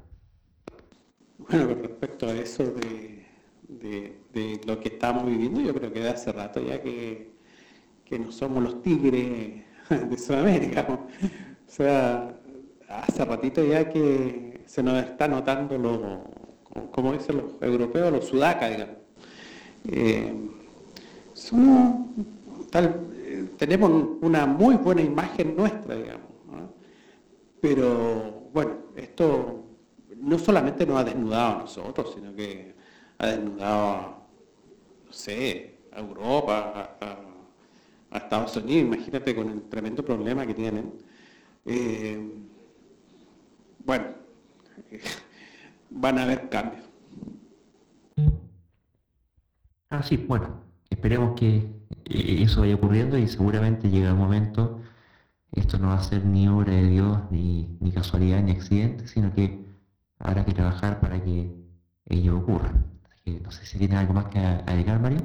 Bueno, 1.38 1.66
con 1.66 1.82
respecto 1.82 2.28
a 2.28 2.34
eso 2.34 2.62
de, 2.62 3.26
de, 3.68 4.60
lo 4.64 4.78
que 4.78 4.90
estamos 4.90 5.26
viviendo, 5.26 5.60
yo 5.60 5.74
creo 5.74 5.92
que 5.92 5.98
de 5.98 6.10
hace 6.10 6.30
rato 6.30 6.62
ya 6.62 6.80
que, 6.80 7.32
que 8.04 8.18
no 8.20 8.30
somos 8.30 8.62
los 8.62 8.80
tigres 8.80 9.64
de 9.90 10.18
Sudamérica. 10.18 10.86
O 10.88 11.08
sea, 11.66 12.32
hace 12.88 13.24
ratito 13.24 13.64
ya 13.64 13.90
que 13.90 14.62
se 14.66 14.80
nos 14.80 15.02
está 15.02 15.26
notando, 15.26 15.76
lo, 15.78 16.30
como 16.92 17.12
dicen 17.12 17.38
los 17.38 17.60
europeos, 17.60 18.12
los 18.12 18.26
sudacas, 18.26 18.70
digamos. 18.70 18.96
Eh, 19.84 20.32
tenemos 23.56 23.90
una 24.20 24.46
muy 24.46 24.76
buena 24.76 25.02
imagen 25.02 25.56
nuestra, 25.56 25.96
digamos. 25.96 26.27
Pero 27.60 28.48
bueno, 28.52 28.72
esto 28.96 29.64
no 30.16 30.38
solamente 30.38 30.86
nos 30.86 30.98
ha 30.98 31.04
desnudado 31.04 31.56
a 31.56 31.58
nosotros, 31.60 32.12
sino 32.14 32.34
que 32.34 32.74
ha 33.18 33.26
desnudado 33.26 33.88
a, 33.88 34.26
no 35.06 35.12
sé, 35.12 35.78
a 35.92 36.00
Europa, 36.00 36.96
a, 37.00 37.24
Estados 38.16 38.56
Unidos, 38.56 38.96
imagínate 38.96 39.34
con 39.34 39.50
el 39.50 39.62
tremendo 39.62 40.04
problema 40.04 40.46
que 40.46 40.54
tienen. 40.54 40.92
Eh, 41.66 42.18
bueno, 43.84 44.06
van 45.90 46.18
a 46.18 46.22
haber 46.22 46.48
cambios. 46.48 46.82
Ah, 49.90 50.02
sí, 50.02 50.16
bueno, 50.16 50.62
esperemos 50.90 51.38
que 51.38 51.56
eh, 52.04 52.42
eso 52.42 52.60
vaya 52.60 52.74
ocurriendo 52.74 53.16
y 53.16 53.26
seguramente 53.26 53.88
llega 53.88 54.08
el 54.08 54.16
momento, 54.16 54.77
esto 55.52 55.78
no 55.78 55.88
va 55.88 55.94
a 55.94 56.02
ser 56.02 56.24
ni 56.24 56.48
obra 56.48 56.72
de 56.72 56.88
Dios, 56.88 57.18
ni, 57.30 57.92
casualidad, 57.94 58.42
ni 58.42 58.52
accidente, 58.52 59.08
sino 59.08 59.34
que 59.34 59.64
habrá 60.18 60.44
que 60.44 60.52
trabajar 60.52 61.00
para 61.00 61.22
que 61.22 61.50
ello 62.06 62.38
ocurra. 62.38 62.72
no 63.24 63.50
sé 63.50 63.66
si 63.66 63.78
tiene 63.78 63.96
algo 63.96 64.14
más 64.14 64.26
que 64.26 64.38
agregar, 64.38 65.00
Mario. 65.00 65.20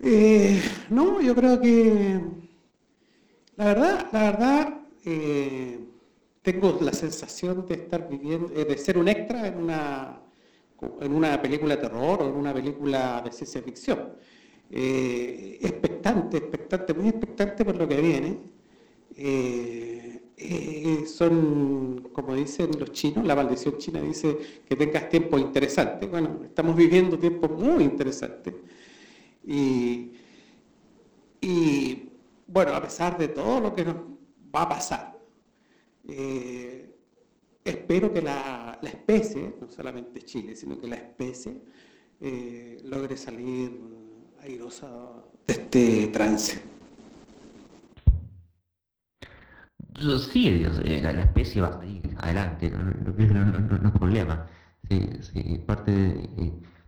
Eh, 0.00 0.62
no, 0.90 1.20
yo 1.20 1.34
creo 1.34 1.60
que 1.60 2.20
la 3.56 3.64
verdad, 3.64 4.08
la 4.12 4.22
verdad, 4.30 4.74
eh, 5.06 5.80
tengo 6.42 6.78
la 6.82 6.92
sensación 6.92 7.66
de 7.66 7.74
estar 7.74 8.06
viviendo, 8.06 8.52
eh, 8.54 8.66
de 8.66 8.76
ser 8.76 8.98
un 8.98 9.08
extra 9.08 9.46
en 9.46 9.56
una, 9.56 10.20
en 11.00 11.14
una 11.14 11.40
película 11.40 11.76
de 11.76 11.82
terror 11.82 12.22
o 12.22 12.28
en 12.28 12.34
una 12.34 12.52
película 12.52 13.22
de 13.24 13.32
ciencia 13.32 13.62
ficción. 13.62 14.12
Eh, 14.70 15.58
expectante, 15.62 16.38
expectante, 16.38 16.94
muy 16.94 17.08
expectante 17.08 17.64
por 17.64 17.76
lo 17.76 17.88
que 17.88 18.00
viene. 18.00 18.38
Eh, 19.16 20.16
son, 21.06 22.10
como 22.12 22.34
dicen 22.34 22.70
los 22.78 22.92
chinos, 22.92 23.24
la 23.24 23.34
maldición 23.34 23.78
china 23.78 24.00
dice 24.02 24.36
que 24.68 24.76
tengas 24.76 25.08
tiempo 25.08 25.38
interesante. 25.38 26.06
Bueno, 26.06 26.40
estamos 26.44 26.76
viviendo 26.76 27.18
tiempos 27.18 27.50
muy 27.50 27.84
interesantes. 27.84 28.54
Y, 29.44 30.12
bueno, 32.46 32.74
a 32.74 32.82
pesar 32.82 33.16
de 33.16 33.28
todo 33.28 33.60
lo 33.60 33.74
que 33.74 33.84
nos 33.84 33.96
va 34.54 34.62
a 34.62 34.68
pasar, 34.68 35.18
eh, 36.08 36.94
espero 37.64 38.12
que 38.12 38.22
la, 38.22 38.78
especie, 38.82 39.54
no 39.60 39.68
solamente 39.68 40.22
Chile, 40.22 40.54
sino 40.56 40.78
que 40.78 40.88
la 40.88 40.96
especie 40.96 41.60
eh, 42.20 42.78
logre 42.84 43.16
salir 43.16 43.72
airosa 44.42 44.88
de 45.46 45.52
este 45.52 46.06
trance. 46.08 46.62
Sí, 50.32 50.64
eh, 50.84 51.00
la, 51.02 51.22
especie 51.22 51.62
va 51.62 51.68
a 51.68 51.72
salir 51.72 52.02
adelante, 52.18 52.70
no, 52.70 53.14
hay 53.18 53.90
problema. 53.92 54.46
parte 55.66 56.30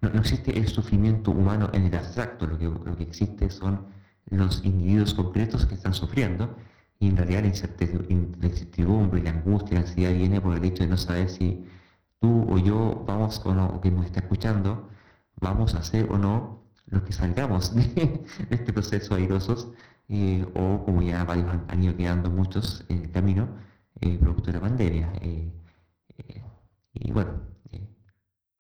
no, 0.01 0.09
existe 0.21 0.57
el 0.57 0.69
sufrimiento 0.69 1.31
humano 1.31 1.71
en 1.73 1.87
el 1.87 1.95
abstracto, 1.95 2.47
lo 2.47 2.59
que, 2.59 2.65
lo 2.67 2.97
que 2.97 3.03
existe 3.03 3.51
son 3.51 3.87
los 4.27 4.65
individuos 4.65 5.15
concretos 5.15 5.67
que 5.67 5.75
están 5.75 5.95
sufriendo 5.95 6.55
y 7.01 7.09
en 7.09 7.17
realidad 7.17 7.43
la 7.43 7.49
incertidumbre, 7.49 9.23
la 9.23 9.31
angustia, 9.31 9.75
la 9.77 9.87
ansiedad 9.87 10.13
viene 10.13 10.41
por 10.41 10.57
el 10.57 10.65
hecho 10.65 10.83
de 10.83 10.91
no 10.91 10.97
saber 10.97 11.29
si 11.31 11.65
tú 12.21 12.47
o 12.49 12.59
yo 12.59 13.05
vamos 13.07 13.41
o 13.45 13.55
no, 13.55 13.67
o 13.69 13.81
que 13.81 13.91
nos 13.91 14.05
está 14.07 14.21
escuchando, 14.21 14.89
vamos 15.41 15.75
a 15.75 15.79
hacer 15.79 16.11
o 16.11 16.19
no 16.19 16.58
lo 16.91 17.05
que 17.05 17.13
salgamos 17.13 17.75
de, 17.75 18.25
este 18.51 18.73
proceso 18.73 19.15
airosos, 19.15 19.69
eh, 20.09 20.47
o 20.55 20.85
como 20.85 21.03
ya 21.03 21.25
varios 21.25 21.49
han, 21.69 21.83
ido 21.83 21.97
quedando 21.97 22.31
muchos 22.31 22.85
en 22.89 23.05
el 23.05 23.11
camino, 23.11 23.49
eh, 24.01 24.19
producto 24.19 24.47
de 24.47 24.53
la 24.55 24.61
pandemia. 24.61 25.13
Eh, 25.21 25.53
y 26.95 27.13
bueno, 27.13 27.41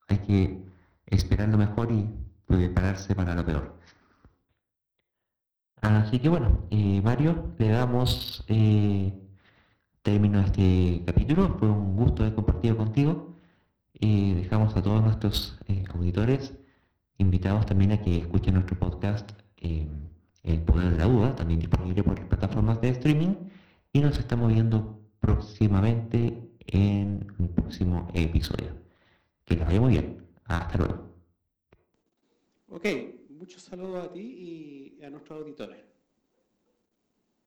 hay 0.08 0.18
que 0.18 0.64
esperar 1.06 1.48
lo 1.48 1.58
mejor 1.58 1.90
y 1.90 2.08
prepararse 2.46 3.14
para 3.14 3.34
lo 3.34 3.44
peor. 3.44 3.78
Así 5.80 6.18
que 6.18 6.28
bueno, 6.28 6.66
Mario, 7.02 7.52
le 7.58 7.68
damos 7.68 8.44
término 10.02 10.40
a 10.40 10.42
este 10.44 11.02
capítulo. 11.06 11.56
Fue 11.58 11.68
un 11.68 11.96
gusto 11.96 12.22
haber 12.22 12.34
compartido 12.34 12.76
contigo. 12.76 13.34
y 14.00 14.34
dejamos 14.34 14.76
a 14.76 14.82
todos 14.82 15.02
nuestros 15.02 15.58
auditores 15.92 16.57
invitados 17.18 17.66
también 17.66 17.92
a 17.92 18.00
que 18.00 18.18
escuchen 18.18 18.54
nuestro 18.54 18.78
podcast 18.78 19.30
El 19.56 20.62
Poder 20.64 20.92
de 20.92 20.98
la 20.98 21.04
Duda, 21.04 21.36
también 21.36 21.60
disponible 21.60 22.02
por 22.02 22.18
las 22.18 22.28
plataformas 22.28 22.80
de 22.80 22.88
streaming. 22.90 23.34
Y 23.92 24.00
nos 24.00 24.18
estamos 24.18 24.52
viendo 24.52 25.00
próximamente 25.20 26.48
en 26.66 27.26
un 27.38 27.48
próximo 27.48 28.08
episodio. 28.14 28.68
Que 29.44 29.56
les 29.56 29.66
vaya 29.66 29.80
muy 29.80 29.92
bien. 29.92 30.26
Hasta 30.44 30.78
luego. 30.78 31.08
Ok, 32.68 32.86
muchos 33.30 33.62
saludos 33.62 34.06
a 34.06 34.12
ti 34.12 34.96
y 35.00 35.04
a 35.04 35.10
nuestros 35.10 35.40
auditores. 35.40 35.87